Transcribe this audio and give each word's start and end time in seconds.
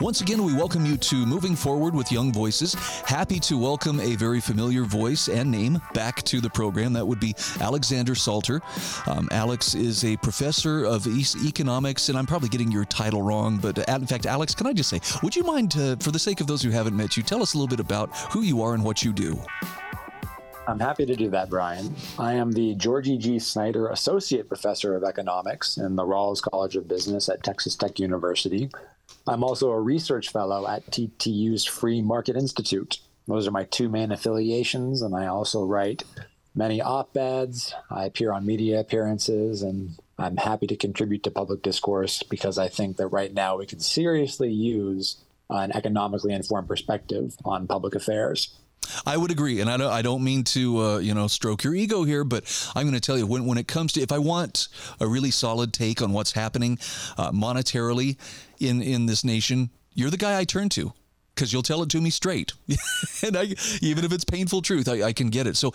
Once 0.00 0.20
again, 0.20 0.42
we 0.42 0.54
welcome 0.54 0.86
you 0.86 0.96
to 0.96 1.26
Moving 1.26 1.54
Forward 1.54 1.94
with 1.94 2.10
Young 2.10 2.32
Voices. 2.32 2.74
Happy 3.06 3.38
to 3.40 3.58
welcome 3.58 4.00
a 4.00 4.16
very 4.16 4.40
familiar 4.40 4.84
voice 4.84 5.28
and 5.28 5.50
name 5.50 5.80
back 5.92 6.22
to 6.22 6.40
the 6.40 6.48
program. 6.48 6.94
That 6.94 7.06
would 7.06 7.20
be 7.20 7.34
Alexander 7.60 8.14
Salter. 8.14 8.62
Um, 9.06 9.28
Alex 9.32 9.74
is 9.74 10.04
a 10.04 10.16
professor 10.18 10.84
of 10.84 11.06
economics, 11.06 12.08
and 12.08 12.16
I'm 12.16 12.26
probably 12.26 12.48
getting 12.48 12.70
your 12.70 12.84
title 12.86 13.22
wrong, 13.22 13.58
but 13.58 13.78
uh, 13.78 13.96
in 13.96 14.06
fact, 14.06 14.24
Alex, 14.26 14.54
can 14.54 14.66
I 14.66 14.72
just 14.72 14.88
say, 14.88 15.00
would 15.22 15.36
you 15.36 15.42
mind, 15.42 15.76
uh, 15.76 15.96
for 16.00 16.10
the 16.10 16.18
sake 16.18 16.40
of 16.40 16.46
those 16.46 16.62
who 16.62 16.70
haven't 16.70 16.96
met 16.96 17.16
you, 17.16 17.22
tell 17.22 17.42
us 17.42 17.54
a 17.54 17.58
little 17.58 17.68
bit 17.68 17.80
about 17.80 18.14
who 18.32 18.40
you 18.40 18.62
are 18.62 18.72
and 18.72 18.82
what 18.82 19.02
you 19.02 19.12
do? 19.12 19.38
I'm 20.66 20.80
happy 20.80 21.04
to 21.04 21.14
do 21.14 21.28
that, 21.30 21.50
Brian. 21.50 21.94
I 22.18 22.34
am 22.34 22.50
the 22.50 22.74
Georgie 22.76 23.18
G. 23.18 23.38
Snyder 23.38 23.88
Associate 23.88 24.48
Professor 24.48 24.96
of 24.96 25.04
Economics 25.04 25.76
in 25.76 25.94
the 25.94 26.04
Rawls 26.04 26.40
College 26.40 26.76
of 26.76 26.88
Business 26.88 27.28
at 27.28 27.42
Texas 27.42 27.76
Tech 27.76 27.98
University. 27.98 28.70
I'm 29.26 29.44
also 29.44 29.70
a 29.70 29.80
research 29.80 30.30
fellow 30.30 30.66
at 30.66 30.86
TTU's 30.86 31.66
Free 31.66 32.00
Market 32.00 32.36
Institute. 32.36 32.98
Those 33.28 33.46
are 33.46 33.50
my 33.50 33.64
two 33.64 33.90
main 33.90 34.10
affiliations, 34.10 35.02
and 35.02 35.14
I 35.14 35.26
also 35.26 35.64
write 35.64 36.02
many 36.54 36.80
op 36.80 37.14
eds. 37.14 37.74
I 37.90 38.06
appear 38.06 38.32
on 38.32 38.46
media 38.46 38.80
appearances, 38.80 39.60
and 39.60 39.98
I'm 40.18 40.38
happy 40.38 40.66
to 40.68 40.76
contribute 40.76 41.24
to 41.24 41.30
public 41.30 41.60
discourse 41.60 42.22
because 42.22 42.56
I 42.56 42.68
think 42.68 42.96
that 42.96 43.08
right 43.08 43.34
now 43.34 43.58
we 43.58 43.66
can 43.66 43.80
seriously 43.80 44.50
use 44.50 45.18
an 45.50 45.72
economically 45.72 46.32
informed 46.32 46.68
perspective 46.68 47.36
on 47.44 47.66
public 47.66 47.94
affairs. 47.94 48.54
I 49.06 49.16
would 49.16 49.30
agree, 49.30 49.60
and 49.60 49.70
I 49.70 49.76
don't. 49.76 49.92
I 49.92 50.02
don't 50.02 50.24
mean 50.24 50.44
to, 50.44 50.80
uh, 50.80 50.98
you 50.98 51.14
know, 51.14 51.26
stroke 51.26 51.64
your 51.64 51.74
ego 51.74 52.04
here, 52.04 52.24
but 52.24 52.44
I'm 52.74 52.84
going 52.84 52.94
to 52.94 53.00
tell 53.00 53.18
you 53.18 53.26
when 53.26 53.46
when 53.46 53.58
it 53.58 53.68
comes 53.68 53.92
to 53.94 54.00
if 54.00 54.12
I 54.12 54.18
want 54.18 54.68
a 55.00 55.06
really 55.06 55.30
solid 55.30 55.72
take 55.72 56.02
on 56.02 56.12
what's 56.12 56.32
happening 56.32 56.78
uh, 57.16 57.32
monetarily 57.32 58.16
in 58.58 58.82
in 58.82 59.06
this 59.06 59.24
nation, 59.24 59.70
you're 59.94 60.10
the 60.10 60.16
guy 60.16 60.38
I 60.38 60.44
turn 60.44 60.68
to 60.70 60.92
because 61.34 61.52
you'll 61.52 61.62
tell 61.62 61.82
it 61.82 61.88
to 61.90 62.00
me 62.00 62.10
straight. 62.10 62.52
and 63.22 63.36
I, 63.36 63.54
even 63.82 64.04
if 64.04 64.12
it's 64.12 64.24
painful 64.24 64.62
truth, 64.62 64.88
I, 64.88 65.02
I, 65.02 65.12
can 65.12 65.30
get 65.30 65.46
it. 65.46 65.56
So 65.56 65.72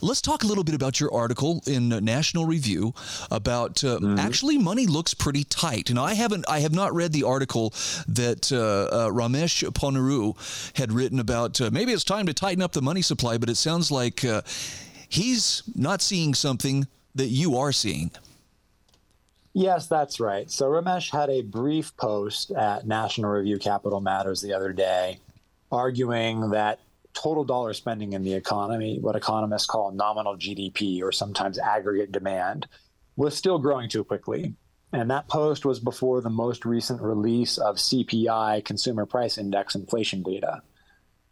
let's 0.00 0.20
talk 0.20 0.42
a 0.42 0.46
little 0.46 0.64
bit 0.64 0.74
about 0.74 0.98
your 0.98 1.12
article 1.14 1.62
in 1.66 1.88
National 1.88 2.44
Review 2.44 2.92
about 3.30 3.84
uh, 3.84 3.98
mm-hmm. 3.98 4.18
actually 4.18 4.58
money 4.58 4.86
looks 4.86 5.14
pretty 5.14 5.44
tight. 5.44 5.90
Now 5.92 6.04
I 6.04 6.14
haven't, 6.14 6.44
I 6.48 6.60
have 6.60 6.74
not 6.74 6.94
read 6.94 7.12
the 7.12 7.22
article 7.22 7.72
that 8.08 8.50
uh, 8.52 8.56
uh, 8.56 9.10
Ramesh 9.10 9.62
Ponnuru 9.70 10.36
had 10.76 10.92
written 10.92 11.20
about 11.20 11.60
uh, 11.60 11.70
maybe 11.72 11.92
it's 11.92 12.04
time 12.04 12.26
to 12.26 12.34
tighten 12.34 12.62
up 12.62 12.72
the 12.72 12.82
money 12.82 13.02
supply, 13.02 13.38
but 13.38 13.48
it 13.48 13.56
sounds 13.56 13.90
like 13.90 14.24
uh, 14.24 14.42
he's 15.08 15.62
not 15.74 16.02
seeing 16.02 16.34
something 16.34 16.86
that 17.14 17.28
you 17.28 17.56
are 17.56 17.72
seeing. 17.72 18.10
Yes, 19.58 19.86
that's 19.86 20.20
right. 20.20 20.50
So 20.50 20.66
Ramesh 20.66 21.10
had 21.10 21.30
a 21.30 21.40
brief 21.40 21.96
post 21.96 22.50
at 22.50 22.86
National 22.86 23.30
Review 23.30 23.58
Capital 23.58 24.02
Matters 24.02 24.42
the 24.42 24.52
other 24.52 24.74
day 24.74 25.18
arguing 25.72 26.50
that 26.50 26.78
total 27.14 27.42
dollar 27.42 27.72
spending 27.72 28.12
in 28.12 28.22
the 28.22 28.34
economy, 28.34 28.98
what 28.98 29.16
economists 29.16 29.64
call 29.64 29.92
nominal 29.92 30.36
GDP 30.36 31.02
or 31.02 31.10
sometimes 31.10 31.58
aggregate 31.58 32.12
demand, 32.12 32.68
was 33.16 33.34
still 33.34 33.58
growing 33.58 33.88
too 33.88 34.04
quickly. 34.04 34.52
And 34.92 35.10
that 35.10 35.26
post 35.26 35.64
was 35.64 35.80
before 35.80 36.20
the 36.20 36.28
most 36.28 36.66
recent 36.66 37.00
release 37.00 37.56
of 37.56 37.76
CPI, 37.76 38.62
Consumer 38.62 39.06
Price 39.06 39.38
Index 39.38 39.74
inflation 39.74 40.22
data. 40.22 40.60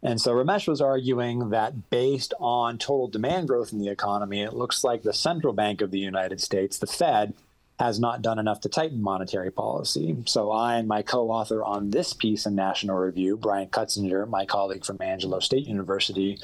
And 0.01 0.19
so 0.19 0.33
Ramesh 0.33 0.67
was 0.67 0.81
arguing 0.81 1.51
that 1.51 1.91
based 1.91 2.33
on 2.39 2.79
total 2.79 3.07
demand 3.07 3.49
growth 3.49 3.71
in 3.71 3.77
the 3.77 3.89
economy, 3.89 4.41
it 4.41 4.55
looks 4.55 4.83
like 4.83 5.03
the 5.03 5.13
central 5.13 5.53
bank 5.53 5.81
of 5.81 5.91
the 5.91 5.99
United 5.99 6.41
States, 6.41 6.79
the 6.79 6.87
Fed, 6.87 7.35
has 7.79 7.99
not 7.99 8.21
done 8.21 8.39
enough 8.39 8.61
to 8.61 8.69
tighten 8.69 9.01
monetary 9.01 9.51
policy. 9.51 10.15
So 10.25 10.51
I 10.51 10.77
and 10.77 10.87
my 10.87 11.01
co-author 11.01 11.63
on 11.63 11.89
this 11.89 12.13
piece 12.13 12.45
in 12.45 12.55
National 12.55 12.97
Review, 12.97 13.35
Bryan 13.37 13.67
Cutsinger, 13.67 14.27
my 14.29 14.45
colleague 14.45 14.85
from 14.85 15.01
Angelo 15.01 15.39
State 15.39 15.67
University, 15.67 16.39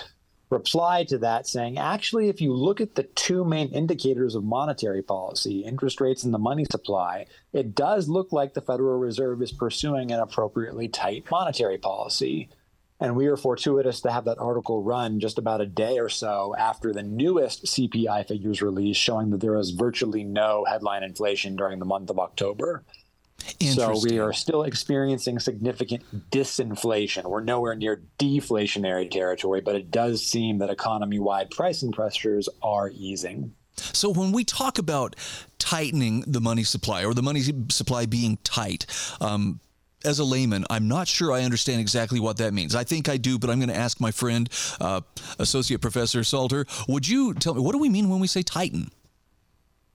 replied 0.49 1.07
to 1.07 1.17
that 1.19 1.47
saying, 1.47 1.77
actually, 1.77 2.27
if 2.27 2.41
you 2.41 2.53
look 2.53 2.81
at 2.81 2.95
the 2.95 3.03
two 3.03 3.45
main 3.45 3.69
indicators 3.69 4.35
of 4.35 4.43
monetary 4.43 5.01
policy, 5.01 5.61
interest 5.61 6.01
rates 6.01 6.23
and 6.23 6.33
the 6.33 6.37
money 6.37 6.65
supply, 6.69 7.25
it 7.53 7.73
does 7.73 8.09
look 8.09 8.33
like 8.33 8.53
the 8.53 8.61
Federal 8.61 8.99
Reserve 8.99 9.41
is 9.41 9.53
pursuing 9.53 10.11
an 10.11 10.19
appropriately 10.19 10.89
tight 10.89 11.23
monetary 11.31 11.77
policy. 11.77 12.49
And 13.01 13.15
we 13.15 13.27
were 13.27 13.35
fortuitous 13.35 13.99
to 14.01 14.11
have 14.11 14.25
that 14.25 14.37
article 14.37 14.83
run 14.83 15.19
just 15.19 15.39
about 15.39 15.59
a 15.59 15.65
day 15.65 15.97
or 15.97 16.07
so 16.07 16.55
after 16.57 16.93
the 16.93 17.01
newest 17.01 17.65
CPI 17.65 18.27
figures 18.27 18.61
released, 18.61 19.01
showing 19.01 19.31
that 19.31 19.41
there 19.41 19.53
was 19.53 19.71
virtually 19.71 20.23
no 20.23 20.65
headline 20.69 21.03
inflation 21.03 21.55
during 21.55 21.79
the 21.79 21.85
month 21.85 22.11
of 22.11 22.19
October. 22.19 22.83
So 23.59 23.99
we 24.03 24.19
are 24.19 24.33
still 24.33 24.63
experiencing 24.63 25.39
significant 25.39 26.29
disinflation. 26.29 27.25
We're 27.25 27.41
nowhere 27.41 27.75
near 27.75 28.03
deflationary 28.19 29.09
territory, 29.09 29.61
but 29.61 29.75
it 29.75 29.89
does 29.89 30.23
seem 30.23 30.59
that 30.59 30.69
economy 30.69 31.17
wide 31.17 31.49
pricing 31.49 31.91
pressures 31.91 32.47
are 32.61 32.91
easing. 32.93 33.55
So 33.77 34.09
when 34.09 34.31
we 34.31 34.43
talk 34.43 34.77
about 34.77 35.15
tightening 35.57 36.21
the 36.27 36.39
money 36.39 36.63
supply 36.63 37.03
or 37.03 37.15
the 37.15 37.23
money 37.23 37.41
supply 37.69 38.05
being 38.05 38.37
tight, 38.43 38.85
um, 39.19 39.59
as 40.05 40.19
a 40.19 40.23
layman, 40.23 40.65
I'm 40.69 40.87
not 40.87 41.07
sure 41.07 41.31
I 41.31 41.43
understand 41.43 41.81
exactly 41.81 42.19
what 42.19 42.37
that 42.37 42.53
means. 42.53 42.75
I 42.75 42.83
think 42.83 43.09
I 43.09 43.17
do, 43.17 43.37
but 43.37 43.49
I'm 43.49 43.59
going 43.59 43.69
to 43.69 43.75
ask 43.75 43.99
my 43.99 44.11
friend, 44.11 44.49
uh, 44.79 45.01
Associate 45.39 45.79
Professor 45.79 46.23
Salter. 46.23 46.65
Would 46.87 47.07
you 47.07 47.33
tell 47.33 47.53
me 47.53 47.61
what 47.61 47.73
do 47.73 47.77
we 47.77 47.89
mean 47.89 48.09
when 48.09 48.19
we 48.19 48.27
say 48.27 48.41
tighten? 48.41 48.91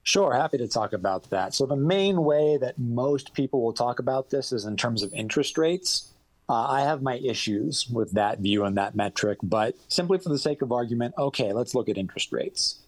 Sure, 0.03 0.33
happy 0.33 0.57
to 0.59 0.69
talk 0.69 0.93
about 0.93 1.31
that. 1.31 1.53
So, 1.53 1.67
the 1.67 1.75
main 1.75 2.23
way 2.23 2.59
that 2.59 2.79
most 2.79 3.35
people 3.35 3.61
will 3.61 3.73
talk 3.73 3.99
about 3.99 4.31
this 4.31 4.53
is 4.53 4.65
in 4.65 4.77
terms 4.77 5.03
of 5.03 5.13
interest 5.13 5.59
rates. 5.59 6.13
Uh, 6.49 6.65
I 6.69 6.83
have 6.83 7.03
my 7.03 7.17
issues 7.17 7.89
with 7.89 8.13
that 8.13 8.39
view 8.39 8.63
and 8.65 8.77
that 8.77 8.95
metric, 8.95 9.39
but 9.43 9.75
simply 9.89 10.19
for 10.19 10.29
the 10.29 10.39
sake 10.39 10.63
of 10.63 10.71
argument, 10.71 11.15
okay, 11.19 11.53
let's 11.53 11.75
look 11.75 11.89
at 11.89 11.99
interest 11.99 12.31
rates. 12.31 12.86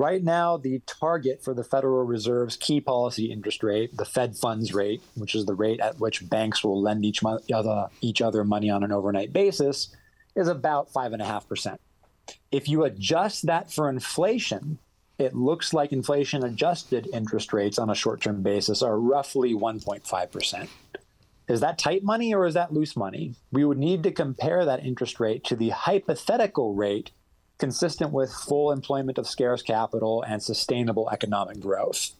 Right 0.00 0.24
now, 0.24 0.56
the 0.56 0.80
target 0.86 1.44
for 1.44 1.52
the 1.52 1.62
Federal 1.62 2.04
Reserve's 2.04 2.56
key 2.56 2.80
policy 2.80 3.30
interest 3.30 3.62
rate, 3.62 3.94
the 3.94 4.06
Fed 4.06 4.34
funds 4.34 4.72
rate, 4.72 5.02
which 5.14 5.34
is 5.34 5.44
the 5.44 5.54
rate 5.54 5.78
at 5.78 6.00
which 6.00 6.26
banks 6.26 6.64
will 6.64 6.80
lend 6.80 7.04
each, 7.04 7.20
other, 7.22 7.88
each 8.00 8.22
other 8.22 8.42
money 8.42 8.70
on 8.70 8.82
an 8.82 8.92
overnight 8.92 9.34
basis, 9.34 9.94
is 10.34 10.48
about 10.48 10.90
5.5%. 10.90 11.76
If 12.50 12.66
you 12.66 12.84
adjust 12.84 13.44
that 13.44 13.70
for 13.70 13.90
inflation, 13.90 14.78
it 15.18 15.36
looks 15.36 15.74
like 15.74 15.92
inflation 15.92 16.44
adjusted 16.44 17.06
interest 17.12 17.52
rates 17.52 17.78
on 17.78 17.90
a 17.90 17.94
short 17.94 18.22
term 18.22 18.40
basis 18.40 18.80
are 18.80 18.98
roughly 18.98 19.52
1.5%. 19.52 20.68
Is 21.46 21.60
that 21.60 21.78
tight 21.78 22.02
money 22.02 22.32
or 22.32 22.46
is 22.46 22.54
that 22.54 22.72
loose 22.72 22.96
money? 22.96 23.34
We 23.52 23.66
would 23.66 23.76
need 23.76 24.02
to 24.04 24.12
compare 24.12 24.64
that 24.64 24.82
interest 24.82 25.20
rate 25.20 25.44
to 25.44 25.56
the 25.56 25.68
hypothetical 25.68 26.72
rate 26.72 27.10
consistent 27.60 28.12
with 28.12 28.32
full 28.32 28.72
employment 28.72 29.18
of 29.18 29.28
scarce 29.28 29.62
capital 29.62 30.22
and 30.22 30.42
sustainable 30.42 31.08
economic 31.10 31.60
growth. 31.60 32.10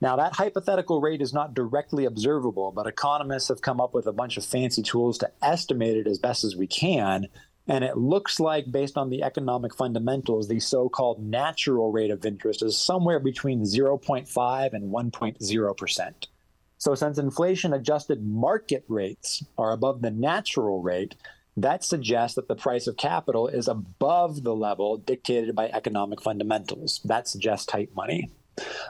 Now, 0.00 0.16
that 0.16 0.34
hypothetical 0.34 1.00
rate 1.00 1.22
is 1.22 1.32
not 1.32 1.54
directly 1.54 2.04
observable, 2.04 2.72
but 2.72 2.86
economists 2.86 3.48
have 3.48 3.62
come 3.62 3.80
up 3.80 3.94
with 3.94 4.06
a 4.06 4.12
bunch 4.12 4.36
of 4.36 4.44
fancy 4.44 4.82
tools 4.82 5.18
to 5.18 5.30
estimate 5.42 5.96
it 5.96 6.06
as 6.06 6.18
best 6.18 6.44
as 6.44 6.56
we 6.56 6.66
can. 6.66 7.28
And 7.66 7.82
it 7.82 7.96
looks 7.96 8.38
like, 8.38 8.70
based 8.70 8.98
on 8.98 9.08
the 9.08 9.22
economic 9.22 9.74
fundamentals, 9.74 10.48
the 10.48 10.60
so 10.60 10.88
called 10.88 11.22
natural 11.22 11.90
rate 11.90 12.10
of 12.10 12.26
interest 12.26 12.62
is 12.62 12.76
somewhere 12.76 13.18
between 13.18 13.62
0.5 13.62 14.72
and 14.74 14.92
1.0%. 14.92 16.26
So, 16.76 16.94
since 16.94 17.16
inflation 17.16 17.72
adjusted 17.72 18.22
market 18.22 18.84
rates 18.88 19.42
are 19.56 19.72
above 19.72 20.02
the 20.02 20.10
natural 20.10 20.82
rate, 20.82 21.14
that 21.56 21.84
suggests 21.84 22.34
that 22.34 22.48
the 22.48 22.56
price 22.56 22.86
of 22.86 22.96
capital 22.96 23.46
is 23.48 23.68
above 23.68 24.42
the 24.42 24.54
level 24.54 24.96
dictated 24.96 25.54
by 25.54 25.68
economic 25.68 26.20
fundamentals. 26.20 27.00
That 27.04 27.28
suggests 27.28 27.66
tight 27.66 27.94
money. 27.94 28.30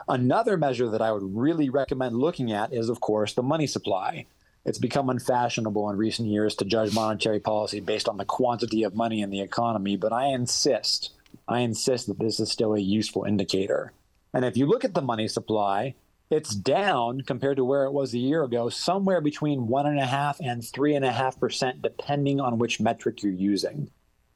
Another 0.07 0.57
measure 0.57 0.89
that 0.89 1.01
I 1.01 1.11
would 1.11 1.35
really 1.35 1.69
recommend 1.69 2.17
looking 2.17 2.51
at 2.51 2.73
is, 2.73 2.89
of 2.89 3.01
course, 3.01 3.33
the 3.33 3.43
money 3.43 3.67
supply. 3.67 4.25
It's 4.63 4.79
become 4.79 5.09
unfashionable 5.09 5.89
in 5.91 5.97
recent 5.97 6.27
years 6.27 6.55
to 6.55 6.65
judge 6.65 6.93
monetary 6.93 7.39
policy 7.39 7.79
based 7.79 8.09
on 8.09 8.17
the 8.17 8.25
quantity 8.25 8.83
of 8.83 8.95
money 8.95 9.21
in 9.21 9.29
the 9.29 9.41
economy, 9.41 9.95
but 9.95 10.11
I 10.11 10.27
insist, 10.27 11.11
I 11.47 11.59
insist 11.59 12.07
that 12.07 12.19
this 12.19 12.39
is 12.39 12.51
still 12.51 12.73
a 12.73 12.79
useful 12.79 13.25
indicator. 13.25 13.91
And 14.33 14.43
if 14.43 14.57
you 14.57 14.65
look 14.65 14.83
at 14.83 14.95
the 14.95 15.03
money 15.03 15.27
supply, 15.27 15.93
it's 16.29 16.55
down 16.55 17.21
compared 17.21 17.57
to 17.57 17.65
where 17.65 17.83
it 17.85 17.91
was 17.91 18.13
a 18.13 18.19
year 18.19 18.43
ago, 18.43 18.69
somewhere 18.69 19.21
between 19.21 19.67
one 19.67 19.85
and 19.85 19.99
a 19.99 20.05
half 20.05 20.39
and 20.39 20.63
three 20.63 20.95
and 20.95 21.05
a 21.05 21.11
half 21.11 21.39
percent, 21.39 21.81
depending 21.81 22.39
on 22.39 22.57
which 22.57 22.79
metric 22.79 23.21
you're 23.21 23.31
using. 23.31 23.91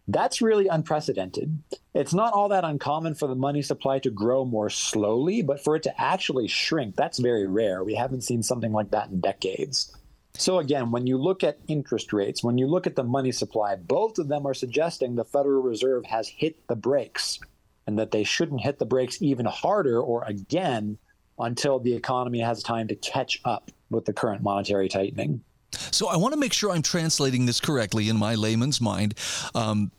That's 0.08 0.42
really 0.42 0.68
unprecedented. 0.68 1.62
It's 1.94 2.14
not 2.14 2.34
all 2.34 2.50
that 2.50 2.64
uncommon 2.64 3.14
for 3.16 3.28
the 3.28 3.36
money 3.36 3.62
supply 3.62 4.00
to 4.00 4.10
grow 4.10 4.44
more 4.44 4.70
slowly, 4.70 5.44
but 5.44 5.64
for 5.64 5.76
it 5.76 5.84
to 5.84 6.02
actually 6.02 6.48
shrink, 6.48 6.96
that's 6.96 7.20
very 7.20 7.46
rare. 7.46 7.84
We 7.84 7.96
haven't 7.96 8.24
seen 8.24 8.42
something 8.42 8.72
like 8.72 8.92
that 8.92 9.10
in 9.10 9.20
decades. 9.20 9.96
So, 10.34 10.58
again, 10.60 10.92
when 10.92 11.06
you 11.06 11.18
look 11.18 11.44
at 11.44 11.60
interest 11.68 12.14
rates, 12.14 12.44
when 12.44 12.58
you 12.58 12.66
look 12.66 12.88
at 12.88 12.96
the 12.96 13.04
money 13.04 13.32
supply, 13.32 13.76
both 13.76 14.18
of 14.18 14.30
them 14.30 14.48
are 14.48 14.54
suggesting 14.54 15.16
the 15.16 15.26
Federal 15.26 15.62
Reserve 15.62 16.06
has 16.06 16.28
hit 16.28 16.68
the 16.68 16.76
brakes 16.76 17.40
and 17.86 18.00
that 18.00 18.12
they 18.12 18.24
shouldn't 18.24 18.62
hit 18.62 18.80
the 18.80 18.86
brakes 18.86 19.22
even 19.22 19.46
harder 19.46 20.00
or 20.00 20.24
again 20.24 20.98
until 21.40 21.80
the 21.80 21.94
economy 21.94 22.40
has 22.40 22.64
time 22.64 22.88
to 22.88 22.96
catch 22.96 23.42
up 23.46 23.72
with 23.90 24.06
the 24.06 24.14
current 24.14 24.42
monetary 24.42 24.90
tightening. 24.90 25.42
So 25.72 26.08
I 26.08 26.18
want 26.18 26.34
to 26.34 26.40
make 26.40 26.54
sure 26.54 26.72
I'm 26.72 26.82
translating 26.82 27.46
this 27.46 27.60
correctly 27.60 28.10
in 28.10 28.18
my 28.18 28.36
layman's 28.36 28.82
mind. 28.82 29.16
Um, 29.54 29.92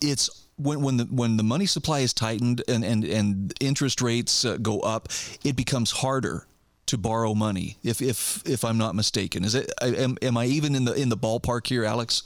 it's 0.00 0.46
when 0.56 0.82
when 0.82 0.96
the 0.96 1.04
when 1.04 1.36
the 1.36 1.42
money 1.42 1.66
supply 1.66 2.00
is 2.00 2.12
tightened 2.12 2.62
and 2.68 2.84
and 2.84 3.04
and 3.04 3.54
interest 3.60 4.00
rates 4.00 4.44
uh, 4.44 4.56
go 4.56 4.80
up, 4.80 5.08
it 5.42 5.56
becomes 5.56 5.90
harder 5.90 6.46
to 6.86 6.98
borrow 6.98 7.34
money. 7.34 7.76
If 7.82 8.00
if 8.00 8.42
if 8.46 8.64
I'm 8.64 8.78
not 8.78 8.94
mistaken, 8.94 9.44
is 9.44 9.54
it? 9.54 9.72
Am, 9.82 10.16
am 10.22 10.36
I 10.36 10.46
even 10.46 10.74
in 10.74 10.84
the 10.84 10.92
in 10.92 11.08
the 11.08 11.16
ballpark 11.16 11.66
here, 11.66 11.84
Alex? 11.84 12.22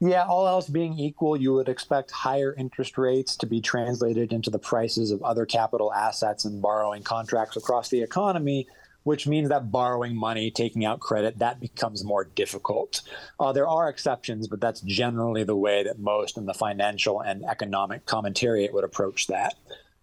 Yeah, 0.00 0.24
all 0.24 0.48
else 0.48 0.66
being 0.66 0.98
equal, 0.98 1.36
you 1.36 1.52
would 1.52 1.68
expect 1.68 2.10
higher 2.10 2.54
interest 2.56 2.96
rates 2.96 3.36
to 3.36 3.46
be 3.46 3.60
translated 3.60 4.32
into 4.32 4.48
the 4.48 4.58
prices 4.58 5.10
of 5.10 5.22
other 5.22 5.44
capital 5.44 5.92
assets 5.92 6.46
and 6.46 6.62
borrowing 6.62 7.02
contracts 7.02 7.56
across 7.58 7.90
the 7.90 8.00
economy, 8.00 8.66
which 9.02 9.26
means 9.26 9.50
that 9.50 9.70
borrowing 9.70 10.16
money, 10.16 10.50
taking 10.50 10.86
out 10.86 11.00
credit, 11.00 11.38
that 11.38 11.60
becomes 11.60 12.02
more 12.02 12.24
difficult. 12.24 13.02
Uh, 13.38 13.52
there 13.52 13.68
are 13.68 13.90
exceptions, 13.90 14.48
but 14.48 14.58
that's 14.58 14.80
generally 14.80 15.44
the 15.44 15.56
way 15.56 15.82
that 15.82 15.98
most 15.98 16.38
in 16.38 16.46
the 16.46 16.54
financial 16.54 17.20
and 17.20 17.44
economic 17.44 18.06
commentariat 18.06 18.72
would 18.72 18.84
approach 18.84 19.26
that. 19.26 19.54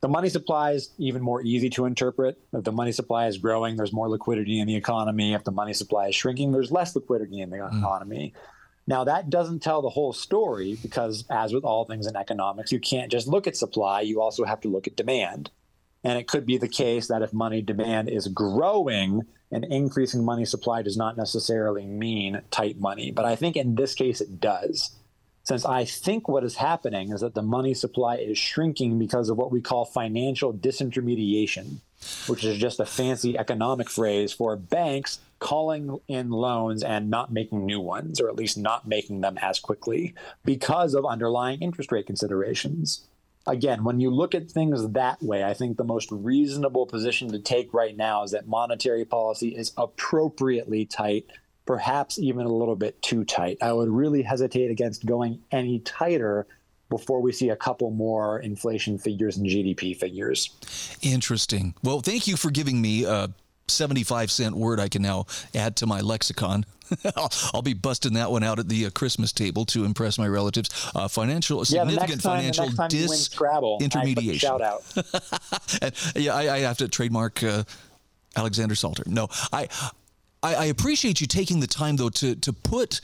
The 0.02 0.08
money 0.08 0.30
supply 0.30 0.74
is 0.74 0.92
even 1.00 1.24
more 1.24 1.42
easy 1.42 1.72
to 1.72 1.86
interpret. 1.86 2.38
If 2.54 2.64
the 2.64 2.72
money 2.72 2.92
supply 2.92 3.26
is 3.26 3.40
growing, 3.40 3.78
there's 3.78 3.94
more 3.94 4.08
liquidity 4.08 4.60
in 4.60 4.68
the 4.68 4.76
economy. 4.76 5.34
If 5.34 5.44
the 5.44 5.52
money 5.52 5.74
supply 5.74 6.10
is 6.10 6.16
shrinking, 6.16 6.52
there's 6.52 6.72
less 6.72 6.96
liquidity 6.96 7.42
in 7.42 7.50
the 7.50 7.58
mm. 7.58 7.80
economy. 7.80 8.36
Now, 8.88 9.04
that 9.04 9.30
doesn't 9.30 9.62
tell 9.62 9.82
the 9.82 9.90
whole 9.90 10.14
story 10.14 10.78
because, 10.82 11.26
as 11.30 11.54
with 11.54 11.66
all 11.66 11.84
things 11.84 12.08
in 12.08 12.16
economics, 12.16 12.72
you 12.72 12.80
can't 12.80 13.12
just 13.12 13.28
look 13.28 13.46
at 13.46 13.58
supply, 13.58 14.02
you 14.02 14.22
also 14.22 14.46
have 14.46 14.62
to 14.62 14.70
look 14.70 14.88
at 14.88 14.96
demand. 14.96 15.52
And 16.06 16.18
it 16.18 16.28
could 16.28 16.46
be 16.46 16.58
the 16.58 16.70
case 16.70 17.08
that 17.08 17.22
if 17.22 17.34
money 17.34 17.62
demand 17.62 18.08
is 18.08 18.30
growing, 18.30 19.24
an 19.52 19.66
increasing 19.66 20.24
money 20.24 20.46
supply 20.46 20.82
does 20.82 20.96
not 20.96 21.18
necessarily 21.18 21.86
mean 21.86 22.42
tight 22.50 22.80
money. 22.80 23.12
But 23.12 23.26
I 23.26 23.36
think 23.36 23.58
in 23.58 23.76
this 23.76 23.94
case, 23.94 24.22
it 24.22 24.40
does. 24.40 24.97
Since 25.48 25.64
I 25.64 25.86
think 25.86 26.28
what 26.28 26.44
is 26.44 26.58
happening 26.58 27.14
is 27.14 27.22
that 27.22 27.34
the 27.34 27.42
money 27.42 27.74
supply 27.74 28.18
is 28.18 28.38
shrinking 28.38 29.00
because 29.00 29.30
of 29.30 29.38
what 29.38 29.50
we 29.50 29.62
call 29.62 29.86
financial 29.86 30.54
disintermediation, 30.54 31.78
which 32.28 32.44
is 32.44 32.58
just 32.58 32.82
a 32.82 32.86
fancy 32.86 33.38
economic 33.38 33.90
phrase 33.90 34.34
for 34.34 34.58
banks 34.58 35.20
calling 35.40 36.02
in 36.10 36.32
loans 36.32 36.84
and 36.84 37.10
not 37.10 37.32
making 37.32 37.66
new 37.66 37.80
ones, 37.80 38.20
or 38.20 38.28
at 38.28 38.36
least 38.36 38.58
not 38.58 38.90
making 38.90 39.22
them 39.22 39.38
as 39.42 39.58
quickly 39.58 40.14
because 40.44 40.94
of 40.94 41.06
underlying 41.06 41.62
interest 41.62 41.94
rate 41.94 42.08
considerations. 42.08 43.08
Again, 43.48 43.86
when 43.86 44.02
you 44.02 44.10
look 44.10 44.36
at 44.36 44.52
things 44.52 44.86
that 44.86 45.24
way, 45.24 45.46
I 45.46 45.54
think 45.54 45.78
the 45.78 45.86
most 45.86 46.12
reasonable 46.12 46.88
position 46.88 47.32
to 47.32 47.40
take 47.40 47.74
right 47.74 47.96
now 47.96 48.24
is 48.24 48.32
that 48.32 48.50
monetary 48.50 49.06
policy 49.06 49.56
is 49.56 49.72
appropriately 49.78 50.84
tight, 50.84 51.28
perhaps 51.68 52.18
even 52.18 52.46
a 52.46 52.52
little 52.52 52.76
bit 52.76 53.00
too 53.02 53.24
tight. 53.26 53.58
I 53.62 53.74
would 53.74 53.90
really 53.90 54.24
hesitate 54.24 54.72
against 54.72 55.06
going 55.06 55.40
any 55.52 55.80
tighter 55.80 56.48
before 56.90 57.22
we 57.22 57.34
see 57.34 57.50
a 57.50 57.56
couple 57.56 57.92
more 57.92 58.40
inflation 58.40 58.98
figures 58.98 59.38
and 59.38 59.46
GDP 59.46 59.96
figures. 59.96 60.50
Interesting. 61.02 61.76
Well, 61.84 62.00
thank 62.00 62.28
you 62.28 62.38
for 62.38 62.50
giving 62.50 62.82
me 62.82 63.06
uh, 63.06 63.28
75 63.68 64.32
cent 64.32 64.56
word 64.56 64.80
I 64.80 64.88
can 64.88 65.02
now 65.02 65.26
add 65.54 65.76
to 65.78 65.86
my 65.86 66.00
lexicon. 66.00 66.66
I'll, 67.18 67.30
I'll, 67.54 67.62
be 67.62 67.74
busting 67.74 68.14
that 68.14 68.32
one 68.32 68.44
out 68.44 68.60
at 68.60 68.70
the 68.70 68.86
uh, 68.86 68.90
Christmas 68.92 69.34
table 69.34 69.66
to 69.66 69.84
impress 69.84 70.18
my 70.18 70.28
relatives. 70.28 70.90
Uh, 70.96 71.10
financial, 71.10 71.58
yeah, 71.58 71.84
significant 71.84 72.22
time, 72.22 72.38
financial 72.38 72.68
disintermediation. 72.68 74.40
Shout 74.40 74.62
out. 74.62 74.84
and, 75.82 75.94
yeah, 76.16 76.34
I, 76.34 76.56
I, 76.56 76.60
have 76.60 76.78
to 76.78 76.88
trademark 76.88 77.44
uh, 77.44 77.66
Alexander 78.38 78.76
Salter. 78.76 79.04
No, 79.06 79.28
I, 79.52 79.68
I, 80.44 80.56
I, 80.56 80.66
appreciate 80.66 81.20
you 81.22 81.28
taking 81.28 81.60
the 81.60 81.68
time 81.68 81.96
though 81.96 82.10
to 82.10 82.36
to 82.36 82.54
put. 82.54 83.02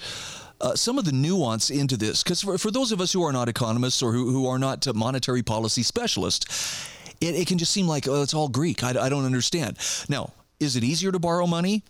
Uh, 0.62 0.75
some 0.75 0.97
of 0.97 1.03
the 1.03 1.12
nuance 1.12 1.69
into 1.69 1.97
this, 1.97 2.24
because 2.24 2.41
for, 2.41 2.57
for 2.57 2.71
those 2.71 2.94
of 2.94 3.01
us 3.01 3.12
who 3.12 3.21
are 3.21 3.33
not 3.33 3.50
economists 3.50 4.01
or 4.01 4.13
who, 4.13 4.30
who 4.31 4.47
are 4.47 4.57
not 4.57 4.88
monetary 4.95 5.44
policy 5.44 5.83
specialists, 5.83 6.88
it, 7.19 7.35
it, 7.35 7.47
can 7.47 7.57
just 7.57 7.74
seem 7.74 7.85
like 7.85 8.07
oh, 8.07 8.21
it's 8.21 8.33
all 8.33 8.47
Greek. 8.47 8.81
I, 8.81 8.91
I 8.91 9.09
don't 9.09 9.25
understand. 9.25 9.77
Now, 10.07 10.31
is 10.62 10.77
it 10.77 10.83
easier 10.85 11.12
to 11.12 11.19
borrow 11.19 11.47
money? 11.47 11.83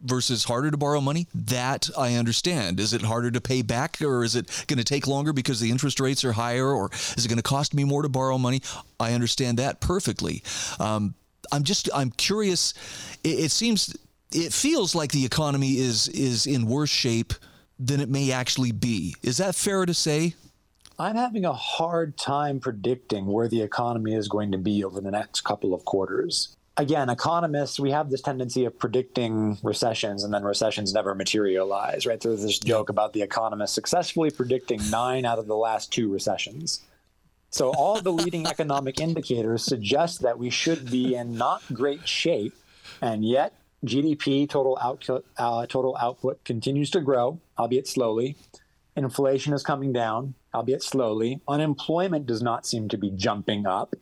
versus 0.00 0.44
harder 0.44 0.70
to 0.70 0.76
borrow 0.76 1.00
money, 1.00 1.26
that 1.34 1.88
I 1.96 2.14
understand. 2.14 2.78
Is 2.78 2.92
it 2.92 3.02
harder 3.02 3.30
to 3.30 3.40
pay 3.40 3.62
back 3.62 4.00
or 4.00 4.24
is 4.24 4.36
it 4.36 4.64
going 4.68 4.78
to 4.78 4.84
take 4.84 5.06
longer 5.06 5.32
because 5.32 5.60
the 5.60 5.70
interest 5.70 6.00
rates 6.00 6.24
are 6.24 6.32
higher 6.32 6.68
or 6.68 6.90
is 7.16 7.24
it 7.24 7.28
going 7.28 7.38
to 7.38 7.42
cost 7.42 7.74
me 7.74 7.84
more 7.84 8.02
to 8.02 8.08
borrow 8.08 8.38
money? 8.38 8.62
I 9.00 9.12
understand 9.12 9.58
that 9.58 9.80
perfectly. 9.80 10.42
Um, 10.78 11.14
I'm 11.50 11.64
just, 11.64 11.88
I'm 11.94 12.10
curious. 12.10 12.74
It, 13.24 13.40
it 13.40 13.50
seems, 13.50 13.96
it 14.32 14.52
feels 14.52 14.94
like 14.94 15.12
the 15.12 15.24
economy 15.24 15.78
is, 15.78 16.08
is 16.08 16.46
in 16.46 16.66
worse 16.66 16.90
shape 16.90 17.34
than 17.78 18.00
it 18.00 18.08
may 18.08 18.32
actually 18.32 18.72
be. 18.72 19.14
Is 19.22 19.38
that 19.38 19.54
fair 19.54 19.86
to 19.86 19.94
say? 19.94 20.34
I'm 20.98 21.14
having 21.14 21.44
a 21.44 21.52
hard 21.52 22.16
time 22.16 22.58
predicting 22.58 23.26
where 23.26 23.46
the 23.46 23.62
economy 23.62 24.14
is 24.14 24.28
going 24.28 24.50
to 24.52 24.58
be 24.58 24.82
over 24.82 25.00
the 25.00 25.12
next 25.12 25.42
couple 25.42 25.72
of 25.72 25.84
quarters 25.84 26.56
again, 26.78 27.10
economists, 27.10 27.78
we 27.78 27.90
have 27.90 28.08
this 28.08 28.22
tendency 28.22 28.64
of 28.64 28.78
predicting 28.78 29.58
recessions 29.62 30.24
and 30.24 30.32
then 30.32 30.44
recessions 30.44 30.94
never 30.94 31.14
materialize, 31.14 32.06
right? 32.06 32.20
There's 32.20 32.42
this 32.42 32.58
joke 32.58 32.88
about 32.88 33.12
the 33.12 33.22
economists 33.22 33.72
successfully 33.72 34.30
predicting 34.30 34.80
nine 34.88 35.26
out 35.26 35.38
of 35.38 35.46
the 35.46 35.56
last 35.56 35.92
two 35.92 36.10
recessions. 36.10 36.80
So 37.50 37.70
all 37.70 38.00
the 38.00 38.12
leading 38.12 38.46
economic 38.46 39.00
indicators 39.00 39.64
suggest 39.64 40.22
that 40.22 40.38
we 40.38 40.48
should 40.48 40.90
be 40.90 41.14
in 41.14 41.36
not 41.36 41.62
great 41.72 42.08
shape, 42.08 42.54
and 43.02 43.24
yet 43.24 43.52
GDP 43.84 44.48
total 44.48 44.76
output 44.80 45.24
uh, 45.36 45.66
total 45.66 45.96
output 46.00 46.44
continues 46.44 46.90
to 46.90 47.00
grow, 47.00 47.40
albeit 47.58 47.86
slowly. 47.86 48.36
Inflation 48.96 49.52
is 49.52 49.62
coming 49.62 49.92
down, 49.92 50.34
albeit 50.52 50.82
slowly. 50.82 51.40
Unemployment 51.46 52.26
does 52.26 52.42
not 52.42 52.66
seem 52.66 52.88
to 52.88 52.98
be 52.98 53.10
jumping 53.10 53.66
up. 53.66 53.94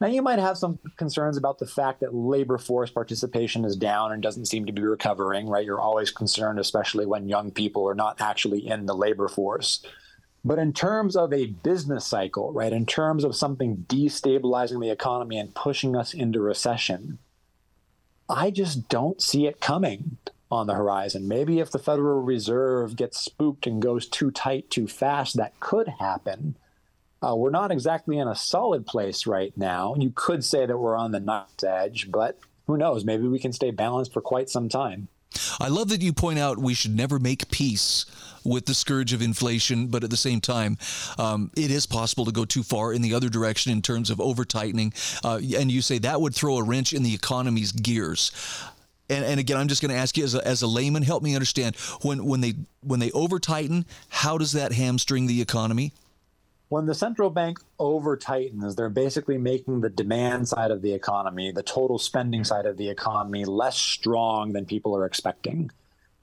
Now, 0.00 0.06
you 0.08 0.22
might 0.22 0.38
have 0.38 0.58
some 0.58 0.78
concerns 0.96 1.36
about 1.36 1.58
the 1.58 1.66
fact 1.66 2.00
that 2.00 2.14
labor 2.14 2.58
force 2.58 2.90
participation 2.90 3.64
is 3.64 3.76
down 3.76 4.12
and 4.12 4.22
doesn't 4.22 4.46
seem 4.46 4.66
to 4.66 4.72
be 4.72 4.82
recovering, 4.82 5.48
right? 5.48 5.64
You're 5.64 5.80
always 5.80 6.10
concerned, 6.10 6.58
especially 6.58 7.06
when 7.06 7.28
young 7.28 7.50
people 7.50 7.88
are 7.88 7.94
not 7.94 8.20
actually 8.20 8.66
in 8.66 8.86
the 8.86 8.94
labor 8.94 9.28
force. 9.28 9.84
But 10.44 10.58
in 10.58 10.72
terms 10.72 11.16
of 11.16 11.32
a 11.32 11.46
business 11.46 12.06
cycle, 12.06 12.52
right, 12.52 12.72
in 12.72 12.86
terms 12.86 13.24
of 13.24 13.34
something 13.34 13.86
destabilizing 13.88 14.80
the 14.80 14.90
economy 14.90 15.38
and 15.38 15.54
pushing 15.54 15.96
us 15.96 16.12
into 16.12 16.40
recession, 16.40 17.18
I 18.28 18.50
just 18.50 18.88
don't 18.88 19.20
see 19.20 19.46
it 19.46 19.60
coming 19.60 20.16
on 20.50 20.66
the 20.66 20.74
horizon. 20.74 21.28
Maybe 21.28 21.58
if 21.58 21.70
the 21.70 21.78
Federal 21.78 22.22
Reserve 22.22 22.96
gets 22.96 23.20
spooked 23.20 23.66
and 23.66 23.82
goes 23.82 24.06
too 24.06 24.30
tight 24.30 24.70
too 24.70 24.86
fast, 24.86 25.36
that 25.36 25.58
could 25.60 25.88
happen. 26.00 26.56
Uh, 27.22 27.34
we're 27.34 27.50
not 27.50 27.70
exactly 27.70 28.18
in 28.18 28.28
a 28.28 28.34
solid 28.34 28.86
place 28.86 29.26
right 29.26 29.52
now. 29.56 29.94
You 29.98 30.12
could 30.14 30.44
say 30.44 30.66
that 30.66 30.78
we're 30.78 30.96
on 30.96 31.12
the 31.12 31.20
knife's 31.20 31.64
edge, 31.64 32.10
but 32.10 32.38
who 32.66 32.76
knows? 32.76 33.04
Maybe 33.04 33.26
we 33.26 33.38
can 33.38 33.52
stay 33.52 33.70
balanced 33.70 34.12
for 34.12 34.20
quite 34.20 34.48
some 34.48 34.68
time. 34.68 35.08
I 35.60 35.68
love 35.68 35.88
that 35.88 36.02
you 36.02 36.12
point 36.12 36.38
out 36.38 36.58
we 36.58 36.74
should 36.74 36.94
never 36.94 37.18
make 37.18 37.50
peace 37.50 38.06
with 38.44 38.66
the 38.66 38.74
scourge 38.74 39.12
of 39.12 39.22
inflation, 39.22 39.86
but 39.86 40.04
at 40.04 40.10
the 40.10 40.16
same 40.16 40.40
time, 40.40 40.76
um, 41.18 41.50
it 41.56 41.70
is 41.70 41.86
possible 41.86 42.26
to 42.26 42.32
go 42.32 42.44
too 42.44 42.62
far 42.62 42.92
in 42.92 43.02
the 43.02 43.14
other 43.14 43.28
direction 43.28 43.72
in 43.72 43.80
terms 43.80 44.10
of 44.10 44.20
over 44.20 44.44
tightening. 44.44 44.92
Uh, 45.24 45.40
and 45.56 45.72
you 45.72 45.80
say 45.80 45.98
that 45.98 46.20
would 46.20 46.34
throw 46.34 46.58
a 46.58 46.62
wrench 46.62 46.92
in 46.92 47.02
the 47.02 47.14
economy's 47.14 47.72
gears. 47.72 48.32
And, 49.08 49.24
and 49.24 49.38
again, 49.40 49.56
I'm 49.56 49.68
just 49.68 49.82
going 49.82 49.92
to 49.92 49.98
ask 49.98 50.16
you 50.16 50.24
as 50.24 50.34
a, 50.34 50.46
as 50.46 50.62
a 50.62 50.66
layman, 50.66 51.02
help 51.02 51.22
me 51.22 51.34
understand 51.34 51.76
when, 52.02 52.24
when 52.24 52.40
they 52.40 52.54
when 52.80 53.00
they 53.00 53.10
over 53.12 53.38
tighten, 53.38 53.86
how 54.08 54.38
does 54.38 54.52
that 54.52 54.72
hamstring 54.72 55.26
the 55.26 55.40
economy? 55.40 55.92
When 56.68 56.86
the 56.86 56.94
central 56.94 57.30
bank 57.30 57.58
over 57.78 58.16
tightens, 58.16 58.74
they're 58.74 58.88
basically 58.88 59.38
making 59.38 59.80
the 59.80 59.90
demand 59.90 60.48
side 60.48 60.70
of 60.70 60.82
the 60.82 60.92
economy, 60.92 61.52
the 61.52 61.62
total 61.62 61.98
spending 61.98 62.44
side 62.44 62.66
of 62.66 62.76
the 62.76 62.88
economy, 62.88 63.44
less 63.44 63.76
strong 63.76 64.52
than 64.52 64.64
people 64.64 64.96
are 64.96 65.04
expecting. 65.04 65.70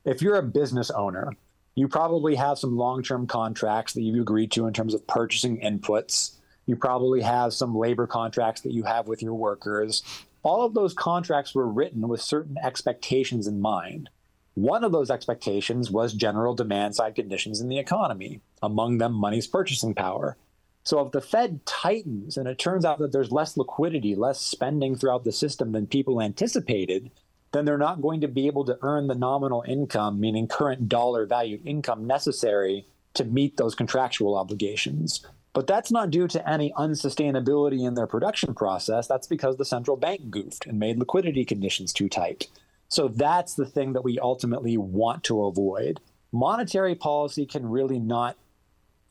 If 0.04 0.22
you're 0.22 0.36
a 0.36 0.44
business 0.44 0.90
owner, 0.90 1.34
you 1.76 1.88
probably 1.88 2.36
have 2.36 2.58
some 2.58 2.76
long 2.76 3.04
term 3.04 3.28
contracts 3.28 3.94
that 3.94 4.02
you've 4.02 4.22
agreed 4.22 4.52
to 4.54 4.68
in 4.68 4.74
terms 4.74 4.94
of 4.94 5.06
purchasing 5.08 5.60
inputs. 5.62 6.36
You 6.66 6.76
probably 6.76 7.22
have 7.22 7.54
some 7.54 7.76
labor 7.76 8.08
contracts 8.08 8.62
that 8.62 8.74
you 8.74 8.84
have 8.84 9.08
with 9.08 9.22
your 9.22 9.36
workers. 9.36 10.04
All 10.44 10.66
of 10.66 10.74
those 10.74 10.94
contracts 10.94 11.54
were 11.54 11.68
written 11.68 12.08
with 12.08 12.22
certain 12.22 12.58
expectations 12.58 13.48
in 13.48 13.62
mind. 13.62 14.10
One 14.56 14.84
of 14.84 14.92
those 14.92 15.10
expectations 15.10 15.90
was 15.90 16.14
general 16.14 16.54
demand 16.54 16.96
side 16.96 17.16
conditions 17.16 17.62
in 17.62 17.70
the 17.70 17.80
economy, 17.80 18.42
among 18.62 18.98
them 18.98 19.14
money's 19.14 19.48
purchasing 19.48 19.94
power. 19.94 20.38
So 20.84 21.00
if 21.06 21.12
the 21.12 21.22
Fed 21.22 21.66
tightens 21.66 22.38
and 22.38 22.48
it 22.48 22.58
turns 22.58 22.84
out 22.84 23.00
that 23.00 23.12
there's 23.12 23.32
less 23.32 23.56
liquidity, 23.56 24.16
less 24.16 24.42
spending 24.42 24.96
throughout 24.96 25.24
the 25.24 25.32
system 25.32 25.72
than 25.72 25.88
people 25.88 26.22
anticipated, 26.22 27.12
then 27.52 27.66
they're 27.66 27.78
not 27.78 28.02
going 28.02 28.22
to 28.22 28.28
be 28.28 28.48
able 28.48 28.66
to 28.66 28.80
earn 28.82 29.08
the 29.08 29.16
nominal 29.16 29.64
income, 29.68 30.20
meaning 30.20 30.48
current 30.48 30.90
dollar 30.90 31.26
valued 31.26 31.66
income 31.66 32.08
necessary 32.08 32.88
to 33.14 33.26
meet 33.26 33.58
those 33.58 33.76
contractual 33.76 34.36
obligations. 34.36 35.26
But 35.54 35.68
that's 35.68 35.92
not 35.92 36.12
due 36.12 36.28
to 36.30 36.50
any 36.50 36.72
unsustainability 36.78 37.86
in 37.86 37.96
their 37.96 38.08
production 38.08 38.54
process. 38.54 39.08
That's 39.08 39.28
because 39.28 39.58
the 39.58 39.66
central 39.66 39.98
bank 39.98 40.30
goofed 40.30 40.66
and 40.66 40.80
made 40.80 40.98
liquidity 40.98 41.44
conditions 41.44 41.92
too 41.92 42.08
tight. 42.08 42.48
So 42.92 43.08
that's 43.08 43.54
the 43.54 43.66
thing 43.66 43.94
that 43.94 44.04
we 44.04 44.20
ultimately 44.20 44.78
want 44.78 45.24
to 45.24 45.46
avoid. 45.46 46.02
Monetary 46.34 46.94
policy 46.94 47.46
can 47.46 47.66
really 47.66 48.00
not 48.00 48.36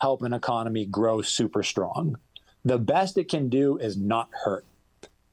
help 0.03 0.23
an 0.23 0.35
economy 0.35 0.85
grow 0.85 1.23
super 1.23 1.63
strong. 1.63 2.19
The 2.63 2.79
best 2.79 3.17
it 3.17 3.31
can 3.31 3.49
do 3.49 3.79
is 3.79 3.97
not 3.97 4.29
hurt. 4.45 4.67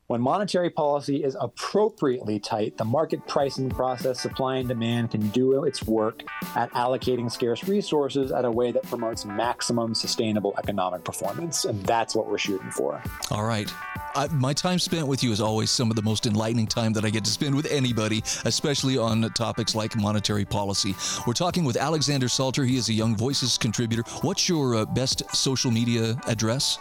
When 0.07 0.21
monetary 0.21 0.69
policy 0.69 1.21
is 1.21 1.35
appropriately 1.37 2.39
tight, 2.39 2.77
the 2.77 2.85
market 2.85 3.27
pricing 3.27 3.69
process, 3.69 4.21
supply 4.21 4.55
and 4.55 4.65
demand, 4.69 5.11
can 5.11 5.27
do 5.31 5.65
its 5.65 5.83
work 5.83 6.23
at 6.55 6.71
allocating 6.71 7.29
scarce 7.29 7.67
resources 7.67 8.31
at 8.31 8.45
a 8.45 8.51
way 8.51 8.71
that 8.71 8.83
promotes 8.83 9.25
maximum 9.25 9.93
sustainable 9.93 10.55
economic 10.59 11.03
performance. 11.03 11.65
And 11.65 11.85
that's 11.85 12.15
what 12.15 12.29
we're 12.29 12.37
shooting 12.37 12.71
for. 12.71 13.03
All 13.31 13.43
right. 13.43 13.69
I, 14.15 14.27
my 14.27 14.53
time 14.53 14.79
spent 14.79 15.07
with 15.07 15.23
you 15.23 15.33
is 15.33 15.41
always 15.41 15.71
some 15.71 15.89
of 15.89 15.97
the 15.97 16.01
most 16.01 16.25
enlightening 16.25 16.67
time 16.67 16.93
that 16.93 17.03
I 17.03 17.09
get 17.09 17.25
to 17.25 17.31
spend 17.31 17.53
with 17.53 17.69
anybody, 17.69 18.23
especially 18.45 18.97
on 18.97 19.29
topics 19.31 19.75
like 19.75 19.97
monetary 19.97 20.45
policy. 20.45 20.95
We're 21.27 21.33
talking 21.33 21.65
with 21.65 21.75
Alexander 21.75 22.29
Salter. 22.29 22.63
He 22.63 22.77
is 22.77 22.87
a 22.87 22.93
Young 22.93 23.17
Voices 23.17 23.57
contributor. 23.57 24.03
What's 24.21 24.47
your 24.47 24.75
uh, 24.75 24.85
best 24.85 25.35
social 25.35 25.69
media 25.69 26.15
address? 26.27 26.79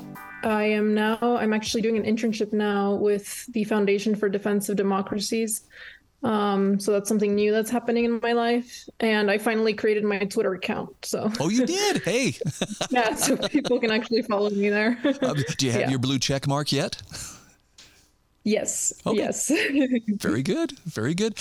I 0.42 0.64
am 0.64 0.94
now, 0.94 1.18
I'm 1.20 1.52
actually 1.52 1.82
doing 1.82 1.96
an 1.96 2.04
internship 2.04 2.52
now 2.52 2.94
with 2.94 3.46
the 3.52 3.64
Foundation 3.64 4.14
for 4.14 4.28
Defense 4.28 4.68
of 4.68 4.76
Democracies. 4.76 5.62
Um, 6.22 6.80
so 6.80 6.92
that's 6.92 7.08
something 7.08 7.34
new 7.34 7.52
that's 7.52 7.70
happening 7.70 8.04
in 8.04 8.18
my 8.22 8.32
life. 8.32 8.88
And 9.00 9.30
I 9.30 9.38
finally 9.38 9.74
created 9.74 10.04
my 10.04 10.18
Twitter 10.18 10.54
account. 10.54 10.90
So 11.04 11.30
Oh, 11.38 11.48
you 11.48 11.66
did? 11.66 12.02
Hey. 12.04 12.36
yeah, 12.90 13.14
so 13.14 13.36
people 13.36 13.78
can 13.80 13.90
actually 13.90 14.22
follow 14.22 14.50
me 14.50 14.70
there. 14.70 14.98
Um, 15.22 15.36
do 15.58 15.66
you 15.66 15.72
have 15.72 15.82
yeah. 15.82 15.90
your 15.90 15.98
blue 15.98 16.18
check 16.18 16.46
mark 16.46 16.72
yet? 16.72 17.02
Yes. 18.46 18.92
Okay. 19.04 19.18
Yes. 19.18 19.50
Very 20.20 20.40
good. 20.40 20.78
Very 20.84 21.14
good. 21.14 21.36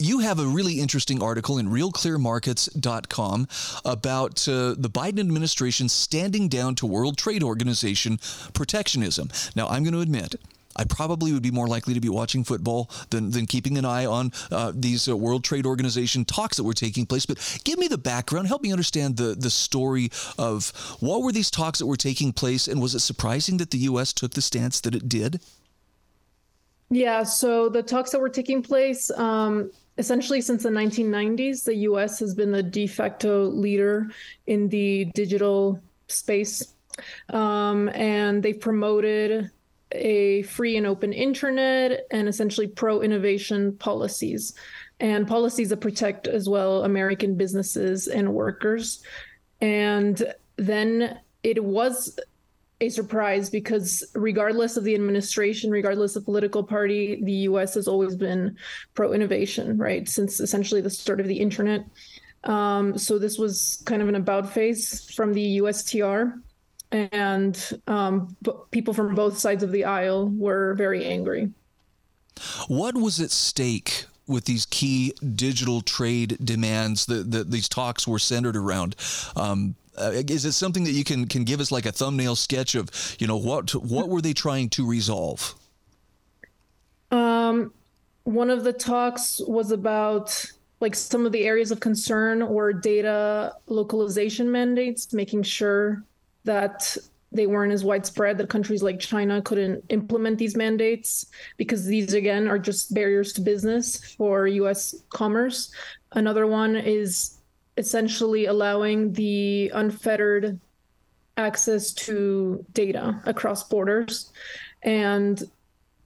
You 0.00 0.18
have 0.18 0.40
a 0.40 0.46
really 0.46 0.80
interesting 0.80 1.22
article 1.22 1.58
in 1.58 1.68
realclearmarkets.com 1.68 3.48
about 3.84 4.48
uh, 4.48 4.74
the 4.76 4.90
Biden 4.90 5.20
administration 5.20 5.88
standing 5.88 6.48
down 6.48 6.74
to 6.74 6.86
World 6.86 7.18
Trade 7.18 7.44
Organization 7.44 8.18
protectionism. 8.52 9.30
Now, 9.54 9.68
I'm 9.68 9.84
going 9.84 9.94
to 9.94 10.00
admit, 10.00 10.34
I 10.76 10.84
probably 10.84 11.32
would 11.32 11.42
be 11.42 11.50
more 11.50 11.66
likely 11.66 11.94
to 11.94 12.00
be 12.00 12.08
watching 12.08 12.44
football 12.44 12.90
than, 13.10 13.30
than 13.30 13.46
keeping 13.46 13.78
an 13.78 13.84
eye 13.84 14.06
on 14.06 14.32
uh, 14.50 14.72
these 14.74 15.08
uh, 15.08 15.16
World 15.16 15.44
Trade 15.44 15.66
Organization 15.66 16.24
talks 16.24 16.56
that 16.56 16.64
were 16.64 16.74
taking 16.74 17.06
place. 17.06 17.26
But 17.26 17.60
give 17.64 17.78
me 17.78 17.88
the 17.88 17.98
background. 17.98 18.48
Help 18.48 18.62
me 18.62 18.72
understand 18.72 19.16
the, 19.16 19.34
the 19.34 19.50
story 19.50 20.10
of 20.38 20.72
what 21.00 21.22
were 21.22 21.32
these 21.32 21.50
talks 21.50 21.78
that 21.78 21.86
were 21.86 21.96
taking 21.96 22.32
place, 22.32 22.68
and 22.68 22.80
was 22.80 22.94
it 22.94 23.00
surprising 23.00 23.58
that 23.58 23.70
the 23.70 23.78
U.S. 23.78 24.12
took 24.12 24.32
the 24.32 24.42
stance 24.42 24.80
that 24.80 24.94
it 24.94 25.08
did? 25.08 25.40
Yeah, 26.90 27.22
so 27.22 27.68
the 27.68 27.82
talks 27.82 28.10
that 28.10 28.20
were 28.20 28.28
taking 28.28 28.62
place, 28.62 29.10
um, 29.12 29.70
essentially 29.98 30.40
since 30.40 30.62
the 30.62 30.68
1990s, 30.68 31.64
the 31.64 31.74
US 31.76 32.18
has 32.20 32.34
been 32.34 32.52
the 32.52 32.62
de 32.62 32.86
facto 32.86 33.46
leader 33.46 34.10
in 34.46 34.68
the 34.68 35.06
digital 35.06 35.80
space. 36.08 36.74
Um, 37.30 37.88
and 37.88 38.42
they've 38.42 38.60
promoted 38.60 39.50
a 39.94 40.42
free 40.42 40.76
and 40.76 40.86
open 40.86 41.12
internet 41.12 42.06
and 42.10 42.28
essentially 42.28 42.66
pro 42.66 43.00
innovation 43.00 43.76
policies 43.76 44.54
and 45.00 45.26
policies 45.26 45.68
that 45.70 45.78
protect 45.78 46.26
as 46.26 46.48
well 46.48 46.84
American 46.84 47.36
businesses 47.36 48.06
and 48.06 48.32
workers. 48.32 49.02
And 49.60 50.22
then 50.56 51.18
it 51.42 51.62
was 51.62 52.18
a 52.80 52.88
surprise 52.88 53.50
because 53.50 54.04
regardless 54.14 54.76
of 54.76 54.84
the 54.84 54.94
administration, 54.94 55.70
regardless 55.70 56.16
of 56.16 56.24
political 56.24 56.62
party, 56.62 57.22
the 57.22 57.32
US 57.48 57.74
has 57.74 57.88
always 57.88 58.16
been 58.16 58.56
pro 58.94 59.12
innovation, 59.12 59.78
right? 59.78 60.08
Since 60.08 60.40
essentially 60.40 60.80
the 60.80 60.90
start 60.90 61.20
of 61.20 61.28
the 61.28 61.38
internet. 61.38 61.84
Um, 62.44 62.98
so 62.98 63.18
this 63.18 63.38
was 63.38 63.82
kind 63.86 64.02
of 64.02 64.08
an 64.08 64.16
about 64.16 64.52
face 64.52 65.10
from 65.14 65.32
the 65.32 65.58
USTR 65.58 66.40
and 66.94 67.80
um, 67.88 68.36
people 68.70 68.94
from 68.94 69.14
both 69.14 69.36
sides 69.36 69.62
of 69.62 69.72
the 69.72 69.84
aisle 69.84 70.28
were 70.28 70.74
very 70.74 71.04
angry. 71.04 71.50
What 72.68 72.94
was 72.94 73.20
at 73.20 73.30
stake 73.30 74.06
with 74.26 74.44
these 74.44 74.64
key 74.66 75.12
digital 75.34 75.80
trade 75.82 76.38
demands 76.42 77.06
that, 77.06 77.30
that 77.32 77.50
these 77.50 77.68
talks 77.68 78.06
were 78.06 78.18
centered 78.18 78.56
around? 78.56 78.96
Um, 79.36 79.74
uh, 79.96 80.12
is 80.28 80.44
it 80.44 80.52
something 80.52 80.84
that 80.84 80.92
you 80.92 81.04
can 81.04 81.26
can 81.26 81.44
give 81.44 81.60
us 81.60 81.70
like 81.70 81.86
a 81.86 81.92
thumbnail 81.92 82.34
sketch 82.34 82.74
of 82.74 82.90
you 83.20 83.28
know 83.28 83.36
what 83.36 83.72
what 83.76 84.08
were 84.08 84.20
they 84.20 84.32
trying 84.32 84.68
to 84.70 84.86
resolve? 84.86 85.54
Um, 87.12 87.72
one 88.24 88.50
of 88.50 88.64
the 88.64 88.72
talks 88.72 89.40
was 89.46 89.70
about 89.70 90.44
like 90.80 90.96
some 90.96 91.26
of 91.26 91.32
the 91.32 91.44
areas 91.44 91.70
of 91.70 91.78
concern 91.78 92.48
were 92.48 92.72
data 92.72 93.54
localization 93.68 94.50
mandates, 94.50 95.12
making 95.12 95.44
sure 95.44 96.02
that 96.44 96.96
they 97.32 97.46
weren't 97.46 97.72
as 97.72 97.84
widespread 97.84 98.38
that 98.38 98.48
countries 98.48 98.82
like 98.82 99.00
China 99.00 99.42
couldn't 99.42 99.84
implement 99.88 100.38
these 100.38 100.56
mandates 100.56 101.26
because 101.56 101.84
these 101.84 102.14
again 102.14 102.46
are 102.46 102.58
just 102.58 102.94
barriers 102.94 103.32
to 103.32 103.40
business 103.40 104.14
for 104.14 104.46
US 104.46 104.94
commerce. 105.08 105.72
Another 106.12 106.46
one 106.46 106.76
is 106.76 107.38
essentially 107.76 108.46
allowing 108.46 109.12
the 109.12 109.70
unfettered 109.74 110.60
access 111.36 111.92
to 111.92 112.64
data 112.72 113.20
across 113.26 113.68
borders 113.68 114.30
and 114.82 115.42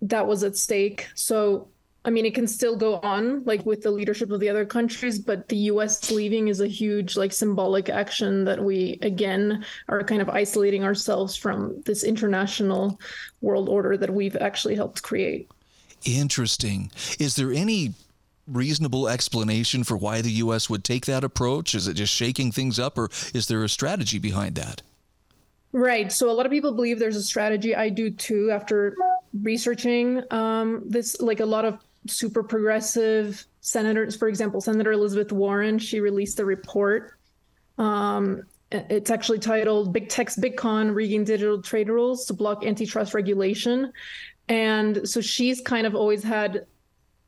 that 0.01 0.27
was 0.27 0.45
at 0.45 0.57
stake. 0.57 1.09
So 1.15 1.69
I 2.09 2.11
mean, 2.11 2.25
it 2.25 2.35
can 2.35 2.47
still 2.47 2.75
go 2.75 3.01
on, 3.03 3.45
like 3.45 3.67
with 3.67 3.83
the 3.83 3.91
leadership 3.91 4.31
of 4.31 4.41
the 4.41 4.49
other 4.49 4.65
countries, 4.65 5.19
but 5.19 5.47
the 5.49 5.59
U.S. 5.73 6.11
leaving 6.11 6.49
is 6.49 6.63
a 6.63 6.67
huge, 6.67 7.19
like, 7.19 7.35
symbolic 7.35 7.91
action 7.91 8.47
that 8.47 8.65
we 8.65 8.99
again 9.03 9.63
are 9.91 10.03
kind 10.03 10.23
of 10.23 10.31
isolating 10.31 10.85
ourselves 10.85 11.37
from 11.37 11.83
this 11.83 12.05
international 12.05 12.99
world 13.43 13.69
order 13.69 13.99
that 13.99 14.09
we've 14.09 14.37
actually 14.37 14.75
helped 14.75 15.03
create. 15.03 15.51
Interesting. 16.07 16.91
Is 17.21 17.37
there 17.37 17.53
any 17.53 17.93
reasonable 18.47 19.07
explanation 19.07 19.85
for 19.85 19.99
why 19.99 20.23
the 20.23 20.31
U.S. 20.31 20.71
would 20.71 20.85
take 20.85 21.05
that 21.05 21.25
approach? 21.25 21.75
Is 21.75 21.89
it 21.89 21.93
just 21.93 22.15
shaking 22.15 22.53
things 22.53 22.79
up, 22.79 22.97
or 22.97 23.11
is 23.35 23.49
there 23.49 23.63
a 23.63 23.69
strategy 23.69 24.19
behind 24.19 24.55
that? 24.55 24.81
Right. 25.73 26.11
So 26.11 26.31
a 26.31 26.33
lot 26.33 26.47
of 26.47 26.53
people 26.53 26.73
believe 26.73 26.99
there's 26.99 27.17
a 27.17 27.23
strategy. 27.23 27.77
I 27.77 27.91
do 27.91 28.09
too. 28.09 28.51
After 28.51 28.97
researching 29.43 30.23
um, 30.31 30.85
this, 30.87 31.21
like 31.21 31.41
a 31.41 31.45
lot 31.45 31.67
of 31.67 31.79
super 32.07 32.43
progressive 32.43 33.45
senators, 33.61 34.17
for 34.17 34.29
example, 34.29 34.61
Senator 34.61 34.93
Elizabeth 34.93 35.33
Warren, 35.33 35.79
she 35.79 36.01
released 36.01 36.39
a 36.41 36.45
report. 36.45 37.19
Um, 37.77 38.45
it's 38.71 39.11
actually 39.11 39.39
titled 39.39 39.93
Big 39.93 40.09
Tech's 40.09 40.37
Big 40.37 40.57
Con 40.57 40.91
Rigging 40.91 41.25
Digital 41.25 41.63
Trade 41.63 41.89
Rules 41.89 42.27
to 42.27 42.35
Block 42.35 42.65
Antitrust 42.65 43.15
Regulation. 43.15 43.93
And 44.49 45.09
so 45.09 45.21
she's 45.21 45.61
kind 45.61 45.87
of 45.87 45.95
always 45.95 46.23
had 46.23 46.67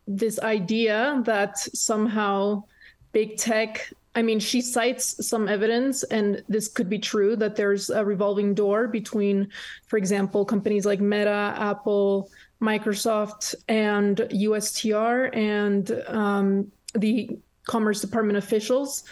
this 0.06 0.38
idea 0.40 1.22
that 1.24 1.58
somehow 1.58 2.64
big 3.12 3.36
tech 3.36 3.92
I 4.14 4.22
mean, 4.22 4.40
she 4.40 4.60
cites 4.60 5.24
some 5.26 5.46
evidence, 5.46 6.02
and 6.04 6.42
this 6.48 6.66
could 6.66 6.90
be 6.90 6.98
true 6.98 7.36
that 7.36 7.54
there's 7.54 7.90
a 7.90 8.04
revolving 8.04 8.54
door 8.54 8.88
between, 8.88 9.48
for 9.86 9.96
example, 9.96 10.44
companies 10.44 10.84
like 10.84 11.00
Meta, 11.00 11.54
Apple, 11.56 12.28
Microsoft 12.60 13.54
and 13.68 14.18
USTR 14.18 15.34
and 15.34 16.02
um, 16.08 16.70
the 16.94 17.30
Commerce 17.66 18.00
Department 18.00 18.36
officials. 18.36 19.04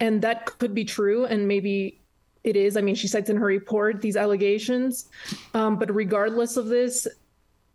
And 0.00 0.20
that 0.22 0.46
could 0.46 0.74
be 0.74 0.84
true. 0.84 1.24
And 1.24 1.48
maybe 1.48 2.00
it 2.44 2.56
is. 2.56 2.76
I 2.76 2.82
mean, 2.82 2.94
she 2.94 3.08
cites 3.08 3.30
in 3.30 3.36
her 3.36 3.46
report 3.46 4.00
these 4.00 4.16
allegations. 4.16 5.08
Um, 5.54 5.78
but 5.78 5.92
regardless 5.92 6.56
of 6.56 6.66
this, 6.66 7.08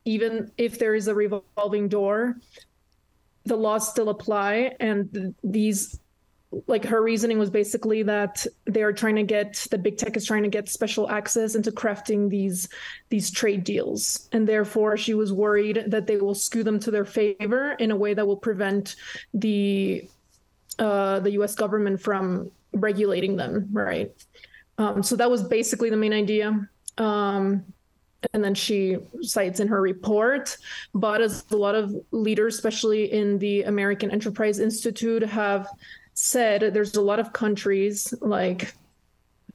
even 0.05 0.51
if 0.57 0.79
there 0.79 0.95
is 0.95 1.07
a 1.07 1.15
revolving 1.15 1.89
door, 1.89 2.37
the 3.45 3.55
laws 3.55 3.89
still 3.89 4.09
apply. 4.09 4.75
And 4.79 5.11
th- 5.11 5.33
these, 5.43 5.99
like 6.65 6.83
her 6.83 7.01
reasoning 7.01 7.37
was 7.37 7.49
basically 7.49 8.01
that 8.03 8.45
they're 8.65 8.91
trying 8.91 9.15
to 9.15 9.23
get 9.23 9.67
the 9.69 9.77
big 9.77 9.97
tech 9.97 10.17
is 10.17 10.25
trying 10.25 10.43
to 10.43 10.49
get 10.49 10.67
special 10.67 11.09
access 11.09 11.53
into 11.55 11.71
crafting 11.71 12.29
these 12.29 12.67
these 13.09 13.29
trade 13.29 13.63
deals, 13.63 14.27
and 14.31 14.47
therefore 14.47 14.97
she 14.97 15.13
was 15.13 15.31
worried 15.31 15.83
that 15.87 16.07
they 16.07 16.17
will 16.17 16.35
skew 16.35 16.63
them 16.63 16.79
to 16.79 16.91
their 16.91 17.05
favor 17.05 17.73
in 17.73 17.91
a 17.91 17.95
way 17.95 18.13
that 18.13 18.25
will 18.25 18.37
prevent 18.37 18.95
the 19.33 20.07
uh, 20.79 21.19
the 21.19 21.31
U.S. 21.31 21.53
government 21.55 22.01
from 22.01 22.49
regulating 22.73 23.35
them, 23.35 23.67
right? 23.71 24.11
Um, 24.77 25.03
so 25.03 25.15
that 25.17 25.29
was 25.29 25.43
basically 25.43 25.89
the 25.89 25.97
main 25.97 26.13
idea. 26.13 26.67
Um, 26.97 27.65
and 28.33 28.43
then 28.43 28.53
she 28.53 28.97
cites 29.21 29.59
in 29.59 29.67
her 29.67 29.81
report, 29.81 30.57
but 30.93 31.21
as 31.21 31.45
a 31.51 31.55
lot 31.55 31.75
of 31.75 31.95
leaders, 32.11 32.55
especially 32.55 33.11
in 33.11 33.39
the 33.39 33.63
American 33.63 34.11
Enterprise 34.11 34.59
Institute, 34.59 35.23
have 35.23 35.67
said, 36.19 36.73
there's 36.73 36.95
a 36.95 37.01
lot 37.01 37.19
of 37.19 37.31
countries 37.31 38.13
like 38.19 38.73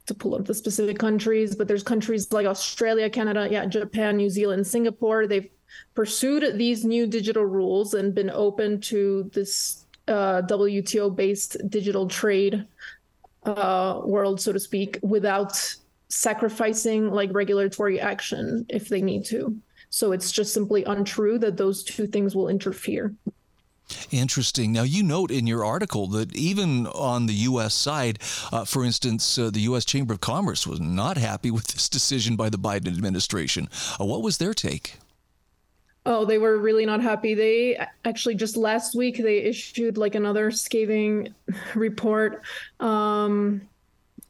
to 0.07 0.13
pull 0.15 0.35
up 0.35 0.45
the 0.45 0.53
specific 0.53 0.97
countries, 0.97 1.55
but 1.55 1.67
there's 1.67 1.83
countries 1.83 2.31
like 2.33 2.47
Australia, 2.47 3.09
Canada, 3.09 3.47
yeah, 3.49 3.65
Japan, 3.65 4.17
New 4.17 4.29
Zealand, 4.29 4.65
Singapore. 4.65 5.27
They've 5.27 5.49
pursued 5.93 6.57
these 6.57 6.83
new 6.83 7.05
digital 7.05 7.45
rules 7.45 7.93
and 7.93 8.15
been 8.15 8.31
open 8.31 8.81
to 8.81 9.29
this 9.33 9.85
uh, 10.07 10.41
WTO 10.43 11.15
based 11.15 11.57
digital 11.69 12.07
trade 12.07 12.65
uh, 13.45 14.01
world, 14.03 14.41
so 14.41 14.51
to 14.51 14.59
speak, 14.59 14.97
without 15.03 15.53
sacrificing 16.09 17.11
like 17.11 17.29
regulatory 17.33 17.99
action 17.99 18.65
if 18.69 18.89
they 18.89 19.01
need 19.01 19.23
to. 19.25 19.55
So 19.89 20.11
it's 20.13 20.31
just 20.31 20.53
simply 20.53 20.83
untrue 20.83 21.37
that 21.39 21.57
those 21.57 21.83
two 21.83 22.07
things 22.07 22.35
will 22.35 22.49
interfere. 22.49 23.13
Interesting. 24.11 24.71
Now, 24.71 24.83
you 24.83 25.03
note 25.03 25.31
in 25.31 25.47
your 25.47 25.63
article 25.63 26.07
that 26.07 26.35
even 26.35 26.87
on 26.87 27.27
the 27.27 27.33
U.S. 27.33 27.73
side, 27.73 28.19
uh, 28.51 28.65
for 28.65 28.83
instance, 28.83 29.37
uh, 29.37 29.49
the 29.49 29.61
U.S. 29.61 29.85
Chamber 29.85 30.13
of 30.13 30.21
Commerce 30.21 30.65
was 30.65 30.79
not 30.79 31.17
happy 31.17 31.51
with 31.55 31.67
this 31.67 31.89
decision 31.89 32.35
by 32.35 32.49
the 32.49 32.57
Biden 32.57 32.87
administration. 32.87 33.69
Uh, 33.99 34.05
what 34.05 34.21
was 34.21 34.37
their 34.37 34.53
take? 34.53 34.97
Oh, 36.07 36.23
they 36.23 36.37
were 36.37 36.57
really 36.57 36.85
not 36.85 37.01
happy. 37.01 37.33
They 37.33 37.79
actually 38.03 38.35
just 38.35 38.55
last 38.55 38.93
week 38.95 39.17
they 39.17 39.39
issued 39.39 39.97
like 39.97 40.13
another 40.13 40.51
scathing 40.51 41.33
report. 41.75 42.43
Um, 42.79 43.61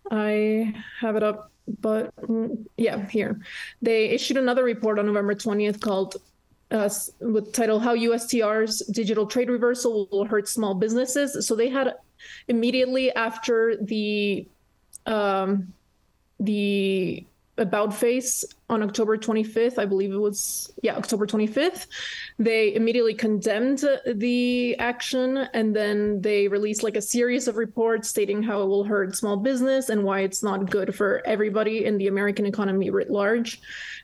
I 0.09 0.73
have 1.01 1.17
it 1.17 1.23
up, 1.23 1.51
but 1.81 2.15
mm, 2.15 2.65
yeah, 2.77 3.05
here 3.09 3.41
they 3.81 4.05
issued 4.05 4.37
another 4.37 4.63
report 4.63 4.99
on 4.99 5.07
November 5.07 5.35
twentieth 5.35 5.81
called 5.81 6.15
uh, 6.75 6.89
with 7.19 7.53
title 7.53 7.79
"How 7.79 7.95
USTR's 7.95 8.79
Digital 8.87 9.25
Trade 9.25 9.49
Reversal 9.49 10.07
Will 10.11 10.25
Hurt 10.25 10.47
Small 10.47 10.75
Businesses." 10.75 11.47
So 11.47 11.55
they 11.55 11.69
had 11.69 11.93
immediately 12.47 13.13
after 13.15 13.77
the 13.77 14.47
um, 15.05 15.73
the 16.39 17.25
about 17.57 17.93
face 17.93 18.43
on 18.69 18.83
October 18.83 19.17
25th, 19.17 19.77
I 19.77 19.85
believe 19.85 20.11
it 20.11 20.17
was, 20.17 20.73
yeah, 20.81 20.95
October 20.95 21.25
25th. 21.25 21.87
They 22.37 22.75
immediately 22.75 23.13
condemned 23.13 23.83
the 24.05 24.75
action 24.77 25.37
and 25.53 25.75
then 25.75 26.21
they 26.21 26.47
released 26.47 26.83
like 26.83 26.97
a 26.97 27.01
series 27.01 27.47
of 27.47 27.55
reports 27.55 28.09
stating 28.09 28.43
how 28.43 28.61
it 28.61 28.65
will 28.65 28.83
hurt 28.83 29.15
small 29.15 29.37
business 29.37 29.89
and 29.89 30.03
why 30.03 30.21
it's 30.21 30.43
not 30.43 30.69
good 30.69 30.93
for 30.93 31.21
everybody 31.25 31.85
in 31.85 31.97
the 31.97 32.07
American 32.07 32.45
economy 32.45 32.89
writ 32.89 33.09
large. 33.09 33.61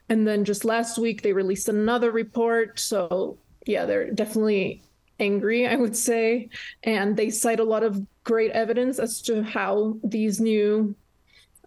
And 0.08 0.26
then 0.26 0.44
just 0.44 0.64
last 0.64 0.98
week, 0.98 1.22
they 1.22 1.32
released 1.32 1.68
another 1.68 2.10
report. 2.10 2.80
So, 2.80 3.36
yeah, 3.66 3.84
they're 3.84 4.10
definitely 4.10 4.82
angry, 5.20 5.68
I 5.68 5.76
would 5.76 5.96
say. 5.96 6.48
And 6.82 7.16
they 7.16 7.28
cite 7.28 7.60
a 7.60 7.64
lot 7.64 7.82
of 7.82 8.00
great 8.24 8.50
evidence 8.52 8.98
as 8.98 9.20
to 9.22 9.42
how 9.42 9.96
these 10.02 10.40
new 10.40 10.94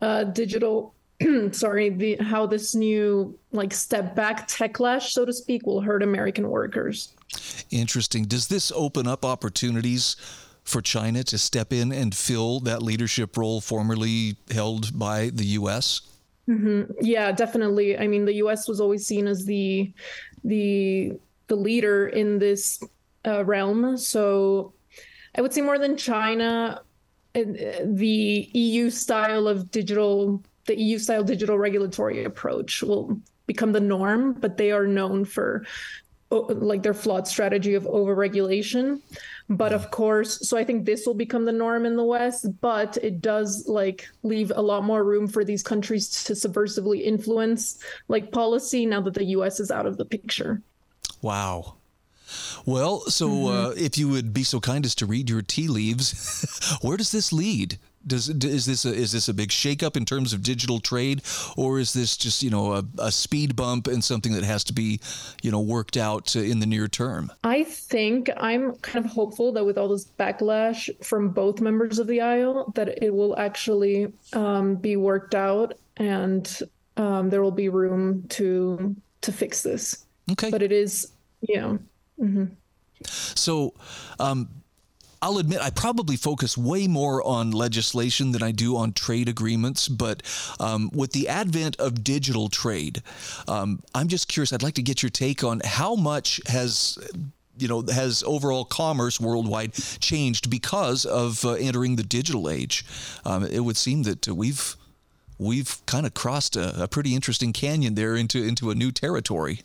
uh, 0.01 0.23
digital 0.25 0.94
sorry, 1.51 1.89
the 1.89 2.17
how 2.17 2.45
this 2.45 2.75
new 2.75 3.37
like 3.51 3.73
step 3.73 4.15
back 4.15 4.47
techlash, 4.47 5.09
so 5.09 5.25
to 5.25 5.33
speak, 5.33 5.65
will 5.65 5.81
hurt 5.81 6.03
American 6.03 6.49
workers. 6.49 7.13
Interesting. 7.71 8.25
Does 8.25 8.47
this 8.47 8.71
open 8.75 9.07
up 9.07 9.23
opportunities 9.25 10.15
for 10.63 10.81
China 10.81 11.23
to 11.23 11.37
step 11.37 11.71
in 11.71 11.91
and 11.91 12.13
fill 12.13 12.59
that 12.61 12.81
leadership 12.81 13.37
role 13.37 13.61
formerly 13.61 14.35
held 14.51 14.97
by 14.97 15.29
the 15.29 15.45
U.S.? 15.59 16.01
Mm-hmm. 16.49 16.91
Yeah, 17.01 17.31
definitely. 17.31 17.97
I 17.97 18.07
mean, 18.07 18.25
the 18.25 18.35
U.S. 18.35 18.67
was 18.67 18.81
always 18.81 19.05
seen 19.05 19.27
as 19.27 19.45
the 19.45 19.93
the 20.43 21.13
the 21.47 21.55
leader 21.55 22.07
in 22.07 22.39
this 22.39 22.83
uh, 23.25 23.43
realm. 23.45 23.97
So 23.97 24.73
I 25.37 25.41
would 25.41 25.53
say 25.53 25.61
more 25.61 25.79
than 25.79 25.97
China, 25.97 26.81
uh, 27.35 27.41
the 27.83 28.49
EU 28.53 28.89
style 28.89 29.47
of 29.47 29.71
digital 29.71 30.43
the 30.65 30.79
EU 30.79 30.97
style 30.99 31.23
digital 31.23 31.57
regulatory 31.57 32.23
approach 32.23 32.81
will 32.81 33.19
become 33.47 33.71
the 33.71 33.79
norm, 33.79 34.33
but 34.33 34.57
they 34.57 34.71
are 34.71 34.87
known 34.87 35.25
for 35.25 35.65
like 36.31 36.83
their 36.83 36.93
flawed 36.93 37.27
strategy 37.27 37.75
of 37.75 37.83
overregulation. 37.83 38.99
But 39.47 39.73
of 39.73 39.91
course, 39.91 40.47
so 40.47 40.57
I 40.57 40.63
think 40.63 40.85
this 40.85 41.05
will 41.05 41.13
become 41.13 41.45
the 41.45 41.51
norm 41.51 41.85
in 41.85 41.95
the 41.95 42.03
West, 42.03 42.47
but 42.61 42.97
it 42.97 43.21
does 43.21 43.67
like 43.67 44.07
leave 44.23 44.51
a 44.55 44.61
lot 44.61 44.83
more 44.83 45.03
room 45.03 45.27
for 45.27 45.43
these 45.43 45.61
countries 45.61 46.23
to 46.23 46.33
subversively 46.33 47.03
influence 47.03 47.79
like 48.07 48.31
policy 48.31 48.85
now 48.85 49.01
that 49.01 49.13
the 49.13 49.25
US 49.25 49.59
is 49.59 49.69
out 49.69 49.85
of 49.85 49.97
the 49.97 50.05
picture. 50.05 50.61
Wow. 51.21 51.75
Well, 52.65 53.01
so 53.01 53.29
mm-hmm. 53.29 53.65
uh, 53.65 53.69
if 53.77 53.97
you 53.97 54.09
would 54.09 54.33
be 54.33 54.43
so 54.43 54.59
kind 54.59 54.83
as 54.85 54.95
to 54.95 55.05
read 55.05 55.29
your 55.29 55.43
tea 55.43 55.67
leaves, 55.67 56.77
where 56.81 56.97
does 56.97 57.11
this 57.11 57.31
lead? 57.31 57.77
Does 58.07 58.29
is 58.29 58.65
this 58.65 58.85
a, 58.85 58.93
is 58.93 59.11
this 59.11 59.27
a 59.27 59.33
big 59.33 59.49
shakeup 59.49 59.97
in 59.97 60.05
terms 60.05 60.33
of 60.33 60.43
digital 60.43 60.79
trade, 60.79 61.21
or 61.57 61.79
is 61.79 61.93
this 61.93 62.17
just 62.17 62.43
you 62.43 62.49
know 62.49 62.73
a, 62.73 62.83
a 62.99 63.11
speed 63.11 63.55
bump 63.55 63.87
and 63.87 64.03
something 64.03 64.33
that 64.33 64.43
has 64.43 64.63
to 64.65 64.73
be 64.73 64.99
you 65.41 65.51
know 65.51 65.59
worked 65.59 65.97
out 65.97 66.35
in 66.35 66.59
the 66.59 66.65
near 66.65 66.87
term? 66.87 67.31
I 67.43 67.63
think 67.63 68.29
I'm 68.37 68.73
kind 68.77 69.05
of 69.05 69.11
hopeful 69.11 69.51
that 69.53 69.65
with 69.65 69.77
all 69.77 69.87
this 69.87 70.05
backlash 70.19 70.89
from 71.03 71.29
both 71.29 71.61
members 71.61 71.99
of 71.99 72.07
the 72.07 72.21
aisle, 72.21 72.71
that 72.75 73.03
it 73.03 73.13
will 73.13 73.37
actually 73.37 74.11
um, 74.33 74.75
be 74.75 74.95
worked 74.95 75.35
out 75.35 75.73
and 75.97 76.59
um, 76.97 77.29
there 77.29 77.41
will 77.41 77.51
be 77.51 77.69
room 77.69 78.23
to 78.29 78.95
to 79.21 79.31
fix 79.31 79.63
this. 79.63 80.05
Okay, 80.31 80.51
but 80.51 80.61
it 80.61 80.71
is 80.71 81.11
you 81.41 81.57
know. 81.57 81.79
Mm-hmm. 82.19 82.45
So, 83.03 83.73
um, 84.19 84.49
I'll 85.21 85.37
admit 85.37 85.61
I 85.61 85.69
probably 85.69 86.15
focus 86.15 86.57
way 86.57 86.87
more 86.87 87.25
on 87.25 87.51
legislation 87.51 88.31
than 88.31 88.43
I 88.43 88.51
do 88.51 88.77
on 88.77 88.93
trade 88.93 89.29
agreements. 89.29 89.87
But 89.87 90.23
um, 90.59 90.89
with 90.93 91.11
the 91.11 91.27
advent 91.27 91.75
of 91.77 92.03
digital 92.03 92.49
trade, 92.49 93.01
um, 93.47 93.81
I'm 93.93 94.07
just 94.07 94.27
curious. 94.27 94.53
I'd 94.53 94.63
like 94.63 94.75
to 94.75 94.83
get 94.83 95.01
your 95.01 95.09
take 95.09 95.43
on 95.43 95.61
how 95.63 95.95
much 95.95 96.41
has 96.47 96.97
you 97.57 97.67
know 97.67 97.83
has 97.83 98.23
overall 98.23 98.65
commerce 98.65 99.19
worldwide 99.19 99.73
changed 99.99 100.49
because 100.49 101.05
of 101.05 101.45
uh, 101.45 101.53
entering 101.53 101.95
the 101.95 102.03
digital 102.03 102.49
age. 102.49 102.85
Um, 103.25 103.45
it 103.45 103.61
would 103.61 103.77
seem 103.77 104.03
that 104.03 104.27
we've 104.27 104.75
we've 105.37 105.81
kind 105.85 106.05
of 106.05 106.13
crossed 106.13 106.55
a, 106.55 106.83
a 106.83 106.87
pretty 106.87 107.15
interesting 107.15 107.53
canyon 107.53 107.95
there 107.95 108.15
into 108.15 108.43
into 108.43 108.71
a 108.71 108.75
new 108.75 108.91
territory. 108.91 109.61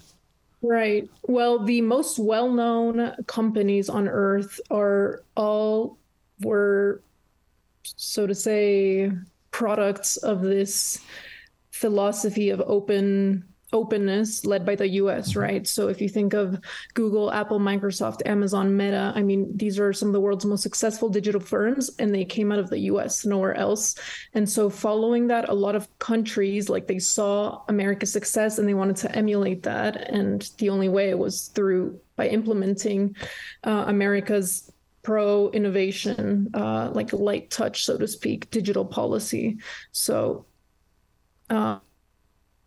Right. 0.62 1.08
Well, 1.22 1.64
the 1.64 1.80
most 1.80 2.18
well 2.18 2.52
known 2.52 3.14
companies 3.26 3.88
on 3.88 4.06
earth 4.08 4.60
are 4.70 5.22
all 5.34 5.98
were, 6.42 7.02
so 7.84 8.26
to 8.26 8.34
say, 8.34 9.12
products 9.52 10.16
of 10.18 10.42
this 10.42 11.00
philosophy 11.72 12.50
of 12.50 12.62
open 12.66 13.44
openness 13.72 14.44
led 14.44 14.66
by 14.66 14.74
the 14.74 14.88
US, 14.88 15.36
right? 15.36 15.66
So 15.66 15.88
if 15.88 16.00
you 16.00 16.08
think 16.08 16.34
of 16.34 16.60
Google, 16.94 17.32
Apple, 17.32 17.60
Microsoft, 17.60 18.26
Amazon, 18.26 18.76
Meta, 18.76 19.12
I 19.14 19.22
mean, 19.22 19.56
these 19.56 19.78
are 19.78 19.92
some 19.92 20.08
of 20.08 20.12
the 20.12 20.20
world's 20.20 20.44
most 20.44 20.62
successful 20.62 21.08
digital 21.08 21.40
firms 21.40 21.90
and 21.98 22.14
they 22.14 22.24
came 22.24 22.52
out 22.52 22.58
of 22.58 22.70
the 22.70 22.78
US, 22.90 23.24
nowhere 23.24 23.54
else. 23.54 23.94
And 24.34 24.48
so 24.48 24.70
following 24.70 25.28
that, 25.28 25.48
a 25.48 25.54
lot 25.54 25.74
of 25.74 25.88
countries 25.98 26.68
like 26.68 26.86
they 26.86 26.98
saw 26.98 27.62
America's 27.68 28.12
success 28.12 28.58
and 28.58 28.68
they 28.68 28.74
wanted 28.74 28.96
to 28.96 29.14
emulate 29.14 29.62
that. 29.62 30.10
And 30.10 30.48
the 30.58 30.70
only 30.70 30.88
way 30.88 31.14
was 31.14 31.48
through 31.48 32.00
by 32.16 32.28
implementing 32.28 33.16
uh, 33.64 33.84
America's 33.86 34.70
pro 35.02 35.50
innovation, 35.50 36.50
uh, 36.54 36.90
like 36.92 37.12
light 37.12 37.50
touch, 37.50 37.84
so 37.84 37.96
to 37.96 38.06
speak, 38.06 38.50
digital 38.50 38.84
policy. 38.84 39.58
So 39.92 40.44
uh, 41.48 41.78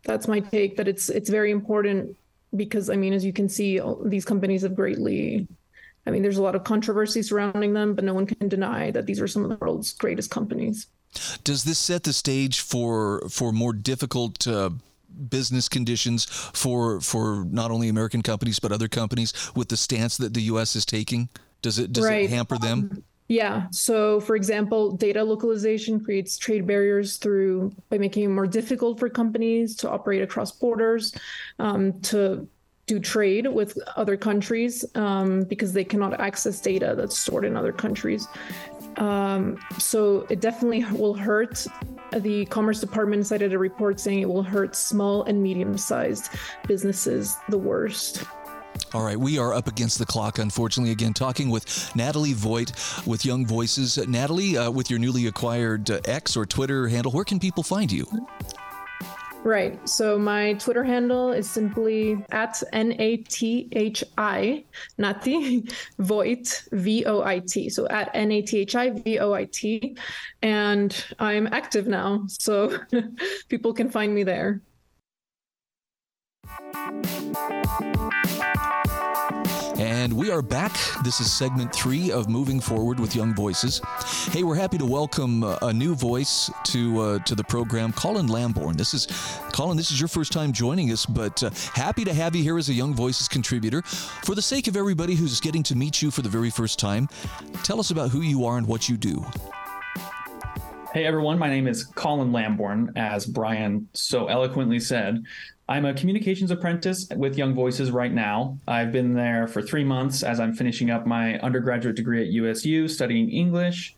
that's 0.04 0.28
my 0.28 0.40
take 0.40 0.76
that 0.76 0.88
it's 0.88 1.08
it's 1.08 1.30
very 1.30 1.50
important 1.50 2.16
because 2.54 2.90
I 2.90 2.96
mean, 2.96 3.12
as 3.12 3.24
you 3.24 3.32
can 3.32 3.48
see, 3.48 3.80
these 4.04 4.24
companies 4.24 4.62
have 4.62 4.74
greatly. 4.74 5.46
I 6.06 6.10
mean, 6.10 6.22
there's 6.22 6.36
a 6.36 6.42
lot 6.42 6.54
of 6.54 6.64
controversy 6.64 7.22
surrounding 7.22 7.72
them, 7.72 7.94
but 7.94 8.04
no 8.04 8.12
one 8.12 8.26
can 8.26 8.48
deny 8.48 8.90
that 8.90 9.06
these 9.06 9.20
are 9.20 9.28
some 9.28 9.42
of 9.42 9.50
the 9.50 9.56
world's 9.56 9.94
greatest 9.94 10.30
companies. 10.30 10.86
Does 11.44 11.64
this 11.64 11.78
set 11.78 12.02
the 12.02 12.12
stage 12.12 12.60
for 12.60 13.26
for 13.30 13.52
more 13.52 13.72
difficult 13.72 14.46
uh, 14.46 14.70
business 15.28 15.68
conditions 15.68 16.24
for 16.24 17.00
for 17.00 17.44
not 17.46 17.70
only 17.70 17.88
American 17.88 18.22
companies 18.22 18.58
but 18.58 18.72
other 18.72 18.88
companies 18.88 19.32
with 19.54 19.68
the 19.68 19.76
stance 19.76 20.16
that 20.18 20.34
the 20.34 20.42
U.S. 20.42 20.76
is 20.76 20.84
taking? 20.84 21.28
Does 21.62 21.78
it 21.78 21.92
does 21.92 22.04
right. 22.04 22.24
it 22.24 22.30
hamper 22.30 22.58
them? 22.58 22.90
Um, 22.92 23.04
yeah. 23.34 23.66
So, 23.72 24.20
for 24.20 24.36
example, 24.36 24.92
data 24.92 25.24
localization 25.24 25.98
creates 25.98 26.38
trade 26.38 26.68
barriers 26.68 27.16
through 27.16 27.74
by 27.90 27.98
making 27.98 28.22
it 28.22 28.28
more 28.28 28.46
difficult 28.46 29.00
for 29.00 29.08
companies 29.08 29.74
to 29.76 29.90
operate 29.90 30.22
across 30.22 30.52
borders, 30.52 31.12
um, 31.58 32.00
to 32.02 32.48
do 32.86 33.00
trade 33.00 33.48
with 33.48 33.76
other 33.96 34.16
countries 34.16 34.84
um, 34.94 35.42
because 35.44 35.72
they 35.72 35.82
cannot 35.82 36.20
access 36.20 36.60
data 36.60 36.94
that's 36.96 37.18
stored 37.18 37.44
in 37.44 37.56
other 37.56 37.72
countries. 37.72 38.28
Um, 38.98 39.58
so 39.78 40.26
it 40.30 40.40
definitely 40.40 40.84
will 40.96 41.14
hurt. 41.14 41.66
The 42.12 42.46
Commerce 42.46 42.78
Department 42.78 43.26
cited 43.26 43.52
a 43.52 43.58
report 43.58 43.98
saying 43.98 44.20
it 44.20 44.28
will 44.28 44.44
hurt 44.44 44.76
small 44.76 45.24
and 45.24 45.42
medium 45.42 45.76
sized 45.76 46.28
businesses 46.68 47.36
the 47.48 47.58
worst. 47.58 48.22
All 48.92 49.02
right, 49.02 49.18
we 49.18 49.38
are 49.38 49.52
up 49.52 49.66
against 49.66 49.98
the 49.98 50.06
clock, 50.06 50.38
unfortunately. 50.38 50.92
Again, 50.92 51.14
talking 51.14 51.50
with 51.50 51.94
Nathalie 51.96 52.32
Voit 52.32 52.72
with 53.06 53.24
Young 53.24 53.46
Voices. 53.46 53.98
Nathalie, 54.06 54.56
uh, 54.56 54.70
with 54.70 54.90
your 54.90 54.98
newly 54.98 55.26
acquired 55.26 55.90
uh, 55.90 56.00
X 56.04 56.36
or 56.36 56.46
Twitter 56.46 56.86
handle, 56.86 57.10
where 57.10 57.24
can 57.24 57.40
people 57.40 57.62
find 57.62 57.90
you? 57.90 58.06
Right. 59.44 59.86
So 59.86 60.18
my 60.18 60.54
Twitter 60.54 60.82
handle 60.82 61.30
is 61.32 61.50
simply 61.50 62.24
at 62.30 62.62
N 62.72 62.94
A 62.98 63.18
T 63.18 63.68
H 63.72 64.02
I, 64.16 64.64
Nati 64.96 65.68
Voit, 65.98 66.62
V 66.72 67.04
O 67.04 67.22
I 67.22 67.40
T. 67.40 67.68
So 67.68 67.86
at 67.88 68.10
N 68.14 68.32
A 68.32 68.40
T 68.40 68.60
H 68.60 68.74
I 68.74 68.90
V 68.90 69.18
O 69.18 69.34
I 69.34 69.44
T. 69.44 69.98
And 70.40 71.04
I'm 71.18 71.46
active 71.48 71.86
now. 71.86 72.24
So 72.26 72.78
people 73.50 73.74
can 73.74 73.90
find 73.90 74.14
me 74.14 74.22
there. 74.22 74.62
We 80.24 80.30
are 80.30 80.40
back. 80.40 80.74
This 81.02 81.20
is 81.20 81.30
segment 81.30 81.74
three 81.74 82.10
of 82.10 82.30
Moving 82.30 82.58
Forward 82.58 82.98
with 82.98 83.14
Young 83.14 83.34
Voices. 83.34 83.82
Hey, 84.30 84.42
we're 84.42 84.54
happy 84.54 84.78
to 84.78 84.86
welcome 84.86 85.44
uh, 85.44 85.58
a 85.60 85.70
new 85.70 85.94
voice 85.94 86.50
to 86.68 86.98
uh, 86.98 87.18
to 87.24 87.34
the 87.34 87.44
program, 87.44 87.92
Collin 87.92 88.28
Lamborn. 88.28 88.78
This 88.78 88.94
is 88.94 89.06
Collin. 89.52 89.76
This 89.76 89.90
is 89.90 90.00
your 90.00 90.08
first 90.08 90.32
time 90.32 90.50
joining 90.50 90.90
us, 90.92 91.04
but 91.04 91.42
uh, 91.42 91.50
happy 91.74 92.04
to 92.04 92.14
have 92.14 92.34
you 92.34 92.42
here 92.42 92.56
as 92.56 92.70
a 92.70 92.72
Young 92.72 92.94
Voices 92.94 93.28
contributor. 93.28 93.82
For 93.82 94.34
the 94.34 94.40
sake 94.40 94.66
of 94.66 94.78
everybody 94.78 95.14
who's 95.14 95.40
getting 95.40 95.62
to 95.64 95.76
meet 95.76 96.00
you 96.00 96.10
for 96.10 96.22
the 96.22 96.30
very 96.30 96.48
first 96.48 96.78
time, 96.78 97.06
tell 97.62 97.78
us 97.78 97.90
about 97.90 98.08
who 98.08 98.22
you 98.22 98.46
are 98.46 98.56
and 98.56 98.66
what 98.66 98.88
you 98.88 98.96
do. 98.96 99.22
Hey 100.94 101.06
everyone, 101.06 101.40
my 101.40 101.50
name 101.50 101.66
is 101.66 101.82
Collin 101.82 102.30
Lamborn, 102.30 102.92
as 102.94 103.26
Brian 103.26 103.88
so 103.94 104.28
eloquently 104.28 104.78
said. 104.78 105.24
I'm 105.68 105.86
a 105.86 105.92
communications 105.92 106.52
apprentice 106.52 107.08
with 107.16 107.36
Young 107.36 107.52
Voices 107.52 107.90
right 107.90 108.12
now. 108.12 108.60
I've 108.68 108.92
been 108.92 109.12
there 109.12 109.48
for 109.48 109.60
three 109.60 109.82
months 109.82 110.22
as 110.22 110.38
I'm 110.38 110.54
finishing 110.54 110.92
up 110.92 111.04
my 111.04 111.36
undergraduate 111.40 111.96
degree 111.96 112.22
at 112.22 112.28
USU 112.28 112.86
studying 112.86 113.28
English. 113.28 113.96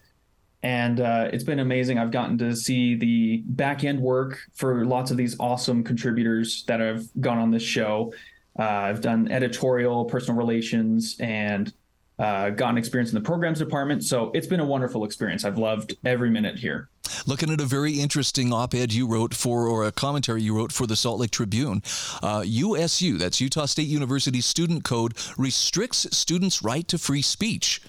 And 0.62 1.00
uh, 1.00 1.28
it's 1.34 1.44
been 1.44 1.58
amazing. 1.58 1.98
I've 1.98 2.12
gotten 2.12 2.38
to 2.38 2.56
see 2.56 2.94
the 2.94 3.42
back 3.44 3.84
end 3.84 4.00
work 4.00 4.38
for 4.54 4.86
lots 4.86 5.10
of 5.10 5.18
these 5.18 5.38
awesome 5.38 5.84
contributors 5.84 6.64
that 6.64 6.80
have 6.80 7.04
gone 7.20 7.36
on 7.36 7.50
this 7.50 7.62
show. 7.62 8.14
Uh, 8.58 8.62
I've 8.62 9.02
done 9.02 9.30
editorial, 9.30 10.06
personal 10.06 10.38
relations, 10.38 11.14
and 11.20 11.74
uh, 12.18 12.50
gotten 12.50 12.78
experience 12.78 13.10
in 13.10 13.14
the 13.14 13.24
programs 13.24 13.58
department. 13.58 14.04
So 14.04 14.30
it's 14.34 14.46
been 14.46 14.60
a 14.60 14.64
wonderful 14.64 15.04
experience. 15.04 15.44
I've 15.44 15.58
loved 15.58 15.96
every 16.04 16.30
minute 16.30 16.58
here. 16.58 16.88
Looking 17.26 17.50
at 17.50 17.60
a 17.60 17.64
very 17.64 18.00
interesting 18.00 18.52
op 18.52 18.74
ed 18.74 18.92
you 18.92 19.06
wrote 19.06 19.34
for, 19.34 19.66
or 19.68 19.86
a 19.86 19.92
commentary 19.92 20.42
you 20.42 20.56
wrote 20.56 20.72
for 20.72 20.86
the 20.86 20.96
Salt 20.96 21.20
Lake 21.20 21.30
Tribune. 21.30 21.82
Uh, 22.22 22.42
USU, 22.44 23.18
that's 23.18 23.40
Utah 23.40 23.66
State 23.66 23.88
University 23.88 24.40
student 24.40 24.84
code, 24.84 25.14
restricts 25.36 26.06
students' 26.16 26.62
right 26.62 26.86
to 26.88 26.98
free 26.98 27.22
speech. 27.22 27.80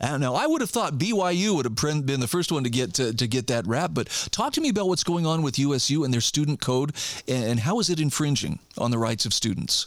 Now, 0.00 0.34
I 0.34 0.46
would 0.46 0.60
have 0.60 0.70
thought 0.70 0.98
BYU 0.98 1.54
would 1.56 1.64
have 1.64 2.06
been 2.06 2.20
the 2.20 2.28
first 2.28 2.52
one 2.52 2.64
to 2.64 2.70
get 2.70 2.94
to, 2.94 3.14
to, 3.14 3.26
get 3.26 3.46
that 3.46 3.66
rap, 3.66 3.92
but 3.94 4.08
talk 4.30 4.52
to 4.54 4.60
me 4.60 4.68
about 4.68 4.88
what's 4.88 5.04
going 5.04 5.24
on 5.24 5.42
with 5.42 5.58
USU 5.58 6.04
and 6.04 6.12
their 6.12 6.20
student 6.20 6.60
code, 6.60 6.92
and 7.26 7.60
how 7.60 7.80
is 7.80 7.88
it 7.88 8.00
infringing 8.00 8.58
on 8.76 8.90
the 8.90 8.98
rights 8.98 9.24
of 9.24 9.32
students? 9.32 9.86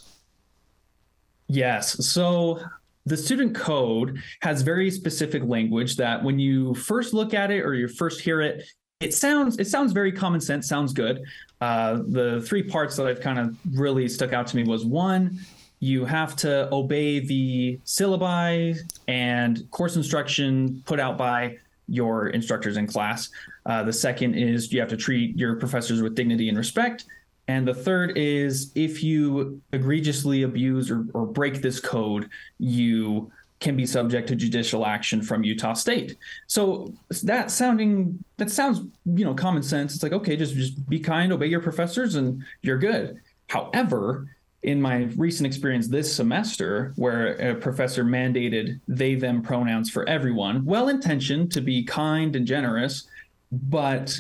Yes. 1.48 2.06
So 2.06 2.62
the 3.08 3.18
student 3.18 3.56
code 3.56 4.22
has 4.42 4.62
very 4.62 4.92
specific 4.92 5.44
language 5.44 5.96
that 5.96 6.24
when 6.24 6.40
you 6.40 6.74
first 6.76 7.14
look 7.14 7.34
at 7.34 7.52
it 7.52 7.62
or 7.62 7.74
you 7.74 7.88
first 7.88 8.20
hear 8.22 8.42
it, 8.42 8.64
it 9.00 9.14
sounds 9.14 9.58
it 9.58 9.68
sounds 9.68 9.92
very 9.92 10.12
common 10.12 10.42
sense, 10.42 10.68
sounds 10.68 10.92
good. 10.94 11.24
Uh, 11.62 12.00
the 12.08 12.42
three 12.42 12.64
parts 12.64 12.96
that 12.98 13.08
I've 13.08 13.22
kind 13.22 13.40
of 13.40 13.56
really 13.74 14.08
stuck 14.10 14.34
out 14.34 14.48
to 14.48 14.56
me 14.56 14.64
was 14.64 14.86
one, 14.86 15.40
you 15.80 16.06
have 16.06 16.36
to 16.38 16.74
obey 16.74 17.20
the 17.20 17.80
syllabi 17.86 18.78
and 19.08 19.70
course 19.72 19.96
instruction 19.96 20.82
put 20.86 21.00
out 21.00 21.18
by 21.18 21.58
your 21.88 22.30
instructors 22.30 22.78
in 22.78 22.88
class. 22.88 23.30
Uh, 23.66 23.84
the 23.84 23.94
second 23.94 24.34
is 24.34 24.74
you 24.74 24.80
have 24.80 24.90
to 24.90 24.98
treat 24.98 25.38
your 25.38 25.56
professors 25.56 26.02
with 26.02 26.16
dignity 26.16 26.50
and 26.50 26.58
respect. 26.58 27.06
And 27.48 27.68
the 27.68 27.74
third 27.74 28.18
is 28.18 28.72
if 28.76 29.04
you 29.04 29.62
egregiously 29.72 30.44
abuse 30.44 30.92
or, 30.92 31.06
or 31.14 31.26
break 31.26 31.62
this 31.62 31.80
code, 31.80 32.30
you 32.60 33.32
can 33.60 33.76
be 33.76 33.86
subject 33.86 34.28
to 34.28 34.36
judicial 34.36 34.86
action 34.86 35.22
from 35.22 35.44
Utah 35.44 35.74
State. 35.74 36.18
So 36.46 36.94
that 37.24 37.50
sounding 37.50 38.24
that 38.38 38.52
sounds, 38.52 38.82
you 39.06 39.26
know, 39.26 39.34
common 39.34 39.64
sense. 39.64 39.96
It's 39.96 40.04
like, 40.04 40.14
okay, 40.14 40.36
just 40.36 40.56
just 40.56 40.88
be 40.90 41.00
kind, 41.00 41.32
obey 41.32 41.48
your 41.48 41.62
professors 41.62 42.16
and 42.16 42.44
you're 42.62 42.78
good. 42.78 43.20
However, 43.48 44.28
in 44.64 44.82
my 44.82 45.04
recent 45.16 45.48
experience 45.48 45.88
this 45.88 46.14
semester 46.14 46.94
where 46.98 47.36
a 47.36 47.56
professor 47.56 48.04
mandated 48.04 48.80
they 48.88 49.16
them 49.16 49.42
pronouns 49.42 49.90
for 49.90 50.08
everyone, 50.10 50.66
well 50.66 50.90
intentioned 50.90 51.52
to 51.54 51.62
be 51.62 51.84
kind 51.84 52.36
and 52.36 52.46
generous, 52.46 53.08
but 53.52 54.20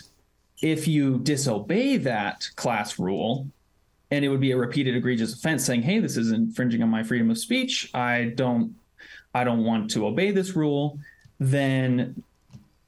if 0.61 0.87
you 0.87 1.19
disobey 1.19 1.97
that 1.97 2.47
class 2.55 2.97
rule, 2.99 3.47
and 4.09 4.23
it 4.23 4.29
would 4.29 4.39
be 4.39 4.51
a 4.51 4.57
repeated 4.57 4.95
egregious 4.95 5.33
offense 5.33 5.65
saying, 5.65 5.83
"Hey, 5.83 5.99
this 5.99 6.17
is 6.17 6.31
infringing 6.31 6.81
on 6.81 6.89
my 6.89 7.03
freedom 7.03 7.29
of 7.29 7.37
speech. 7.37 7.89
I 7.93 8.33
don't, 8.35 8.75
I 9.33 9.43
don't 9.43 9.63
want 9.63 9.91
to 9.91 10.07
obey 10.07 10.31
this 10.31 10.55
rule." 10.55 10.99
Then 11.39 12.23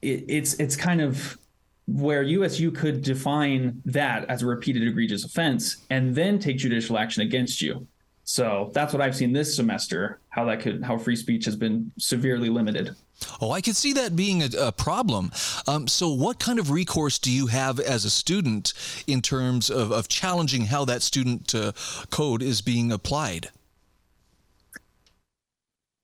it, 0.02 0.24
it's 0.28 0.54
it's 0.54 0.76
kind 0.76 1.00
of 1.00 1.38
where 1.86 2.22
USU 2.22 2.70
could 2.70 3.02
define 3.02 3.82
that 3.84 4.28
as 4.28 4.42
a 4.42 4.46
repeated 4.46 4.86
egregious 4.86 5.24
offense 5.24 5.78
and 5.90 6.14
then 6.14 6.38
take 6.38 6.56
judicial 6.56 6.96
action 6.96 7.22
against 7.22 7.60
you. 7.60 7.86
So 8.24 8.70
that's 8.74 8.92
what 8.92 9.02
I've 9.02 9.16
seen 9.16 9.32
this 9.32 9.56
semester. 9.56 10.20
How 10.28 10.44
that 10.44 10.60
could 10.60 10.84
how 10.84 10.98
free 10.98 11.16
speech 11.16 11.44
has 11.46 11.56
been 11.56 11.90
severely 11.98 12.48
limited. 12.48 12.94
Oh, 13.40 13.50
I 13.50 13.60
could 13.60 13.76
see 13.76 13.92
that 13.94 14.16
being 14.16 14.42
a, 14.42 14.48
a 14.58 14.72
problem. 14.72 15.32
Um, 15.66 15.86
so, 15.88 16.08
what 16.10 16.38
kind 16.38 16.58
of 16.58 16.70
recourse 16.70 17.18
do 17.18 17.30
you 17.30 17.46
have 17.48 17.78
as 17.80 18.04
a 18.04 18.10
student 18.10 18.72
in 19.06 19.22
terms 19.22 19.70
of, 19.70 19.92
of 19.92 20.08
challenging 20.08 20.66
how 20.66 20.84
that 20.84 21.02
student 21.02 21.54
uh, 21.54 21.72
code 22.10 22.42
is 22.42 22.60
being 22.60 22.92
applied? 22.92 23.50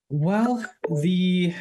Well, 0.08 0.64
the 0.90 1.54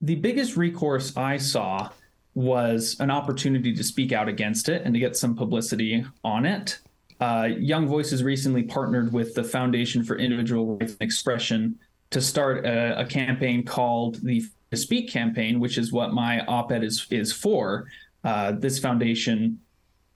the 0.00 0.14
biggest 0.16 0.56
recourse 0.56 1.16
I 1.16 1.36
saw 1.36 1.90
was 2.34 2.96
an 3.00 3.10
opportunity 3.10 3.74
to 3.74 3.84
speak 3.84 4.12
out 4.12 4.28
against 4.28 4.68
it 4.68 4.82
and 4.84 4.94
to 4.94 5.00
get 5.00 5.16
some 5.16 5.34
publicity 5.34 6.04
on 6.24 6.46
it. 6.46 6.78
Uh, 7.20 7.48
Young 7.58 7.86
Voices 7.86 8.22
recently 8.22 8.62
partnered 8.62 9.12
with 9.12 9.34
the 9.34 9.44
Foundation 9.44 10.02
for 10.02 10.16
Individual 10.16 10.76
Rights 10.76 10.92
and 10.92 11.02
Expression 11.02 11.78
to 12.10 12.20
start 12.20 12.64
a, 12.64 13.00
a 13.00 13.04
campaign 13.04 13.64
called 13.64 14.20
the 14.22 14.44
to 14.70 14.76
Speak 14.76 15.10
campaign, 15.10 15.58
which 15.58 15.78
is 15.78 15.92
what 15.92 16.12
my 16.12 16.40
op-ed 16.46 16.84
is 16.84 17.06
is 17.10 17.32
for. 17.32 17.88
Uh, 18.22 18.52
this 18.52 18.78
foundation 18.78 19.58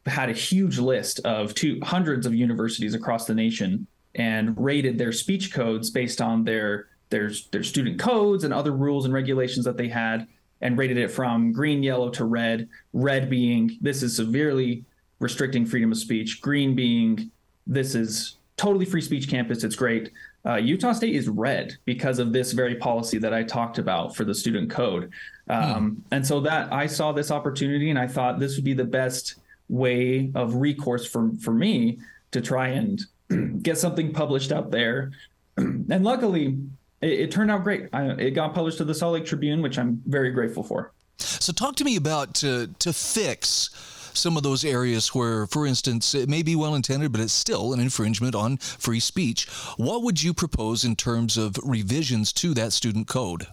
had 0.06 0.28
a 0.30 0.32
huge 0.32 0.78
list 0.78 1.20
of 1.20 1.54
two 1.54 1.80
hundreds 1.82 2.26
of 2.26 2.34
universities 2.34 2.94
across 2.94 3.26
the 3.26 3.34
nation 3.34 3.86
and 4.14 4.54
rated 4.58 4.96
their 4.96 5.12
speech 5.12 5.52
codes 5.52 5.90
based 5.90 6.20
on 6.20 6.44
their 6.44 6.86
their 7.10 7.30
their 7.50 7.64
student 7.64 7.98
codes 7.98 8.44
and 8.44 8.54
other 8.54 8.72
rules 8.72 9.04
and 9.04 9.14
regulations 9.14 9.64
that 9.64 9.76
they 9.76 9.88
had 9.88 10.28
and 10.60 10.78
rated 10.78 10.96
it 10.96 11.10
from 11.10 11.52
green, 11.52 11.82
yellow 11.82 12.08
to 12.10 12.24
red. 12.24 12.68
Red 12.92 13.28
being 13.28 13.76
this 13.80 14.02
is 14.02 14.14
severely 14.14 14.84
restricting 15.18 15.66
freedom 15.66 15.90
of 15.90 15.98
speech. 15.98 16.40
Green 16.40 16.76
being 16.76 17.30
this 17.66 17.94
is 17.94 18.36
totally 18.56 18.84
free 18.84 19.00
speech 19.00 19.28
campus. 19.28 19.64
It's 19.64 19.74
great. 19.74 20.12
Uh, 20.46 20.56
Utah 20.56 20.92
State 20.92 21.14
is 21.14 21.28
red 21.28 21.76
because 21.84 22.18
of 22.18 22.32
this 22.32 22.52
very 22.52 22.74
policy 22.74 23.18
that 23.18 23.32
I 23.32 23.42
talked 23.42 23.78
about 23.78 24.14
for 24.14 24.24
the 24.24 24.34
student 24.34 24.70
code. 24.70 25.10
Um, 25.48 25.90
hmm. 25.90 26.14
And 26.14 26.26
so 26.26 26.40
that 26.40 26.72
I 26.72 26.86
saw 26.86 27.12
this 27.12 27.30
opportunity 27.30 27.90
and 27.90 27.98
I 27.98 28.06
thought 28.06 28.38
this 28.38 28.56
would 28.56 28.64
be 28.64 28.74
the 28.74 28.84
best 28.84 29.36
way 29.68 30.30
of 30.34 30.56
recourse 30.56 31.06
for, 31.06 31.30
for 31.40 31.52
me 31.52 31.98
to 32.32 32.40
try 32.40 32.68
and 32.68 33.00
get 33.62 33.78
something 33.78 34.12
published 34.12 34.52
out 34.52 34.70
there. 34.70 35.12
and 35.56 36.04
luckily, 36.04 36.58
it, 37.00 37.20
it, 37.20 37.30
turned 37.30 37.50
out 37.50 37.64
great. 37.64 37.88
I, 37.92 38.10
it 38.10 38.30
got 38.32 38.54
published 38.54 38.78
to 38.78 38.84
the 38.84 38.94
Salt 38.94 39.14
Lake 39.14 39.24
Tribune, 39.24 39.62
which 39.62 39.78
I'm 39.78 40.02
very 40.06 40.30
grateful 40.30 40.62
for. 40.62 40.92
So, 41.18 41.52
talk 41.52 41.76
to 41.76 41.84
me 41.84 41.96
about 41.96 42.34
to, 42.36 42.68
to 42.80 42.92
fix 42.92 43.70
some 44.16 44.36
of 44.36 44.42
those 44.42 44.64
areas 44.64 45.14
where, 45.14 45.46
for 45.46 45.66
instance, 45.66 46.14
it 46.14 46.28
may 46.28 46.42
be 46.42 46.56
well 46.56 46.74
intended, 46.74 47.12
but 47.12 47.20
it's 47.20 47.32
still 47.32 47.72
an 47.72 47.80
infringement 47.80 48.34
on 48.34 48.56
free 48.56 49.00
speech. 49.00 49.48
What 49.76 50.02
would 50.02 50.22
you 50.22 50.34
propose 50.34 50.84
in 50.84 50.96
terms 50.96 51.36
of 51.36 51.56
revisions 51.62 52.32
to 52.34 52.54
that 52.54 52.72
student 52.72 53.08
code? 53.08 53.46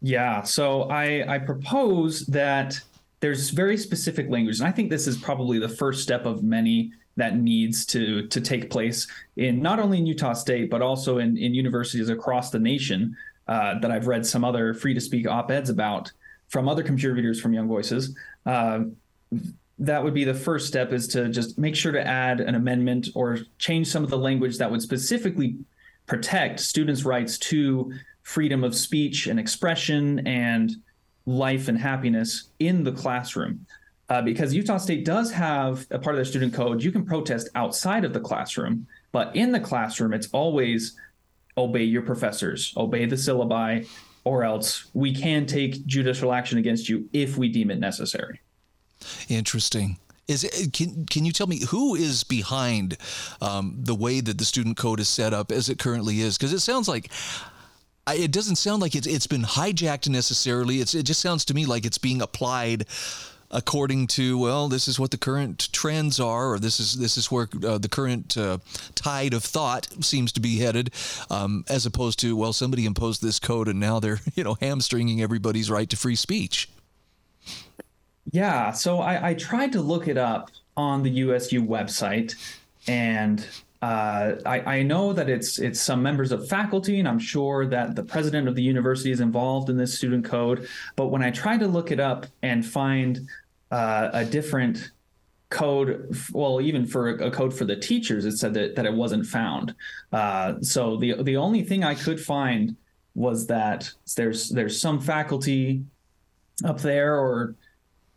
Yeah, 0.00 0.42
so 0.42 0.82
I, 0.82 1.24
I 1.34 1.38
propose 1.38 2.26
that 2.26 2.78
there's 3.20 3.50
very 3.50 3.76
specific 3.76 4.28
language, 4.28 4.60
and 4.60 4.68
I 4.68 4.72
think 4.72 4.90
this 4.90 5.06
is 5.06 5.16
probably 5.16 5.58
the 5.58 5.68
first 5.68 6.02
step 6.02 6.26
of 6.26 6.42
many 6.42 6.92
that 7.16 7.36
needs 7.36 7.86
to 7.86 8.26
to 8.28 8.40
take 8.40 8.70
place 8.70 9.06
in 9.36 9.60
not 9.62 9.78
only 9.78 9.98
in 9.98 10.06
Utah 10.06 10.34
State 10.34 10.70
but 10.70 10.82
also 10.82 11.18
in, 11.18 11.36
in 11.38 11.54
universities 11.54 12.08
across 12.10 12.50
the 12.50 12.58
nation 12.58 13.16
uh, 13.48 13.78
that 13.80 13.90
I've 13.90 14.06
read 14.06 14.26
some 14.26 14.44
other 14.44 14.74
free 14.74 14.94
to 14.94 15.00
speak 15.00 15.26
op 15.26 15.50
eds 15.50 15.70
about 15.70 16.12
from 16.48 16.68
other 16.68 16.82
contributors 16.82 17.40
from 17.40 17.52
Young 17.52 17.68
Voices. 17.68 18.14
Uh, 18.44 18.80
that 19.78 20.02
would 20.02 20.14
be 20.14 20.24
the 20.24 20.34
first 20.34 20.66
step 20.66 20.92
is 20.92 21.06
to 21.08 21.28
just 21.28 21.58
make 21.58 21.76
sure 21.76 21.92
to 21.92 22.06
add 22.06 22.40
an 22.40 22.54
amendment 22.54 23.08
or 23.14 23.38
change 23.58 23.88
some 23.88 24.02
of 24.02 24.10
the 24.10 24.18
language 24.18 24.58
that 24.58 24.70
would 24.70 24.80
specifically 24.80 25.56
protect 26.06 26.60
students' 26.60 27.04
rights 27.04 27.36
to 27.38 27.92
freedom 28.22 28.64
of 28.64 28.74
speech 28.74 29.26
and 29.26 29.38
expression 29.38 30.26
and 30.26 30.76
life 31.26 31.68
and 31.68 31.78
happiness 31.78 32.48
in 32.58 32.84
the 32.84 32.92
classroom. 32.92 33.66
Uh, 34.08 34.22
because 34.22 34.54
Utah 34.54 34.78
State 34.78 35.04
does 35.04 35.32
have 35.32 35.84
a 35.90 35.98
part 35.98 36.14
of 36.14 36.18
their 36.18 36.24
student 36.24 36.54
code, 36.54 36.82
you 36.82 36.92
can 36.92 37.04
protest 37.04 37.48
outside 37.56 38.04
of 38.04 38.12
the 38.12 38.20
classroom, 38.20 38.86
but 39.10 39.34
in 39.34 39.50
the 39.50 39.60
classroom, 39.60 40.12
it's 40.12 40.28
always 40.32 40.96
obey 41.58 41.82
your 41.82 42.02
professors, 42.02 42.72
obey 42.76 43.04
the 43.04 43.16
syllabi, 43.16 43.86
or 44.24 44.44
else 44.44 44.86
we 44.94 45.14
can 45.14 45.44
take 45.44 45.84
judicial 45.86 46.32
action 46.32 46.58
against 46.58 46.88
you 46.88 47.08
if 47.12 47.36
we 47.36 47.48
deem 47.48 47.70
it 47.70 47.78
necessary. 47.78 48.40
Interesting. 49.28 49.98
Is 50.28 50.42
it, 50.42 50.72
can 50.72 51.06
can 51.06 51.24
you 51.24 51.32
tell 51.32 51.46
me 51.46 51.60
who 51.66 51.94
is 51.94 52.24
behind 52.24 52.96
um, 53.40 53.76
the 53.78 53.94
way 53.94 54.20
that 54.20 54.38
the 54.38 54.44
student 54.44 54.76
code 54.76 54.98
is 54.98 55.08
set 55.08 55.32
up 55.32 55.52
as 55.52 55.68
it 55.68 55.78
currently 55.78 56.20
is? 56.20 56.36
Because 56.36 56.52
it 56.52 56.60
sounds 56.60 56.88
like 56.88 57.10
it 58.08 58.32
doesn't 58.32 58.56
sound 58.56 58.82
like 58.82 58.94
it's 58.96 59.06
it's 59.06 59.26
been 59.26 59.42
hijacked 59.42 60.08
necessarily. 60.08 60.80
It's 60.80 60.94
it 60.94 61.04
just 61.04 61.20
sounds 61.20 61.44
to 61.46 61.54
me 61.54 61.64
like 61.64 61.86
it's 61.86 61.98
being 61.98 62.22
applied 62.22 62.86
according 63.50 64.08
to 64.08 64.38
well 64.38 64.68
this 64.68 64.88
is 64.88 64.98
what 64.98 65.10
the 65.10 65.16
current 65.16 65.72
trends 65.72 66.18
are 66.18 66.52
or 66.52 66.58
this 66.58 66.80
is 66.80 66.98
this 66.98 67.16
is 67.16 67.30
where 67.30 67.48
uh, 67.64 67.78
the 67.78 67.88
current 67.88 68.36
uh, 68.36 68.58
tide 68.94 69.32
of 69.32 69.44
thought 69.44 69.86
seems 70.04 70.32
to 70.32 70.40
be 70.40 70.58
headed 70.58 70.90
um, 71.30 71.64
as 71.68 71.86
opposed 71.86 72.18
to 72.18 72.36
well 72.36 72.52
somebody 72.52 72.84
imposed 72.84 73.22
this 73.22 73.38
code 73.38 73.68
and 73.68 73.78
now 73.78 74.00
they're 74.00 74.18
you 74.34 74.42
know 74.42 74.56
hamstringing 74.60 75.22
everybody's 75.22 75.70
right 75.70 75.88
to 75.88 75.96
free 75.96 76.16
speech 76.16 76.68
yeah, 78.32 78.72
so 78.72 79.00
I, 79.00 79.30
I 79.30 79.34
tried 79.34 79.72
to 79.72 79.80
look 79.80 80.08
it 80.08 80.18
up 80.18 80.50
on 80.76 81.02
the 81.02 81.10
USU 81.10 81.62
website, 81.62 82.34
and 82.88 83.46
uh, 83.82 84.36
I, 84.44 84.60
I, 84.78 84.82
know 84.82 85.12
that 85.12 85.28
it's 85.28 85.58
it's 85.58 85.80
some 85.80 86.02
members 86.02 86.32
of 86.32 86.48
faculty, 86.48 86.98
and 86.98 87.06
I'm 87.06 87.18
sure 87.18 87.66
that 87.66 87.94
the 87.94 88.02
president 88.02 88.48
of 88.48 88.54
the 88.54 88.62
university 88.62 89.10
is 89.10 89.20
involved 89.20 89.70
in 89.70 89.76
this 89.76 89.96
student 89.96 90.24
code. 90.24 90.68
But 90.96 91.08
when 91.08 91.22
I 91.22 91.30
tried 91.30 91.60
to 91.60 91.68
look 91.68 91.90
it 91.90 92.00
up 92.00 92.26
and 92.42 92.64
find 92.64 93.28
uh, 93.70 94.10
a 94.12 94.24
different 94.24 94.90
code, 95.50 96.16
well, 96.32 96.60
even 96.60 96.86
for 96.86 97.10
a, 97.10 97.30
code 97.30 97.54
for 97.54 97.64
the 97.64 97.76
teachers, 97.76 98.24
it 98.24 98.38
said 98.38 98.54
that, 98.54 98.76
that 98.76 98.86
it 98.86 98.92
wasn't 98.92 99.26
found. 99.26 99.74
Uh, 100.10 100.54
so 100.62 100.96
the 100.96 101.22
the 101.22 101.36
only 101.36 101.62
thing 101.62 101.84
I 101.84 101.94
could 101.94 102.20
find 102.20 102.76
was 103.14 103.46
that 103.46 103.90
there's 104.16 104.48
there's 104.48 104.80
some 104.80 105.00
faculty 105.00 105.84
up 106.64 106.80
there 106.80 107.14
or 107.14 107.54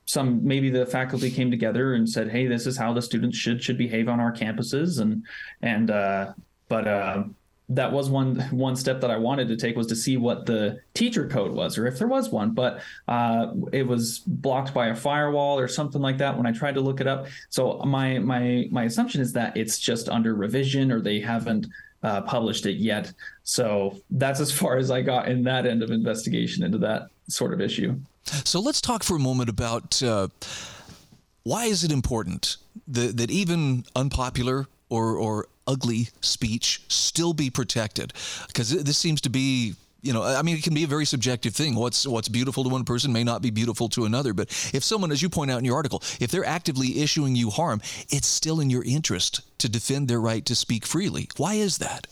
some 0.10 0.44
maybe 0.44 0.72
the 0.72 0.88
faculty 0.88 1.30
came 1.30 1.52
together 1.52 1.94
and 1.94 2.10
said, 2.10 2.32
"Hey, 2.32 2.48
this 2.48 2.66
is 2.66 2.76
how 2.76 2.94
the 2.94 3.02
students 3.02 3.38
should 3.38 3.64
should 3.64 3.78
behave 3.78 4.10
on 4.10 4.20
our 4.20 4.34
campuses," 4.34 5.00
and 5.00 5.24
and 5.62 5.92
uh, 5.92 6.34
but 6.68 6.88
uh, 6.88 7.24
that 7.70 7.92
was 7.92 8.10
one 8.10 8.40
one 8.50 8.76
step 8.76 9.02
that 9.02 9.12
I 9.12 9.18
wanted 9.18 9.48
to 9.50 9.56
take 9.56 9.78
was 9.78 9.86
to 9.86 9.96
see 9.96 10.18
what 10.18 10.48
the 10.48 10.80
teacher 10.96 11.28
code 11.28 11.52
was, 11.52 11.78
or 11.78 11.86
if 11.86 12.00
there 12.00 12.08
was 12.08 12.30
one. 12.32 12.56
But 12.56 12.82
uh, 13.08 13.54
it 13.72 13.86
was 13.86 14.18
blocked 14.26 14.74
by 14.74 14.88
a 14.88 14.96
firewall 14.96 15.60
or 15.60 15.68
something 15.68 16.02
like 16.02 16.18
that 16.18 16.36
when 16.36 16.48
I 16.48 16.54
tried 16.54 16.74
to 16.74 16.82
look 16.82 17.02
it 17.02 17.08
up. 17.08 17.28
So 17.52 17.78
my 17.86 18.18
my 18.18 18.68
my 18.72 18.86
assumption 18.86 19.22
is 19.22 19.32
that 19.34 19.56
it's 19.56 19.78
just 19.78 20.10
under 20.10 20.34
revision, 20.34 20.92
or 20.92 21.02
they 21.02 21.20
haven't 21.20 21.68
uh, 22.02 22.22
published 22.22 22.66
it 22.66 22.78
yet. 22.78 23.14
So 23.44 24.02
that's 24.10 24.40
as 24.40 24.52
far 24.52 24.78
as 24.78 24.90
I 24.90 25.04
got 25.04 25.30
in 25.30 25.44
that 25.44 25.68
end 25.68 25.84
of 25.84 25.92
investigation 25.92 26.64
into 26.64 26.80
that 26.80 27.10
sort 27.28 27.54
of 27.54 27.62
issue. 27.62 28.00
So 28.46 28.60
let's 28.60 28.82
talk 28.82 29.04
for 29.04 29.16
a 29.16 29.20
moment 29.20 29.50
about 29.50 30.02
uh, 30.04 30.28
why 31.44 31.66
is 31.66 31.84
it 31.84 31.92
important 31.92 32.58
that, 32.88 33.18
that 33.18 33.32
even 33.32 33.86
unpopular 33.96 34.68
or, 34.90 35.16
or 35.16 35.48
ugly 35.68 36.10
speech 36.22 36.82
still 36.88 37.34
be 37.34 37.50
protected? 37.50 38.14
Because 38.48 38.70
this 38.84 38.98
seems 38.98 39.22
to 39.22 39.30
be 39.30 39.76
you 40.02 40.14
know 40.14 40.24
i 40.24 40.42
mean 40.42 40.56
it 40.56 40.64
can 40.64 40.74
be 40.74 40.86
a 40.86 40.88
very 40.88 41.06
subjective 41.06 41.54
thing. 41.54 41.76
What's 41.76 42.08
what's 42.08 42.30
beautiful 42.30 42.64
to 42.64 42.70
one 42.70 42.86
person 42.86 43.12
may 43.12 43.24
not 43.24 43.42
be 43.42 43.50
beautiful 43.50 43.90
to 43.90 44.06
another. 44.06 44.34
But 44.34 44.50
if 44.74 44.84
someone 44.84 45.12
as 45.12 45.22
you 45.22 45.30
point 45.30 45.52
out 45.52 45.60
in 45.60 45.66
your 45.66 45.76
article 45.76 46.02
if 46.22 46.32
they're 46.32 46.46
actively 46.46 47.02
issuing 47.02 47.36
you 47.36 47.50
harm 47.50 47.82
it's 48.10 48.28
still 48.28 48.62
in 48.62 48.70
your 48.70 48.84
interest 48.84 49.42
to 49.60 49.68
defend 49.68 50.08
their 50.08 50.22
right 50.22 50.46
to 50.46 50.56
speak 50.56 50.86
freely. 50.86 51.28
Why 51.36 51.56
is 51.56 51.80
that 51.80 52.08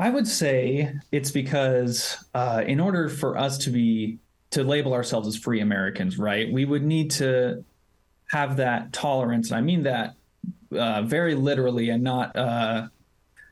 I 0.00 0.08
would 0.08 0.26
say 0.26 0.94
it's 1.12 1.30
because 1.30 2.24
uh, 2.32 2.64
in 2.66 2.80
order 2.80 3.10
for 3.10 3.36
us 3.36 3.58
to 3.58 3.70
be 3.70 4.18
to 4.48 4.64
label 4.64 4.94
ourselves 4.94 5.28
as 5.28 5.36
free 5.36 5.60
Americans, 5.60 6.18
right, 6.18 6.50
we 6.50 6.64
would 6.64 6.82
need 6.82 7.10
to 7.12 7.62
have 8.30 8.56
that 8.56 8.94
tolerance. 8.94 9.50
And 9.50 9.58
I 9.58 9.60
mean 9.60 9.82
that 9.82 10.14
uh, 10.72 11.02
very 11.02 11.34
literally, 11.34 11.90
and 11.90 12.02
not 12.02 12.34
uh, 12.34 12.88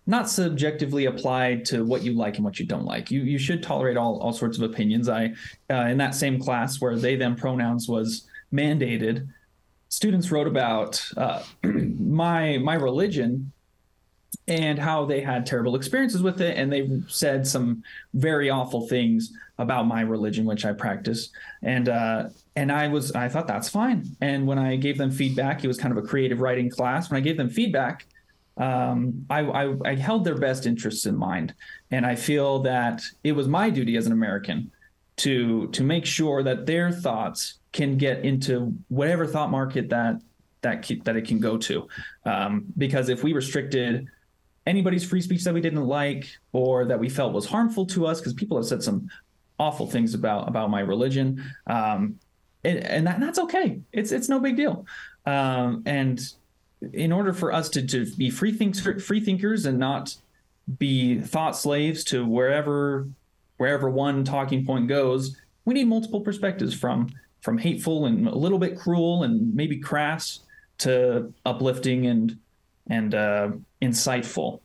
not 0.07 0.31
subjectively 0.31 1.05
applied 1.05 1.67
to 1.67 1.85
what 1.85 2.03
you 2.03 2.15
like 2.15 2.37
and 2.37 2.47
what 2.47 2.59
you 2.59 2.65
don't 2.65 2.87
like. 2.87 3.11
You 3.11 3.21
you 3.21 3.39
should 3.39 3.63
tolerate 3.63 3.99
all 3.99 4.19
all 4.19 4.33
sorts 4.33 4.57
of 4.57 4.63
opinions. 4.63 5.11
I 5.11 5.35
uh, 5.71 5.89
in 5.93 5.99
that 5.99 6.15
same 6.15 6.41
class 6.41 6.81
where 6.81 6.97
they 6.97 7.15
them 7.15 7.37
pronouns 7.37 7.91
was 7.91 8.27
mandated, 8.55 9.29
students 9.91 10.31
wrote 10.31 10.47
about 10.47 11.07
uh, 11.15 11.43
my 11.63 12.57
my 12.57 12.75
religion 12.75 13.53
and 14.47 14.79
how 14.79 15.05
they 15.05 15.21
had 15.21 15.45
terrible 15.45 15.77
experiences 15.77 16.23
with 16.23 16.41
it 16.41 16.57
and 16.57 16.73
they 16.73 16.89
said 17.07 17.47
some 17.47 17.83
very 18.15 18.49
awful 18.51 18.87
things 18.89 19.33
about 19.59 19.87
my 19.87 20.01
religion 20.01 20.45
which 20.45 20.65
i 20.65 20.73
practice 20.73 21.31
and 21.63 21.89
uh, 21.89 22.29
and 22.57 22.73
i 22.73 22.89
was 22.89 23.13
i 23.13 23.29
thought 23.29 23.47
that's 23.47 23.69
fine. 23.69 24.05
And 24.21 24.47
when 24.47 24.59
i 24.59 24.77
gave 24.77 24.99
them 24.99 25.11
feedback 25.11 25.65
it 25.65 25.69
was 25.69 25.79
kind 25.79 25.97
of 25.97 26.03
a 26.03 26.07
creative 26.07 26.41
writing 26.41 26.71
class. 26.71 27.11
When 27.11 27.19
i 27.19 27.21
gave 27.21 27.37
them 27.37 27.51
feedback 27.51 28.07
um, 28.57 29.25
I, 29.31 29.43
I, 29.43 29.75
I 29.85 29.95
held 29.95 30.25
their 30.25 30.37
best 30.37 30.67
interests 30.67 31.07
in 31.07 31.17
mind. 31.17 31.55
And 31.91 32.05
i 32.07 32.15
feel 32.15 32.61
that 32.61 33.03
it 33.25 33.33
was 33.33 33.49
my 33.49 33.71
duty 33.71 33.97
as 33.97 34.07
an 34.07 34.13
american 34.13 34.71
to 35.19 35.69
to 35.69 35.83
make 35.83 36.07
sure 36.07 36.43
that 36.43 36.65
their 36.65 36.91
thoughts 36.91 37.59
can 37.73 37.99
get 37.99 38.25
into 38.25 38.75
whatever 38.89 39.27
thought 39.27 39.51
market 39.51 39.91
that 39.91 40.21
that 40.63 40.91
that 41.05 41.17
it 41.17 41.27
can 41.27 41.39
go 41.39 41.57
to. 41.57 41.89
Um, 42.25 42.65
because 42.77 43.09
if 43.09 43.23
we 43.23 43.33
restricted 43.33 44.09
anybody's 44.69 45.05
free 45.05 45.23
speech 45.23 45.43
that 45.45 45.55
we 45.55 45.61
didn't 45.61 45.87
like 45.87 46.29
or 46.53 46.85
that 46.85 47.01
we 47.01 47.09
felt 47.09 47.33
was 47.33 47.47
harmful 47.47 47.87
to 47.87 48.07
us 48.07 48.21
because 48.21 48.35
people 48.35 48.57
have 48.57 48.67
said 48.67 48.83
some 48.83 49.09
awful 49.59 49.87
things 49.87 50.15
about 50.15 50.47
about 50.47 50.71
my 50.71 50.81
religion. 50.81 51.43
Um, 51.67 52.21
and, 52.65 52.79
and, 52.85 53.07
that, 53.07 53.19
that's 53.21 53.39
okay. 53.39 53.81
It's 53.93 54.13
it's 54.13 54.29
no 54.29 54.39
big 54.39 54.57
deal. 54.57 54.87
Um, 55.27 55.83
and 55.87 56.21
in 56.93 57.13
order 57.13 57.33
for 57.33 57.53
us 57.53 57.69
to, 57.71 57.85
to 57.87 58.07
be 58.17 58.31
free 58.31 58.53
thinkers 58.53 59.03
free 59.05 59.21
thinkers 59.21 59.67
and 59.67 59.79
not 59.79 60.15
be 60.79 61.21
thought 61.21 61.57
slaves 61.57 62.05
to 62.05 62.25
wherever 62.25 63.09
wherever 63.57 63.91
one 63.91 64.23
talking 64.23 64.65
point 64.65 64.87
goes 64.87 65.37
we 65.65 65.75
need 65.75 65.89
multiple 65.89 66.21
perspectives 66.21 66.73
from 66.73 67.11
from 67.41 67.59
hateful 67.59 68.07
and 68.07 68.29
a 68.29 68.35
little 68.35 68.59
bit 68.59 68.79
cruel 68.79 69.25
and 69.25 69.53
maybe 69.55 69.79
crass 69.79 70.41
to 70.79 71.33
uplifting 71.45 72.07
and 72.07 72.39
and 72.89 73.15
uh, 73.15 73.51
insightful. 73.83 74.61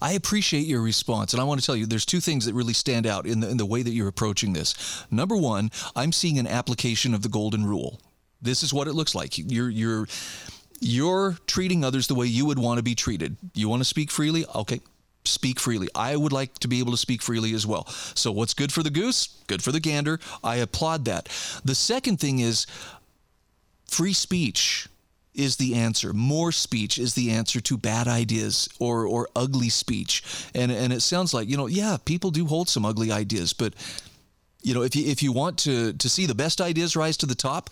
I 0.00 0.12
appreciate 0.12 0.66
your 0.66 0.80
response, 0.80 1.32
and 1.32 1.40
I 1.40 1.44
want 1.44 1.60
to 1.60 1.66
tell 1.66 1.74
you 1.74 1.86
there's 1.86 2.06
two 2.06 2.20
things 2.20 2.46
that 2.46 2.54
really 2.54 2.72
stand 2.72 3.06
out 3.06 3.26
in 3.26 3.40
the 3.40 3.48
in 3.48 3.56
the 3.56 3.66
way 3.66 3.82
that 3.82 3.90
you're 3.90 4.08
approaching 4.08 4.52
this. 4.52 5.04
Number 5.10 5.36
one, 5.36 5.70
I'm 5.96 6.12
seeing 6.12 6.38
an 6.38 6.46
application 6.46 7.14
of 7.14 7.22
the 7.22 7.28
golden 7.28 7.66
rule. 7.66 8.00
This 8.40 8.62
is 8.62 8.72
what 8.72 8.86
it 8.86 8.92
looks 8.92 9.14
like. 9.14 9.36
You're 9.38 9.70
you're 9.70 10.06
you're 10.80 11.36
treating 11.46 11.84
others 11.84 12.06
the 12.06 12.14
way 12.14 12.26
you 12.26 12.46
would 12.46 12.58
want 12.58 12.78
to 12.78 12.82
be 12.82 12.94
treated. 12.94 13.36
You 13.54 13.68
want 13.68 13.80
to 13.80 13.84
speak 13.84 14.10
freely? 14.10 14.44
Okay, 14.54 14.80
speak 15.24 15.60
freely. 15.60 15.88
I 15.94 16.16
would 16.16 16.32
like 16.32 16.58
to 16.60 16.68
be 16.68 16.78
able 16.78 16.92
to 16.92 16.98
speak 16.98 17.22
freely 17.22 17.54
as 17.54 17.66
well. 17.66 17.86
So, 18.14 18.32
what's 18.32 18.54
good 18.54 18.72
for 18.72 18.82
the 18.82 18.90
goose, 18.90 19.42
good 19.46 19.62
for 19.62 19.72
the 19.72 19.80
gander. 19.80 20.20
I 20.42 20.56
applaud 20.56 21.04
that. 21.06 21.28
The 21.64 21.74
second 21.74 22.18
thing 22.18 22.38
is 22.38 22.66
free 23.88 24.12
speech 24.12 24.88
is 25.34 25.56
the 25.56 25.74
answer. 25.74 26.12
More 26.12 26.52
speech 26.52 26.98
is 26.98 27.14
the 27.14 27.30
answer 27.30 27.60
to 27.60 27.76
bad 27.78 28.06
ideas 28.06 28.68
or, 28.78 29.06
or 29.06 29.28
ugly 29.34 29.70
speech. 29.70 30.22
And, 30.54 30.70
and 30.70 30.92
it 30.92 31.00
sounds 31.00 31.32
like, 31.32 31.48
you 31.48 31.56
know, 31.56 31.66
yeah, 31.66 31.96
people 32.04 32.30
do 32.30 32.46
hold 32.46 32.68
some 32.68 32.84
ugly 32.84 33.10
ideas, 33.10 33.52
but 33.52 33.74
you 34.62 34.74
know, 34.74 34.82
if 34.82 34.94
you 34.94 35.10
if 35.10 35.22
you 35.22 35.32
want 35.32 35.58
to 35.58 35.92
to 35.94 36.08
see 36.08 36.26
the 36.26 36.34
best 36.34 36.60
ideas 36.60 36.96
rise 36.96 37.16
to 37.18 37.26
the 37.26 37.34
top, 37.34 37.70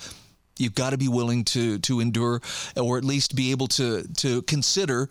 you've 0.59 0.75
got 0.75 0.90
to 0.90 0.99
be 0.99 1.09
willing 1.09 1.44
to 1.44 1.79
to 1.79 2.01
endure, 2.01 2.42
or 2.77 2.99
at 2.99 3.05
least 3.05 3.37
be 3.37 3.53
able 3.53 3.68
to 3.68 4.03
to 4.18 4.42
consider 4.42 5.09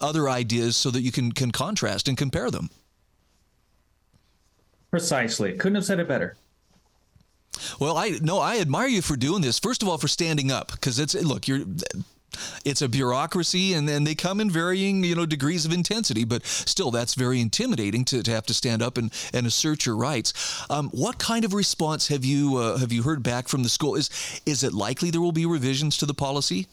other 0.00 0.28
ideas 0.28 0.76
so 0.76 0.90
that 0.90 1.00
you 1.00 1.12
can 1.12 1.32
can 1.32 1.52
contrast 1.52 2.08
and 2.08 2.18
compare 2.18 2.50
them. 2.50 2.70
Precisely. 4.90 5.52
Couldn't 5.56 5.76
have 5.76 5.84
said 5.84 6.00
it 6.00 6.08
better. 6.08 6.36
Well, 7.78 7.96
I 7.96 8.18
no, 8.20 8.38
I 8.38 8.58
admire 8.58 8.88
you 8.88 9.02
for 9.02 9.16
doing 9.16 9.42
this. 9.42 9.58
First 9.58 9.82
of 9.82 9.88
all, 9.88 9.98
for 9.98 10.08
standing 10.08 10.50
up 10.50 10.72
because 10.72 10.98
it's 10.98 11.14
look, 11.14 11.48
you're 11.48 11.64
it's 12.64 12.82
a 12.82 12.88
bureaucracy 12.88 13.74
and 13.74 13.88
then 13.88 14.04
they 14.04 14.14
come 14.14 14.40
in 14.40 14.50
varying 14.50 15.04
you 15.04 15.14
know 15.14 15.26
degrees 15.26 15.64
of 15.64 15.72
intensity 15.72 16.24
but 16.24 16.44
still 16.44 16.90
that's 16.90 17.14
very 17.14 17.40
intimidating 17.40 18.04
to, 18.04 18.22
to 18.22 18.30
have 18.30 18.44
to 18.46 18.54
stand 18.54 18.82
up 18.82 18.98
and, 18.98 19.12
and 19.32 19.46
assert 19.46 19.86
your 19.86 19.96
rights. 19.96 20.32
Um, 20.70 20.88
what 20.90 21.18
kind 21.18 21.44
of 21.44 21.54
response 21.54 22.08
have 22.08 22.24
you 22.24 22.56
uh, 22.56 22.78
have 22.78 22.92
you 22.92 23.02
heard 23.02 23.22
back 23.22 23.48
from 23.48 23.62
the 23.62 23.68
school? 23.68 23.94
Is 23.94 24.10
is 24.46 24.62
it 24.64 24.72
likely 24.72 25.10
there 25.10 25.20
will 25.20 25.32
be 25.32 25.46
revisions 25.46 25.96
to 25.98 26.06
the 26.06 26.14
policy? 26.14 26.66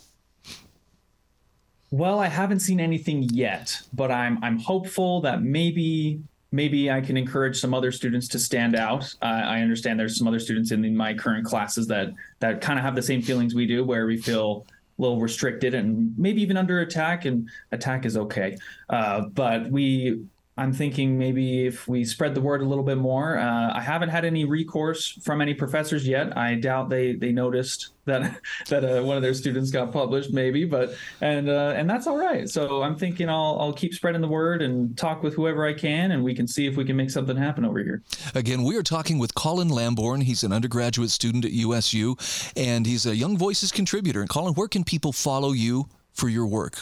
Well 1.93 2.19
i 2.19 2.27
haven't 2.27 2.61
seen 2.61 2.79
anything 2.79 3.23
yet 3.23 3.81
but 3.93 4.11
i'm 4.11 4.41
i'm 4.41 4.59
hopeful 4.59 5.19
that 5.21 5.41
maybe 5.41 6.21
maybe 6.51 6.91
I 6.91 7.01
can 7.01 7.17
encourage 7.17 7.59
some 7.59 7.73
other 7.73 7.91
students 7.91 8.27
to 8.29 8.39
stand 8.39 8.75
out. 8.75 9.13
Uh, 9.21 9.25
I 9.25 9.61
understand 9.61 9.99
there's 9.99 10.17
some 10.17 10.27
other 10.27 10.39
students 10.39 10.71
in, 10.71 10.95
my 10.95 11.13
current 11.13 11.45
classes 11.45 11.87
that 11.87 12.11
that 12.39 12.61
kind 12.61 12.77
of 12.77 12.83
have 12.85 12.95
the 12.95 13.01
same 13.01 13.21
feelings 13.21 13.55
we 13.55 13.65
do, 13.65 13.83
where 13.83 14.05
we 14.05 14.17
feel 14.17 14.65
a 14.97 15.01
little 15.01 15.19
restricted 15.19 15.73
and 15.73 16.13
maybe 16.17 16.41
even 16.41 16.57
under 16.57 16.81
attack. 16.81 17.25
And 17.25 17.49
attack 17.71 18.05
is 18.05 18.17
okay, 18.17 18.57
uh, 18.89 19.21
but 19.33 19.69
we 19.71 20.23
I'm 20.57 20.73
thinking 20.73 21.17
maybe 21.17 21.65
if 21.65 21.87
we 21.87 22.03
spread 22.03 22.35
the 22.35 22.41
word 22.41 22.61
a 22.61 22.65
little 22.65 22.83
bit 22.83 22.97
more. 22.97 23.37
Uh, 23.37 23.73
I 23.73 23.79
haven't 23.79 24.09
had 24.09 24.25
any 24.25 24.43
recourse 24.43 25.07
from 25.23 25.41
any 25.41 25.53
professors 25.53 26.05
yet. 26.05 26.37
I 26.37 26.55
doubt 26.55 26.89
they 26.89 27.13
they 27.13 27.31
noticed 27.31 27.89
that 28.05 28.37
that 28.67 28.83
uh, 28.83 29.01
one 29.03 29.15
of 29.15 29.23
their 29.23 29.33
students 29.33 29.71
got 29.71 29.93
published, 29.93 30.33
maybe, 30.33 30.65
but 30.65 30.93
and 31.21 31.49
uh, 31.49 31.73
and 31.75 31.89
that's 31.89 32.05
all 32.05 32.17
right. 32.17 32.49
So 32.49 32.83
I'm 32.83 32.97
thinking 32.97 33.29
I'll 33.29 33.57
I'll 33.61 33.73
keep 33.73 33.93
spreading 33.93 34.19
the 34.19 34.27
word 34.27 34.61
and 34.61 34.97
talk 34.97 35.23
with 35.23 35.33
whoever 35.33 35.65
I 35.65 35.73
can, 35.73 36.11
and 36.11 36.21
we 36.23 36.35
can 36.35 36.47
see 36.47 36.67
if 36.67 36.75
we 36.75 36.83
can 36.83 36.97
make 36.97 37.11
something 37.11 37.37
happen 37.37 37.63
over 37.63 37.79
here. 37.79 38.03
Again, 38.35 38.63
we 38.63 38.75
are 38.75 38.83
talking 38.83 39.19
with 39.19 39.33
Collin 39.33 39.69
Lamborn. 39.69 40.21
He's 40.21 40.43
an 40.43 40.51
undergraduate 40.51 41.11
student 41.11 41.45
at 41.45 41.51
USU, 41.51 42.17
and 42.57 42.85
he's 42.85 43.05
a 43.05 43.15
Young 43.15 43.37
Voices 43.37 43.71
contributor. 43.71 44.19
And 44.19 44.29
Collin, 44.29 44.53
where 44.55 44.67
can 44.67 44.83
people 44.83 45.13
follow 45.13 45.53
you 45.53 45.87
for 46.11 46.27
your 46.27 46.45
work? 46.45 46.81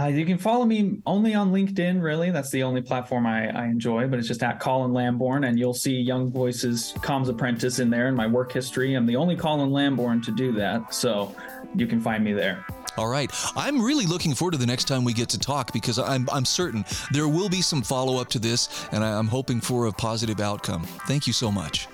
Uh, 0.00 0.06
you 0.06 0.24
can 0.24 0.38
follow 0.38 0.64
me 0.64 1.00
only 1.04 1.34
on 1.34 1.52
LinkedIn, 1.52 2.02
really. 2.02 2.30
That's 2.30 2.50
the 2.50 2.62
only 2.62 2.80
platform 2.80 3.26
I, 3.26 3.48
I, 3.50 3.66
enjoy, 3.66 4.08
but 4.08 4.18
it's 4.18 4.26
just 4.26 4.42
at 4.42 4.58
Collin 4.58 4.92
Lamborn, 4.92 5.44
and 5.44 5.58
you'll 5.58 5.74
see 5.74 5.94
Young 5.94 6.30
Voices 6.30 6.94
Comms 6.98 7.28
Apprentice 7.28 7.78
in 7.78 7.90
there 7.90 8.08
in 8.08 8.14
my 8.14 8.26
work 8.26 8.52
history. 8.52 8.94
I'm 8.94 9.04
the 9.04 9.16
only 9.16 9.36
Collin 9.36 9.70
Lamborn 9.70 10.22
to 10.22 10.32
do 10.32 10.50
that, 10.52 10.94
so 10.94 11.36
you 11.76 11.86
can 11.86 12.00
find 12.00 12.24
me 12.24 12.32
there. 12.32 12.64
All 12.96 13.08
right. 13.08 13.30
I'm 13.54 13.80
really 13.80 14.06
looking 14.06 14.34
forward 14.34 14.52
to 14.52 14.58
the 14.58 14.66
next 14.66 14.84
time 14.84 15.04
we 15.04 15.12
get 15.12 15.28
to 15.30 15.38
talk 15.38 15.72
because 15.72 15.98
I'm, 15.98 16.28
I'm 16.30 16.44
certain 16.44 16.84
there 17.10 17.28
will 17.28 17.48
be 17.48 17.62
some 17.62 17.82
follow 17.82 18.20
up 18.20 18.28
to 18.30 18.38
this, 18.38 18.86
and 18.92 19.04
I'm 19.04 19.28
hoping 19.28 19.60
for 19.60 19.86
a 19.86 19.92
positive 19.92 20.40
outcome. 20.40 20.84
Thank 21.06 21.26
you 21.26 21.32
so 21.32 21.52
much. 21.52 21.86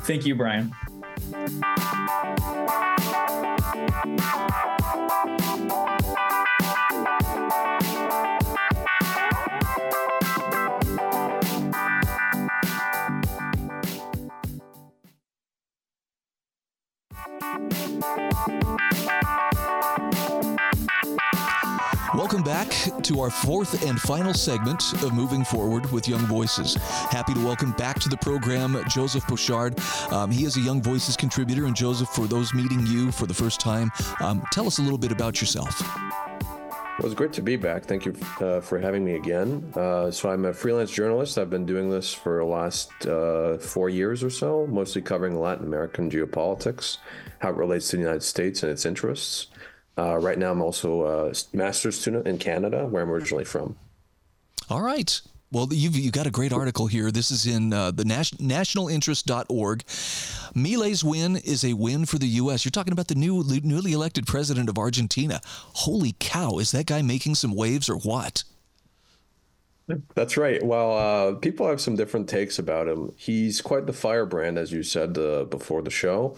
Thank 0.00 0.26
you, 0.26 0.34
Bryan. 0.34 0.72
Welcome 22.14 22.42
back 22.44 22.68
to 23.02 23.20
our 23.20 23.30
fourth 23.30 23.84
and 23.84 24.00
final 24.00 24.32
segment 24.34 24.92
of 25.02 25.12
Moving 25.12 25.44
Forward 25.44 25.90
with 25.90 26.08
Young 26.08 26.26
Voices. 26.26 26.74
Happy 27.10 27.34
to 27.34 27.44
welcome 27.44 27.72
back 27.72 27.98
to 28.00 28.08
the 28.08 28.16
program 28.16 28.82
Joseph 28.88 29.26
Bouchard. 29.26 29.78
Um, 30.10 30.30
he 30.30 30.44
is 30.44 30.56
a 30.56 30.60
Young 30.60 30.80
Voices 30.80 31.16
contributor. 31.16 31.66
And 31.66 31.74
Joseph, 31.74 32.08
for 32.08 32.26
those 32.26 32.54
meeting 32.54 32.86
you 32.86 33.10
for 33.10 33.26
the 33.26 33.34
first 33.34 33.60
time, 33.60 33.90
um, 34.20 34.42
tell 34.52 34.66
us 34.66 34.78
a 34.78 34.82
little 34.82 34.98
bit 34.98 35.12
about 35.12 35.40
yourself. 35.40 35.82
Well, 36.98 37.06
it's 37.06 37.14
great 37.16 37.32
to 37.32 37.42
be 37.42 37.56
back. 37.56 37.86
Thank 37.86 38.04
you 38.04 38.14
uh, 38.40 38.60
for 38.60 38.78
having 38.78 39.04
me 39.04 39.14
again. 39.14 39.72
Uh, 39.74 40.12
so, 40.12 40.30
I'm 40.30 40.44
a 40.44 40.52
freelance 40.52 40.92
journalist. 40.92 41.38
I've 41.38 41.50
been 41.50 41.66
doing 41.66 41.90
this 41.90 42.14
for 42.14 42.38
the 42.38 42.44
last 42.44 42.90
uh, 43.06 43.58
four 43.58 43.88
years 43.88 44.22
or 44.22 44.30
so, 44.30 44.64
mostly 44.68 45.02
covering 45.02 45.40
Latin 45.40 45.66
American 45.66 46.08
geopolitics, 46.08 46.98
how 47.40 47.50
it 47.50 47.56
relates 47.56 47.88
to 47.88 47.96
the 47.96 48.02
United 48.02 48.22
States 48.22 48.62
and 48.62 48.70
its 48.70 48.86
interests. 48.86 49.48
Uh, 49.98 50.18
right 50.18 50.38
now, 50.38 50.52
I'm 50.52 50.62
also 50.62 51.30
a 51.30 51.32
master's 51.52 52.00
student 52.00 52.28
in 52.28 52.38
Canada, 52.38 52.86
where 52.86 53.02
I'm 53.02 53.10
originally 53.10 53.44
from. 53.44 53.76
All 54.70 54.80
right. 54.80 55.20
Well, 55.54 55.68
you've, 55.70 55.94
you've 55.94 56.12
got 56.12 56.26
a 56.26 56.32
great 56.32 56.52
article 56.52 56.88
here. 56.88 57.12
This 57.12 57.30
is 57.30 57.46
in 57.46 57.72
uh, 57.72 57.92
the 57.92 58.04
nas- 58.04 58.32
nationalinterest.org. 58.32 59.84
Milei's 59.84 61.04
win 61.04 61.36
is 61.36 61.64
a 61.64 61.74
win 61.74 62.06
for 62.06 62.18
the 62.18 62.26
U.S. 62.26 62.64
You're 62.64 62.72
talking 62.72 62.92
about 62.92 63.06
the 63.06 63.14
new 63.14 63.44
newly 63.62 63.92
elected 63.92 64.26
president 64.26 64.68
of 64.68 64.78
Argentina. 64.78 65.40
Holy 65.44 66.16
cow, 66.18 66.58
is 66.58 66.72
that 66.72 66.86
guy 66.86 67.02
making 67.02 67.36
some 67.36 67.54
waves 67.54 67.88
or 67.88 67.96
what? 67.98 68.42
That's 70.16 70.36
right. 70.36 70.60
Well, 70.60 70.96
uh, 70.96 71.34
people 71.34 71.68
have 71.68 71.80
some 71.80 71.94
different 71.94 72.28
takes 72.28 72.58
about 72.58 72.88
him. 72.88 73.12
He's 73.16 73.60
quite 73.60 73.86
the 73.86 73.92
firebrand, 73.92 74.58
as 74.58 74.72
you 74.72 74.82
said 74.82 75.16
uh, 75.16 75.44
before 75.44 75.82
the 75.82 75.90
show. 75.90 76.36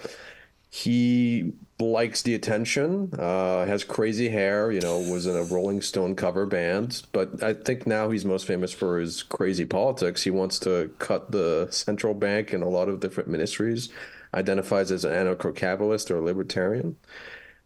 He 0.69 1.53
likes 1.79 2.23
the 2.23 2.35
attention, 2.35 3.13
uh, 3.19 3.67
has 3.67 3.85
crazy 3.85 4.29
hair, 4.29 4.73
you 4.73 4.81
know, 4.81 4.99
was 4.99 5.27
in 5.27 5.37
a 5.37 5.43
Rolling 5.43 5.81
Stone 5.81 6.17
cover 6.17 6.47
band. 6.47 7.03
But 7.13 7.43
I 7.43 7.55
think 7.55 7.87
now 7.87 8.11
he's 8.11 8.25
most 8.25 8.47
famous 8.47 8.73
for 8.73 8.99
his 8.99 9.23
crazy 9.23 9.65
politics. 9.65 10.23
He 10.23 10.31
wants 10.31 10.59
to 10.61 10.91
cut 10.99 11.31
the 11.31 11.69
central 11.71 12.15
bank 12.15 12.53
and 12.53 12.63
a 12.63 12.69
lot 12.69 12.89
of 12.89 13.01
different 13.01 13.29
ministries, 13.29 13.91
identifies 14.35 14.91
as 14.91 15.05
an 15.05 15.13
anarcho 15.13 15.55
capitalist 15.55 16.11
or 16.11 16.21
libertarian. 16.21 16.97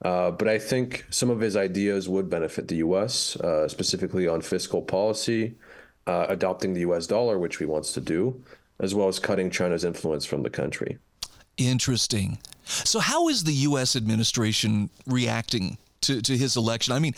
Uh, 0.02 0.30
but 0.30 0.48
I 0.48 0.58
think 0.58 1.04
some 1.10 1.30
of 1.30 1.40
his 1.40 1.56
ideas 1.56 2.08
would 2.08 2.30
benefit 2.30 2.68
the 2.68 2.76
U.S., 2.76 3.36
uh, 3.36 3.68
specifically 3.68 4.26
on 4.26 4.40
fiscal 4.40 4.80
policy, 4.80 5.56
uh, 6.06 6.26
adopting 6.28 6.72
the 6.72 6.80
U.S. 6.80 7.06
dollar, 7.06 7.38
which 7.38 7.58
he 7.58 7.66
wants 7.66 7.92
to 7.92 8.00
do, 8.00 8.42
as 8.78 8.94
well 8.94 9.08
as 9.08 9.18
cutting 9.18 9.50
China's 9.50 9.84
influence 9.84 10.24
from 10.24 10.42
the 10.42 10.50
country. 10.50 10.98
Interesting. 11.58 12.38
So, 12.64 13.00
how 13.00 13.28
is 13.28 13.44
the 13.44 13.52
U.S. 13.52 13.96
administration 13.96 14.90
reacting 15.06 15.78
to, 16.02 16.22
to 16.22 16.36
his 16.36 16.56
election? 16.56 16.94
I 16.94 16.98
mean, 16.98 17.14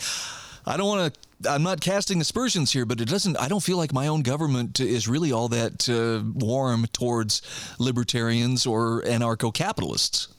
I 0.65 0.77
don't 0.77 0.87
want 0.87 1.13
to. 1.13 1.19
I'm 1.45 1.63
not 1.63 1.81
casting 1.81 2.21
aspersions 2.21 2.71
here, 2.71 2.85
but 2.85 3.01
it 3.01 3.09
doesn't. 3.09 3.37
I 3.37 3.49
don't 3.49 3.63
feel 3.63 3.77
like 3.77 3.91
my 3.91 4.07
own 4.07 4.21
government 4.21 4.79
is 4.79 5.07
really 5.09 5.31
all 5.31 5.49
that 5.49 5.89
uh, 5.89 6.23
warm 6.33 6.87
towards 6.93 7.41
libertarians 7.79 8.65
or 8.65 9.01
anarcho-capitalists. 9.01 10.29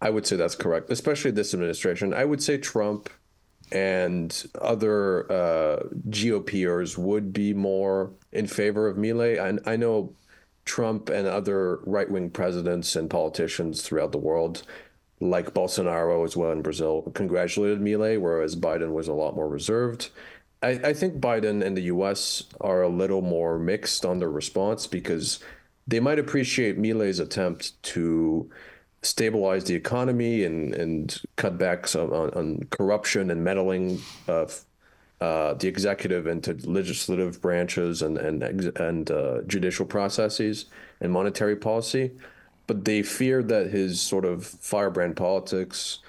I 0.00 0.10
would 0.10 0.26
say 0.26 0.36
that's 0.36 0.54
correct, 0.54 0.90
especially 0.90 1.32
this 1.32 1.52
administration. 1.52 2.14
I 2.14 2.24
would 2.24 2.42
say 2.42 2.56
Trump 2.56 3.10
and 3.72 4.46
other 4.60 5.30
uh, 5.30 5.82
GOPers 6.08 6.96
would 6.96 7.32
be 7.32 7.52
more 7.52 8.12
in 8.32 8.46
favor 8.46 8.88
of 8.88 8.96
Milei. 8.96 9.38
I, 9.38 9.72
I 9.72 9.76
know 9.76 10.14
Trump 10.66 11.08
and 11.08 11.26
other 11.26 11.80
right 11.86 12.10
wing 12.10 12.28
presidents 12.28 12.94
and 12.96 13.08
politicians 13.08 13.82
throughout 13.82 14.12
the 14.12 14.18
world, 14.18 14.62
like 15.20 15.54
Bolsonaro 15.54 16.24
as 16.24 16.36
well 16.36 16.52
in 16.52 16.60
Brazil, 16.60 17.10
congratulated 17.14 17.80
Milei, 17.80 18.20
whereas 18.20 18.54
Biden 18.54 18.92
was 18.92 19.08
a 19.08 19.14
lot 19.14 19.34
more 19.34 19.48
reserved. 19.48 20.10
I, 20.62 20.70
I 20.70 20.92
think 20.92 21.20
Biden 21.20 21.64
and 21.64 21.76
the 21.76 21.82
US 21.82 22.44
are 22.60 22.82
a 22.82 22.88
little 22.88 23.22
more 23.22 23.58
mixed 23.58 24.04
on 24.04 24.18
their 24.18 24.30
response 24.30 24.86
because 24.86 25.38
they 25.86 26.00
might 26.00 26.18
appreciate 26.18 26.78
Milei's 26.78 27.20
attempt 27.20 27.80
to 27.84 28.50
stabilize 29.02 29.64
the 29.64 29.74
economy 29.74 30.44
and, 30.44 30.74
and 30.74 31.22
cut 31.36 31.56
back 31.56 31.86
some 31.86 32.12
on, 32.12 32.30
on 32.30 32.66
corruption 32.70 33.30
and 33.30 33.44
meddling 33.44 34.00
of 34.26 34.65
uh, 35.20 35.54
the 35.54 35.68
executive 35.68 36.26
into 36.26 36.54
legislative 36.68 37.40
branches 37.40 38.02
and 38.02 38.18
and 38.18 38.42
and 38.78 39.10
uh, 39.10 39.40
judicial 39.46 39.86
processes 39.86 40.66
and 41.00 41.12
monetary 41.12 41.56
policy, 41.56 42.10
but 42.66 42.84
they 42.84 43.02
feared 43.02 43.48
that 43.48 43.70
his 43.70 44.00
sort 44.00 44.24
of 44.24 44.44
firebrand 44.44 45.16
politics, 45.16 46.00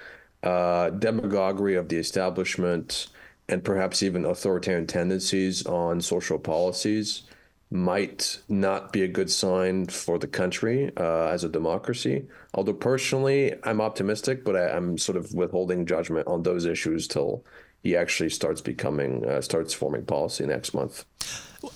uh, 0.42 0.90
demagoguery 0.90 1.74
of 1.74 1.88
the 1.88 1.96
establishment, 1.96 3.08
and 3.48 3.64
perhaps 3.64 4.02
even 4.02 4.24
authoritarian 4.24 4.86
tendencies 4.86 5.64
on 5.66 6.00
social 6.00 6.38
policies 6.38 7.22
might 7.70 8.40
not 8.48 8.92
be 8.92 9.02
a 9.02 9.08
good 9.08 9.30
sign 9.30 9.86
for 9.86 10.18
the 10.18 10.26
country 10.26 10.90
uh, 10.96 11.26
as 11.26 11.44
a 11.44 11.48
democracy. 11.48 12.26
Although 12.54 12.72
personally, 12.72 13.54
I'm 13.62 13.80
optimistic, 13.80 14.44
but 14.44 14.56
I, 14.56 14.70
I'm 14.70 14.96
sort 14.96 15.18
of 15.18 15.34
withholding 15.34 15.84
judgment 15.84 16.26
on 16.26 16.42
those 16.42 16.64
issues 16.64 17.06
till 17.06 17.44
he 17.82 17.96
actually 17.96 18.30
starts 18.30 18.60
becoming 18.60 19.24
uh, 19.26 19.40
starts 19.40 19.74
forming 19.74 20.04
policy 20.04 20.46
next 20.46 20.74
month. 20.74 21.04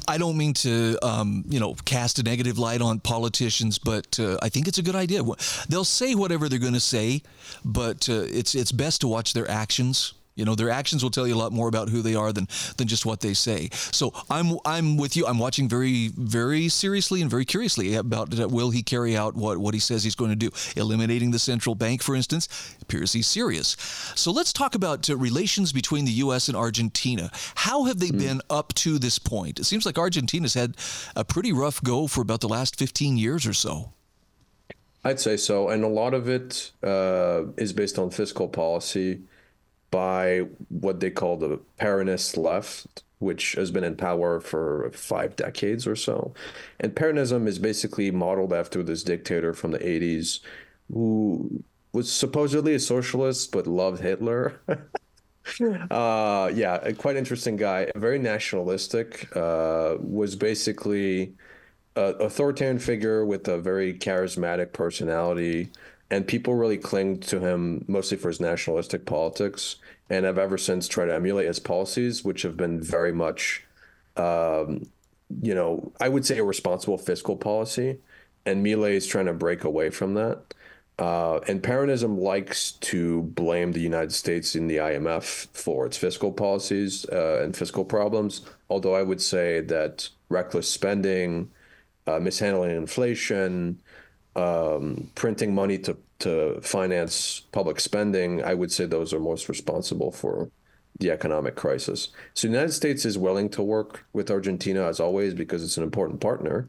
I 0.07 0.17
don't 0.17 0.37
mean 0.37 0.55
to, 0.55 0.97
um, 1.03 1.45
you 1.49 1.59
know, 1.59 1.75
cast 1.85 2.19
a 2.21 2.23
negative 2.23 2.57
light 2.57 2.81
on 2.81 3.01
politicians, 3.01 3.79
but 3.79 4.21
uh, 4.21 4.39
I 4.41 4.49
think 4.49 4.69
it's 4.69 4.79
a 4.79 4.83
good 4.83 4.95
idea. 4.95 5.23
They'll 5.69 5.85
say 5.85 6.15
whatever 6.15 6.49
they're 6.49 6.61
going 6.61 6.73
to 6.75 6.81
say, 6.81 7.23
but 7.65 8.09
uh, 8.09 8.27
it's 8.29 8.55
it's 8.55 8.73
best 8.73 9.01
to 9.01 9.09
watch 9.09 9.33
their 9.33 9.51
actions 9.51 10.15
you 10.35 10.45
know, 10.45 10.55
their 10.55 10.71
actions 10.71 11.03
will 11.03 11.11
tell 11.11 11.27
you 11.27 11.35
a 11.35 11.37
lot 11.37 11.53
more 11.53 11.69
about 11.69 11.89
who 11.89 12.01
they 12.01 12.15
are 12.15 12.33
than 12.33 12.49
than 12.77 12.89
just 12.89 13.05
what 13.05 13.21
they 13.21 13.35
say. 13.35 13.69
So 13.73 14.13
I'm 14.31 14.57
I'm 14.65 14.97
with 14.97 15.17
you. 15.17 15.27
I'm 15.27 15.39
watching 15.39 15.69
very 15.69 16.09
very 16.09 16.69
seriously 16.69 17.21
and 17.21 17.31
very 17.31 17.45
curiously 17.45 17.95
about 17.95 18.31
will 18.51 18.71
he 18.71 18.83
carry 18.83 19.17
out 19.17 19.35
what 19.35 19.59
what 19.59 19.75
he 19.75 19.81
says 19.81 20.05
he's 20.05 20.15
going 20.15 20.31
to 20.31 20.37
do. 20.37 20.51
Eliminating 20.77 21.31
the 21.31 21.39
central 21.39 21.75
bank, 21.75 22.03
for 22.03 22.15
instance, 22.15 22.49
appears 22.81 23.13
he's 23.13 23.27
serious. 23.27 23.77
So 24.15 24.31
let's 24.31 24.53
talk 24.53 24.75
about 24.75 25.09
uh, 25.11 25.17
relations 25.17 25.73
between 25.73 26.05
the 26.05 26.13
U.S. 26.13 26.49
and 26.49 26.57
Argentina. 26.57 27.31
How 27.55 27.85
have 27.85 27.99
they 27.99 28.09
mm. 28.09 28.19
been 28.19 28.41
up 28.49 28.73
to 28.75 28.99
this 28.99 29.19
point? 29.19 29.61
It 29.61 29.65
seems 29.65 29.85
like 29.85 29.99
Argentina's 29.99 30.55
had 30.55 30.77
a 31.15 31.25
pretty 31.25 31.53
rough 31.53 31.83
go 31.83 32.07
for 32.07 32.23
about 32.23 32.41
the 32.41 32.49
last 32.49 32.79
15 32.79 33.19
years 33.19 33.47
or 33.47 33.53
so. 33.53 33.93
I'd 35.05 35.21
say 35.21 35.37
so, 35.37 35.69
and 35.69 35.83
a 35.83 35.89
lot 35.89 36.15
of 36.15 36.29
it 36.29 36.71
uh, 36.83 37.43
is 37.57 37.73
based 37.73 37.99
on 37.99 38.11
fiscal 38.11 38.49
policy 38.49 39.23
by 39.93 40.41
what 40.71 40.99
they 40.99 41.11
call 41.11 41.37
the 41.37 41.61
Peronist 41.79 42.37
left, 42.37 43.05
which 43.21 43.53
has 43.53 43.71
been 43.71 43.85
in 43.85 43.95
power 43.95 44.41
for 44.41 44.91
five 44.93 45.37
decades 45.37 45.87
or 45.87 45.95
so. 45.95 46.35
And 46.81 46.97
Peronism 46.97 47.47
is 47.47 47.61
basically 47.61 48.11
modeled 48.11 48.53
after 48.53 48.83
this 48.83 49.05
dictator 49.05 49.55
from 49.55 49.71
the 49.71 49.79
80s 49.79 50.41
who 50.93 51.63
was 51.93 52.11
supposedly 52.11 52.75
a 52.75 52.81
socialist 52.81 53.53
but 53.53 53.67
loved 53.67 54.01
Hitler. 54.01 54.61
uh, 55.91 56.51
yeah, 56.55 56.81
a 56.83 56.95
quite 56.95 57.17
interesting 57.17 57.57
guy, 57.57 57.93
very 57.95 58.19
nationalistic, 58.19 59.29
uh, 59.37 59.97
was 60.01 60.35
basically 60.35 61.35
an 61.97 62.15
authoritarian 62.19 62.79
figure 62.79 63.27
with 63.27 63.47
a 63.47 63.59
very 63.59 63.93
charismatic 63.93 64.73
personality 64.73 65.71
and 66.13 66.27
people 66.27 66.55
really 66.55 66.77
cling 66.77 67.19
to 67.19 67.41
him 67.41 67.85
mostly 67.89 68.19
for 68.19 68.29
his 68.29 68.39
nationalistic 68.39 69.07
politics 69.07 69.77
and 70.11 70.25
have 70.25 70.39
ever 70.39 70.59
since 70.59 70.89
tried 70.89 71.07
to 71.07 71.15
emulate 71.15 71.47
his 71.47 71.59
policies, 71.59 72.25
which 72.25 72.43
have 72.43 72.57
been 72.57 72.81
very 72.81 73.13
much, 73.13 73.65
um, 74.17 74.87
you 75.43 75.55
know, 75.55 75.93
I 76.01 76.09
would 76.09 76.27
say 76.27 76.39
a 76.39 76.45
responsible 76.45 76.99
fiscal 76.99 77.37
policy. 77.37 77.99
And 78.45 78.65
Milei 78.65 78.93
is 78.93 79.07
trying 79.07 79.27
to 79.27 79.33
break 79.33 79.65
away 79.65 79.91
from 79.91 80.15
that. 80.15 80.55
Uh, 80.99 81.41
and 81.49 81.63
Peronism 81.63 82.19
likes 82.19 82.73
to 82.73 83.23
blame 83.23 83.73
the 83.73 83.81
United 83.81 84.13
States 84.13 84.55
and 84.55 84.69
the 84.69 84.77
IMF 84.77 85.49
for 85.53 85.87
its 85.87 85.97
fiscal 85.97 86.31
policies 86.31 87.07
uh, 87.11 87.41
and 87.43 87.57
fiscal 87.57 87.85
problems. 87.85 88.43
Although 88.69 88.95
I 88.95 89.03
would 89.03 89.21
say 89.21 89.61
that 89.63 90.09
reckless 90.29 90.69
spending, 90.69 91.51
uh, 92.07 92.19
mishandling 92.19 92.77
inflation, 92.77 93.81
um, 94.37 95.11
printing 95.15 95.55
money 95.55 95.79
to 95.79 95.97
to 96.21 96.61
finance 96.61 97.41
public 97.51 97.81
spending, 97.81 98.45
I 98.45 98.55
would 98.55 98.71
say 98.71 98.87
those 98.87 99.13
are 99.13 99.19
most 99.19 99.49
responsible 99.49 100.13
for 100.13 100.51
the 101.01 101.11
economic 101.11 101.57
crisis. 101.57 102.09
So 102.35 102.47
the 102.47 102.53
United 102.53 102.73
States 102.73 103.05
is 103.05 103.19
willing 103.19 103.49
to 103.51 103.63
work 103.63 104.05
with 104.13 104.31
Argentina 104.31 104.87
as 104.87 105.01
always 105.01 105.35
because 105.35 105.65
it's 105.65 105.77
an 105.77 105.83
important 105.83 106.21
partner. 106.21 106.69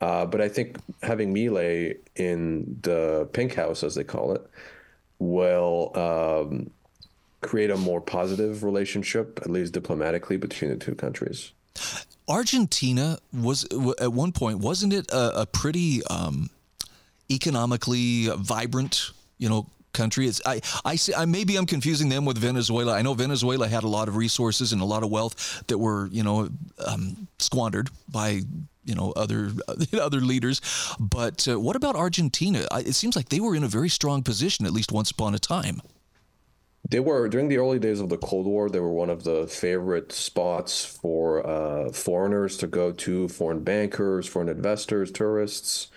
Uh, 0.00 0.24
but 0.24 0.40
I 0.40 0.48
think 0.48 0.78
having 1.02 1.34
Milei 1.34 1.98
in 2.16 2.78
the 2.82 3.28
pink 3.32 3.54
house, 3.54 3.82
as 3.82 3.94
they 3.94 4.04
call 4.04 4.32
it, 4.32 4.48
will 5.18 5.92
um, 5.94 6.70
create 7.40 7.70
a 7.70 7.76
more 7.76 8.00
positive 8.00 8.62
relationship, 8.62 9.40
at 9.42 9.50
least 9.50 9.74
diplomatically, 9.74 10.36
between 10.36 10.70
the 10.70 10.76
two 10.76 10.94
countries. 10.94 11.52
Argentina 12.28 13.18
was 13.32 13.66
at 14.00 14.12
one 14.12 14.32
point, 14.32 14.60
wasn't 14.60 14.92
it 14.92 15.10
a, 15.10 15.42
a 15.42 15.46
pretty 15.46 16.04
um, 16.04 16.48
economically 17.30 18.28
vibrant, 18.36 19.10
you 19.38 19.48
know, 19.48 19.66
country. 19.92 20.26
It's 20.26 20.40
I 20.46 20.60
I, 20.84 20.96
see, 20.96 21.14
I 21.14 21.24
maybe 21.24 21.56
I'm 21.56 21.66
confusing 21.66 22.08
them 22.08 22.24
with 22.24 22.38
Venezuela. 22.38 22.94
I 22.94 23.02
know 23.02 23.14
Venezuela 23.14 23.68
had 23.68 23.84
a 23.84 23.88
lot 23.88 24.08
of 24.08 24.16
resources 24.16 24.72
and 24.72 24.80
a 24.80 24.84
lot 24.84 25.02
of 25.02 25.10
wealth 25.10 25.64
that 25.66 25.78
were 25.78 26.08
you 26.08 26.22
know 26.22 26.48
um, 26.86 27.28
squandered 27.38 27.90
by 28.08 28.42
you 28.84 28.94
know 28.94 29.12
other 29.16 29.50
other 30.00 30.20
leaders. 30.20 30.60
But 30.98 31.46
uh, 31.48 31.60
what 31.60 31.76
about 31.76 31.96
Argentina? 31.96 32.66
It 32.72 32.94
seems 32.94 33.16
like 33.16 33.28
they 33.28 33.40
were 33.40 33.54
in 33.54 33.64
a 33.64 33.68
very 33.68 33.88
strong 33.88 34.22
position 34.22 34.66
at 34.66 34.72
least 34.72 34.92
once 34.92 35.10
upon 35.10 35.34
a 35.34 35.38
time. 35.38 35.82
They 36.90 37.00
were 37.00 37.28
during 37.28 37.48
the 37.48 37.58
early 37.58 37.78
days 37.78 38.00
of 38.00 38.08
the 38.08 38.16
Cold 38.16 38.46
War. 38.46 38.70
They 38.70 38.80
were 38.80 38.92
one 38.92 39.10
of 39.10 39.24
the 39.24 39.46
favorite 39.46 40.10
spots 40.12 40.84
for 40.86 41.46
uh, 41.46 41.90
foreigners 41.92 42.56
to 42.58 42.66
go 42.66 42.92
to, 42.92 43.28
foreign 43.28 43.62
bankers, 43.62 44.26
foreign 44.26 44.48
investors, 44.48 45.10
tourists 45.10 45.88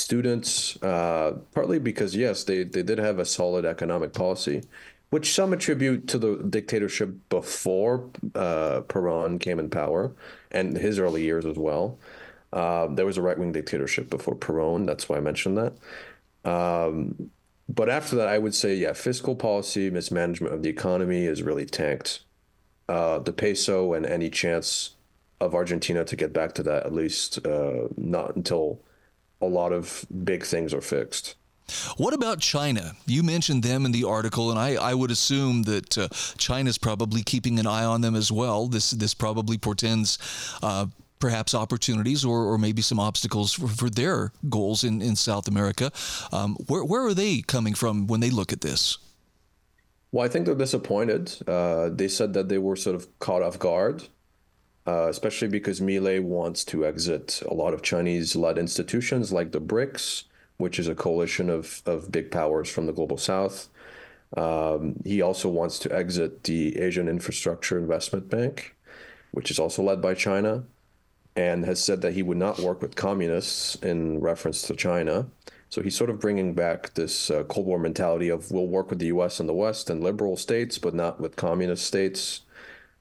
students, 0.00 0.80
uh, 0.82 1.38
partly 1.54 1.78
because, 1.78 2.14
yes, 2.14 2.44
they, 2.44 2.64
they 2.64 2.82
did 2.82 2.98
have 2.98 3.18
a 3.18 3.24
solid 3.24 3.64
economic 3.64 4.12
policy, 4.12 4.62
which 5.10 5.32
some 5.32 5.52
attribute 5.52 6.06
to 6.08 6.18
the 6.18 6.36
dictatorship 6.36 7.10
before 7.28 8.08
uh, 8.34 8.82
Peron 8.88 9.38
came 9.38 9.58
in 9.58 9.70
power 9.70 10.12
and 10.50 10.76
his 10.76 10.98
early 10.98 11.22
years 11.22 11.46
as 11.46 11.56
well. 11.56 11.98
Uh, 12.52 12.86
there 12.88 13.06
was 13.06 13.18
a 13.18 13.22
right 13.22 13.38
wing 13.38 13.52
dictatorship 13.52 14.08
before 14.08 14.34
Peron. 14.34 14.86
That's 14.86 15.08
why 15.08 15.16
I 15.16 15.20
mentioned 15.20 15.58
that. 15.58 15.72
Um, 16.50 17.30
but 17.68 17.90
after 17.90 18.16
that, 18.16 18.28
I 18.28 18.38
would 18.38 18.54
say, 18.54 18.74
yeah, 18.74 18.94
fiscal 18.94 19.36
policy, 19.36 19.90
mismanagement 19.90 20.54
of 20.54 20.62
the 20.62 20.70
economy 20.70 21.24
is 21.24 21.42
really 21.42 21.66
tanked. 21.66 22.20
Uh, 22.88 23.18
the 23.18 23.32
peso 23.32 23.92
and 23.92 24.06
any 24.06 24.30
chance 24.30 24.94
of 25.40 25.54
Argentina 25.54 26.04
to 26.04 26.16
get 26.16 26.32
back 26.32 26.54
to 26.54 26.62
that, 26.62 26.86
at 26.86 26.92
least 26.92 27.46
uh, 27.46 27.88
not 27.96 28.34
until 28.34 28.80
a 29.40 29.46
lot 29.46 29.72
of 29.72 30.04
big 30.24 30.44
things 30.44 30.74
are 30.74 30.80
fixed. 30.80 31.36
What 31.98 32.14
about 32.14 32.40
China? 32.40 32.92
You 33.06 33.22
mentioned 33.22 33.62
them 33.62 33.84
in 33.84 33.92
the 33.92 34.04
article, 34.04 34.50
and 34.50 34.58
I, 34.58 34.74
I 34.76 34.94
would 34.94 35.10
assume 35.10 35.64
that 35.64 35.98
uh, 35.98 36.08
China's 36.38 36.78
probably 36.78 37.22
keeping 37.22 37.58
an 37.58 37.66
eye 37.66 37.84
on 37.84 38.00
them 38.00 38.14
as 38.14 38.32
well. 38.32 38.68
This 38.68 38.90
this 38.92 39.12
probably 39.12 39.58
portends 39.58 40.18
uh, 40.62 40.86
perhaps 41.18 41.54
opportunities 41.54 42.24
or, 42.24 42.44
or 42.44 42.58
maybe 42.58 42.82
some 42.82 42.98
obstacles 43.00 43.52
for, 43.52 43.68
for 43.68 43.90
their 43.90 44.32
goals 44.48 44.84
in, 44.84 45.02
in 45.02 45.16
South 45.16 45.48
America. 45.48 45.90
Um, 46.32 46.56
where, 46.68 46.84
where 46.84 47.04
are 47.04 47.14
they 47.14 47.42
coming 47.42 47.74
from 47.74 48.06
when 48.06 48.20
they 48.20 48.30
look 48.30 48.52
at 48.52 48.60
this? 48.60 48.98
Well, 50.12 50.24
I 50.24 50.28
think 50.28 50.46
they're 50.46 50.54
disappointed. 50.54 51.34
Uh, 51.46 51.90
they 51.92 52.08
said 52.08 52.32
that 52.34 52.48
they 52.48 52.58
were 52.58 52.76
sort 52.76 52.96
of 52.96 53.18
caught 53.18 53.42
off 53.42 53.58
guard 53.58 54.04
uh, 54.88 55.06
especially 55.08 55.48
because 55.48 55.82
Milei 55.82 56.18
wants 56.22 56.64
to 56.64 56.86
exit 56.86 57.42
a 57.46 57.52
lot 57.52 57.74
of 57.74 57.82
Chinese-led 57.82 58.56
institutions 58.56 59.30
like 59.30 59.52
the 59.52 59.60
BRICS, 59.60 60.24
which 60.56 60.78
is 60.78 60.88
a 60.88 60.94
coalition 60.94 61.50
of, 61.50 61.82
of 61.84 62.10
big 62.10 62.30
powers 62.30 62.70
from 62.70 62.86
the 62.86 62.92
global 62.94 63.18
south. 63.18 63.68
Um, 64.34 64.96
he 65.04 65.20
also 65.20 65.50
wants 65.50 65.78
to 65.80 65.94
exit 65.94 66.44
the 66.44 66.78
Asian 66.78 67.06
Infrastructure 67.06 67.76
Investment 67.76 68.30
Bank, 68.30 68.74
which 69.32 69.50
is 69.50 69.58
also 69.58 69.82
led 69.82 70.00
by 70.00 70.14
China, 70.14 70.64
and 71.36 71.66
has 71.66 71.84
said 71.84 72.00
that 72.00 72.14
he 72.14 72.22
would 72.22 72.38
not 72.38 72.58
work 72.58 72.80
with 72.80 72.96
communists 72.96 73.74
in 73.76 74.20
reference 74.20 74.62
to 74.62 74.74
China. 74.74 75.26
So 75.68 75.82
he's 75.82 75.96
sort 75.96 76.08
of 76.08 76.18
bringing 76.18 76.54
back 76.54 76.94
this 76.94 77.30
uh, 77.30 77.44
Cold 77.44 77.66
War 77.66 77.78
mentality 77.78 78.30
of 78.30 78.50
we'll 78.50 78.66
work 78.66 78.88
with 78.88 79.00
the 79.00 79.06
U.S. 79.06 79.38
and 79.38 79.46
the 79.46 79.52
West 79.52 79.90
and 79.90 80.02
liberal 80.02 80.38
states, 80.38 80.78
but 80.78 80.94
not 80.94 81.20
with 81.20 81.36
communist 81.36 81.84
states. 81.84 82.40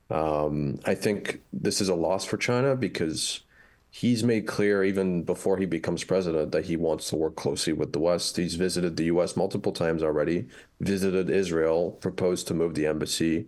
Um, 0.09 0.79
I 0.85 0.95
think 0.95 1.41
this 1.51 1.81
is 1.81 1.89
a 1.89 1.95
loss 1.95 2.25
for 2.25 2.37
China 2.37 2.75
because 2.75 3.41
he's 3.89 4.23
made 4.23 4.47
clear, 4.47 4.83
even 4.83 5.23
before 5.23 5.57
he 5.57 5.65
becomes 5.65 6.03
president, 6.03 6.51
that 6.51 6.65
he 6.65 6.77
wants 6.77 7.09
to 7.09 7.15
work 7.15 7.35
closely 7.35 7.73
with 7.73 7.93
the 7.93 7.99
West. 7.99 8.37
He's 8.37 8.55
visited 8.55 8.95
the 8.95 9.05
U.S. 9.05 9.35
multiple 9.35 9.71
times 9.71 10.03
already, 10.03 10.47
visited 10.79 11.29
Israel, 11.29 11.91
proposed 11.91 12.47
to 12.47 12.53
move 12.53 12.75
the 12.75 12.87
embassy, 12.87 13.47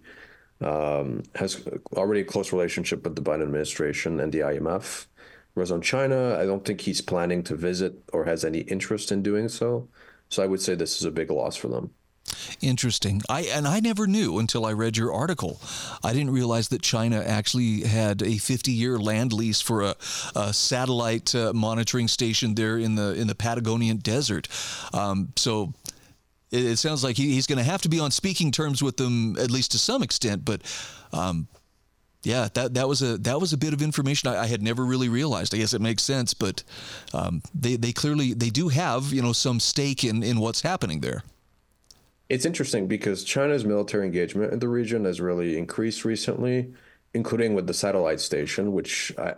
um, 0.62 1.24
has 1.36 1.66
already 1.94 2.22
a 2.22 2.26
close 2.26 2.52
relationship 2.52 3.04
with 3.04 3.16
the 3.16 3.22
Biden 3.22 3.44
administration 3.44 4.20
and 4.20 4.32
the 4.32 4.40
IMF. 4.40 5.06
Whereas 5.54 5.72
on 5.72 5.82
China, 5.82 6.38
I 6.40 6.46
don't 6.46 6.66
think 6.66 6.82
he's 6.82 7.02
planning 7.02 7.44
to 7.44 7.56
visit 7.56 7.94
or 8.14 8.26
has 8.26 8.46
any 8.46 8.60
interest 8.62 9.12
in 9.12 9.22
doing 9.24 9.50
so. 9.50 9.88
So 10.30 10.44
I 10.44 10.48
would 10.48 10.62
say 10.62 10.76
this 10.76 10.98
is 10.98 11.06
a 11.06 11.12
big 11.12 11.32
loss 11.32 11.56
for 11.56 11.68
them. 11.68 11.92
Interesting. 12.62 13.22
I 13.30 13.42
and 13.42 13.68
I 13.68 13.80
never 13.80 14.08
knew 14.08 14.40
until 14.40 14.66
I 14.66 14.74
read 14.74 14.98
your 14.98 15.14
article. 15.14 15.60
I 16.04 16.14
didn't 16.14 16.32
realize 16.32 16.70
that 16.70 16.82
China 16.82 17.24
actually 17.26 17.82
had 17.82 18.22
a 18.22 18.36
50-year 18.36 18.98
land 19.00 19.34
lease 19.34 19.62
for 19.62 19.82
a, 19.82 19.96
a 20.36 20.54
satellite 20.54 21.34
uh, 21.36 21.54
monitoring 21.54 22.08
station 22.08 22.56
there 22.56 22.78
in 22.78 22.96
the 22.96 23.14
in 23.14 23.28
the 23.28 23.36
Patagonian 23.36 23.98
desert. 23.98 24.48
Um, 24.94 25.34
so 25.36 25.74
it, 26.52 26.66
it, 26.66 26.78
sounds 26.78 27.04
like 27.04 27.18
he, 27.18 27.34
he's 27.34 27.48
going 27.48 27.58
to 27.58 27.64
have 27.64 27.82
to 27.84 27.90
be 27.90 28.00
on 28.00 28.12
speaking 28.12 28.52
terms 28.52 28.82
with 28.82 28.98
them 28.98 29.38
at 29.38 29.52
least 29.52 29.72
to 29.72 29.80
some 29.80 30.02
extent. 30.04 30.46
But 30.46 30.62
um, 31.14 31.48
yeah, 32.24 32.50
that 32.54 32.74
that 32.74 32.88
was 32.88 33.02
a 33.02 33.18
that 33.20 33.40
was 33.40 33.54
a 33.54 33.58
bit 33.58 33.74
of 33.74 33.82
information 33.82 34.30
I, 34.30 34.44
I, 34.44 34.48
had 34.48 34.62
never 34.62 34.84
really 34.84 35.10
realized. 35.10 35.54
I 35.54 35.58
guess 35.58 35.74
it 35.74 35.82
makes 35.82 36.04
sense, 36.04 36.34
but 36.34 36.64
um, 37.14 37.42
they 37.54 37.76
they 37.78 37.94
clearly 37.94 38.34
they 38.34 38.50
do 38.50 38.68
have 38.68 39.14
you 39.14 39.22
know 39.22 39.34
some 39.34 39.60
stake 39.60 40.04
in 40.04 40.22
in 40.24 40.40
what's 40.40 40.62
happening 40.62 41.00
there. 41.00 41.24
It's 42.30 42.46
interesting 42.46 42.88
because 42.88 43.24
China's 43.24 43.66
military 43.66 44.06
engagement 44.06 44.54
in 44.54 44.60
the 44.60 44.68
region 44.70 45.06
has 45.06 45.20
really 45.20 45.58
increased 45.58 46.06
recently. 46.06 46.74
including 47.14 47.54
with 47.56 47.68
the 47.68 47.74
satellite 47.74 48.20
station, 48.20 48.72
which 48.74 49.12
I, 49.18 49.34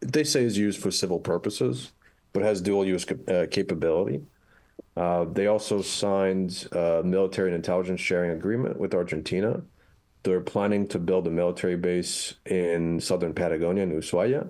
they 0.00 0.24
say 0.24 0.44
is 0.44 0.58
used 0.58 0.80
for 0.82 0.90
civil 0.90 1.18
purposes, 1.18 1.92
but 2.32 2.42
has 2.42 2.60
dual 2.60 2.84
use 2.84 3.06
uh, 3.10 3.46
capability. 3.50 4.22
Uh, 4.96 5.24
they 5.24 5.46
also 5.46 5.82
signed 5.82 6.68
a 6.72 7.02
military 7.04 7.48
and 7.48 7.56
intelligence 7.56 8.00
sharing 8.00 8.32
agreement 8.32 8.78
with 8.78 8.94
Argentina. 8.94 9.62
They're 10.22 10.40
planning 10.42 10.86
to 10.88 10.98
build 10.98 11.26
a 11.26 11.30
military 11.30 11.76
base 11.76 12.34
in 12.46 13.00
southern 13.00 13.34
Patagonia, 13.34 13.84
in 13.84 13.92
Ushuaia, 13.92 14.48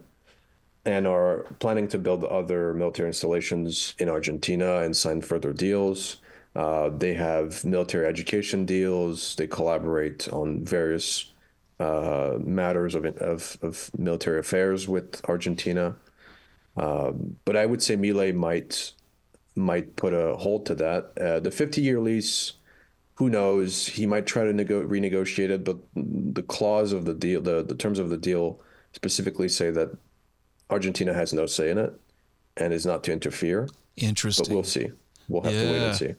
and 0.84 1.06
are 1.06 1.46
planning 1.60 1.88
to 1.88 1.98
build 1.98 2.24
other 2.24 2.74
military 2.74 3.08
installations 3.08 3.94
in 3.98 4.08
Argentina 4.08 4.78
and 4.80 4.96
sign 4.96 5.20
further 5.20 5.52
deals. 5.52 6.18
Uh, 6.56 6.90
they 6.90 7.14
have 7.14 7.64
military 7.64 8.06
education 8.06 8.64
deals. 8.64 9.36
They 9.36 9.46
collaborate 9.46 10.28
on 10.32 10.64
various 10.64 11.32
uh, 11.78 12.38
matters 12.40 12.94
of, 12.94 13.04
of, 13.04 13.56
of 13.62 13.90
military 13.96 14.40
affairs 14.40 14.88
with 14.88 15.20
Argentina. 15.28 15.96
Um, 16.76 17.36
but 17.44 17.56
I 17.56 17.66
would 17.66 17.82
say 17.82 17.96
Milei 17.96 18.34
might 18.34 18.92
might 19.56 19.96
put 19.96 20.14
a 20.14 20.36
hold 20.36 20.64
to 20.66 20.74
that. 20.76 21.12
Uh, 21.20 21.40
the 21.40 21.50
50 21.50 21.80
year 21.80 22.00
lease, 22.00 22.52
who 23.14 23.28
knows? 23.28 23.86
He 23.86 24.06
might 24.06 24.24
try 24.24 24.44
to 24.44 24.52
nego- 24.52 24.86
renegotiate 24.86 25.50
it, 25.50 25.64
but 25.64 25.76
the 25.94 26.42
clause 26.42 26.92
of 26.92 27.04
the 27.04 27.14
deal, 27.14 27.40
the, 27.42 27.62
the 27.62 27.74
terms 27.74 27.98
of 27.98 28.10
the 28.10 28.16
deal 28.16 28.60
specifically 28.92 29.48
say 29.48 29.70
that 29.70 29.90
Argentina 30.70 31.12
has 31.12 31.32
no 31.32 31.46
say 31.46 31.70
in 31.70 31.78
it 31.78 31.92
and 32.56 32.72
is 32.72 32.86
not 32.86 33.04
to 33.04 33.12
interfere. 33.12 33.68
Interesting. 33.96 34.46
But 34.46 34.54
we'll 34.54 34.64
see. 34.64 34.90
We'll 35.28 35.42
have 35.42 35.52
yeah. 35.52 35.64
to 35.64 35.72
wait 35.72 35.82
and 35.82 35.96
see 35.96 36.14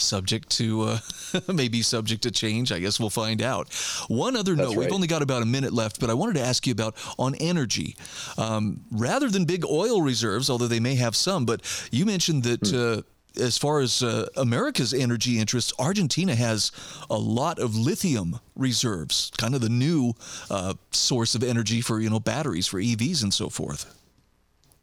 subject 0.00 0.50
to 0.50 0.82
uh, 0.82 0.98
maybe 1.52 1.82
subject 1.82 2.22
to 2.22 2.30
change. 2.30 2.72
I 2.72 2.78
guess 2.78 2.98
we'll 2.98 3.10
find 3.10 3.42
out. 3.42 3.72
One 4.08 4.36
other 4.36 4.54
That's 4.54 4.68
note: 4.68 4.76
right. 4.76 4.84
we've 4.86 4.92
only 4.92 5.08
got 5.08 5.22
about 5.22 5.42
a 5.42 5.46
minute 5.46 5.72
left, 5.72 6.00
but 6.00 6.10
I 6.10 6.14
wanted 6.14 6.34
to 6.34 6.42
ask 6.42 6.66
you 6.66 6.72
about 6.72 6.94
on 7.18 7.34
energy. 7.36 7.96
Um, 8.36 8.84
rather 8.90 9.28
than 9.28 9.44
big 9.44 9.64
oil 9.64 10.02
reserves, 10.02 10.50
although 10.50 10.66
they 10.66 10.80
may 10.80 10.94
have 10.96 11.16
some, 11.16 11.44
but 11.44 11.62
you 11.90 12.06
mentioned 12.06 12.44
that. 12.44 12.68
Hmm. 12.68 12.98
Uh, 12.98 13.02
as 13.38 13.56
far 13.56 13.78
as 13.78 14.02
uh, 14.02 14.26
America's 14.36 14.92
energy 14.92 15.38
interests, 15.38 15.72
Argentina 15.78 16.34
has 16.34 16.72
a 17.08 17.16
lot 17.16 17.60
of 17.60 17.76
lithium 17.76 18.40
reserves, 18.56 19.30
kind 19.38 19.54
of 19.54 19.60
the 19.60 19.68
new 19.68 20.14
uh, 20.50 20.74
source 20.90 21.36
of 21.36 21.44
energy 21.44 21.80
for 21.80 22.00
you 22.00 22.10
know 22.10 22.18
batteries 22.18 22.66
for 22.66 22.80
EVs 22.80 23.22
and 23.22 23.32
so 23.32 23.48
forth. 23.48 23.94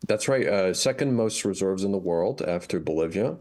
That's 0.07 0.27
right. 0.27 0.47
Uh, 0.47 0.73
second 0.73 1.15
most 1.15 1.45
reserves 1.45 1.83
in 1.83 1.91
the 1.91 1.97
world 1.97 2.41
after 2.41 2.79
Bolivia. 2.79 3.37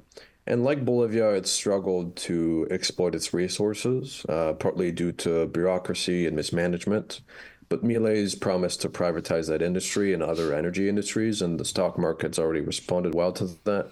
And 0.47 0.63
like 0.63 0.85
Bolivia, 0.85 1.31
it 1.31 1.47
struggled 1.47 2.17
to 2.17 2.67
exploit 2.71 3.15
its 3.15 3.33
resources, 3.33 4.27
uh, 4.29 4.53
partly 4.55 4.93
due 4.93 5.13
to 5.13 5.47
bureaucracy 5.47 6.27
and 6.27 6.37
mismanagement. 6.37 7.23
But 7.71 7.83
Milei's 7.83 8.35
promised 8.35 8.83
to 8.83 8.91
privatize 8.91 9.49
that 9.49 9.63
industry 9.63 10.13
and 10.13 10.23
other 10.23 10.55
energy 10.55 10.89
industries, 10.89 11.41
and 11.41 11.59
the 11.59 11.65
stock 11.65 11.99
market's 11.99 12.39
already 12.39 12.61
responded 12.61 13.15
well 13.15 13.33
to 13.33 13.49
that. 13.65 13.91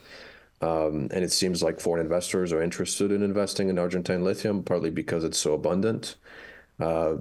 Um, 0.60 1.08
and 1.10 1.24
it 1.24 1.32
seems 1.32 1.62
like 1.62 1.80
foreign 1.80 2.04
investors 2.04 2.52
are 2.52 2.62
interested 2.62 3.10
in 3.10 3.22
investing 3.22 3.70
in 3.70 3.78
Argentine 3.78 4.22
lithium, 4.22 4.62
partly 4.62 4.90
because 4.90 5.24
it's 5.24 5.38
so 5.38 5.54
abundant. 5.54 6.16
Uh, 6.78 7.14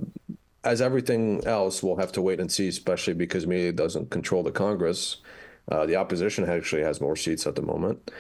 as 0.64 0.82
everything 0.82 1.44
else, 1.48 1.82
we'll 1.82 1.96
have 1.96 2.12
to 2.12 2.22
wait 2.22 2.40
and 2.40 2.52
see, 2.52 2.68
especially 2.68 3.14
because 3.14 3.46
Milei 3.46 3.76
doesn't 3.76 4.12
control 4.12 4.44
the 4.44 4.52
Congress. 4.52 5.18
Uh, 5.72 5.86
the 5.86 5.96
opposition 5.96 6.48
actually 6.48 6.84
has 6.84 7.02
more 7.02 7.16
seats 7.16 7.48
at 7.48 7.56
the 7.56 7.62
moment 7.62 8.12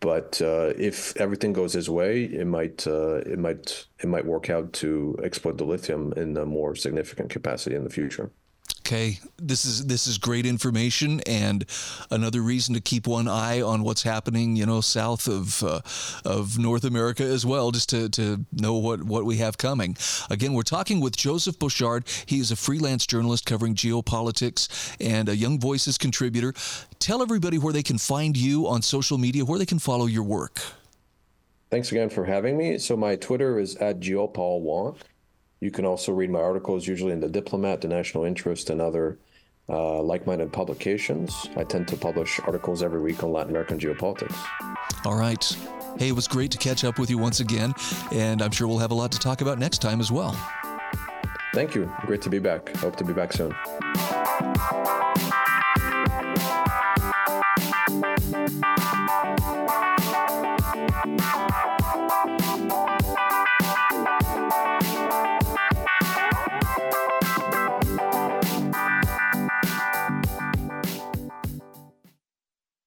but 0.00 0.40
uh, 0.42 0.72
if 0.76 1.16
everything 1.16 1.52
goes 1.52 1.72
his 1.72 1.88
way, 1.88 2.24
it 2.24 2.46
might 2.46 2.86
uh, 2.86 3.16
it 3.16 3.38
might 3.38 3.86
it 4.00 4.06
might 4.08 4.26
work 4.26 4.50
out 4.50 4.72
to 4.74 5.18
exploit 5.22 5.56
the 5.56 5.64
lithium 5.64 6.12
in 6.16 6.36
a 6.36 6.44
more 6.44 6.74
significant 6.74 7.30
capacity 7.30 7.74
in 7.74 7.84
the 7.84 7.90
future. 7.90 8.30
Okay, 8.88 9.18
this 9.36 9.66
is 9.66 9.84
this 9.84 10.06
is 10.06 10.16
great 10.16 10.46
information 10.46 11.20
and 11.26 11.66
another 12.10 12.40
reason 12.40 12.74
to 12.74 12.80
keep 12.80 13.06
one 13.06 13.28
eye 13.28 13.60
on 13.60 13.82
what's 13.82 14.02
happening, 14.02 14.56
you 14.56 14.64
know, 14.64 14.80
south 14.80 15.28
of 15.28 15.62
uh, 15.62 15.80
of 16.24 16.58
North 16.58 16.84
America 16.84 17.22
as 17.22 17.44
well, 17.44 17.70
just 17.70 17.90
to, 17.90 18.08
to 18.08 18.46
know 18.50 18.78
what 18.78 19.02
what 19.02 19.26
we 19.26 19.36
have 19.36 19.58
coming. 19.58 19.94
Again, 20.30 20.54
we're 20.54 20.62
talking 20.62 21.00
with 21.00 21.18
Joseph 21.18 21.58
Bouchard. 21.58 22.04
He 22.24 22.40
is 22.40 22.50
a 22.50 22.56
freelance 22.56 23.06
journalist 23.06 23.44
covering 23.44 23.74
geopolitics 23.74 24.96
and 24.98 25.28
a 25.28 25.36
Young 25.36 25.60
Voices 25.60 25.98
contributor. 25.98 26.54
Tell 26.98 27.20
everybody 27.20 27.58
where 27.58 27.74
they 27.74 27.82
can 27.82 27.98
find 27.98 28.38
you 28.38 28.66
on 28.68 28.80
social 28.80 29.18
media, 29.18 29.44
where 29.44 29.58
they 29.58 29.66
can 29.66 29.78
follow 29.78 30.06
your 30.06 30.24
work. 30.24 30.62
Thanks 31.70 31.92
again 31.92 32.08
for 32.08 32.24
having 32.24 32.56
me. 32.56 32.78
So 32.78 32.96
my 32.96 33.16
Twitter 33.16 33.58
is 33.58 33.76
at 33.76 34.00
geopaul 34.00 34.62
you 35.60 35.70
can 35.70 35.84
also 35.84 36.12
read 36.12 36.30
my 36.30 36.40
articles, 36.40 36.86
usually 36.86 37.12
in 37.12 37.20
The 37.20 37.28
Diplomat, 37.28 37.80
The 37.80 37.88
National 37.88 38.24
Interest, 38.24 38.70
and 38.70 38.80
other 38.80 39.18
uh, 39.68 40.00
like 40.02 40.26
minded 40.26 40.52
publications. 40.52 41.48
I 41.56 41.64
tend 41.64 41.88
to 41.88 41.96
publish 41.96 42.40
articles 42.40 42.82
every 42.82 43.00
week 43.00 43.22
on 43.22 43.32
Latin 43.32 43.50
American 43.50 43.78
geopolitics. 43.78 44.36
All 45.04 45.16
right. 45.16 45.44
Hey, 45.98 46.08
it 46.08 46.12
was 46.12 46.28
great 46.28 46.50
to 46.52 46.58
catch 46.58 46.84
up 46.84 46.98
with 46.98 47.10
you 47.10 47.18
once 47.18 47.40
again, 47.40 47.74
and 48.12 48.40
I'm 48.40 48.50
sure 48.50 48.68
we'll 48.68 48.78
have 48.78 48.92
a 48.92 48.94
lot 48.94 49.12
to 49.12 49.18
talk 49.18 49.40
about 49.40 49.58
next 49.58 49.78
time 49.78 50.00
as 50.00 50.12
well. 50.12 50.32
Thank 51.54 51.74
you. 51.74 51.92
Great 52.06 52.22
to 52.22 52.30
be 52.30 52.38
back. 52.38 52.74
Hope 52.76 52.96
to 52.96 53.04
be 53.04 53.12
back 53.12 53.32
soon. 53.32 53.54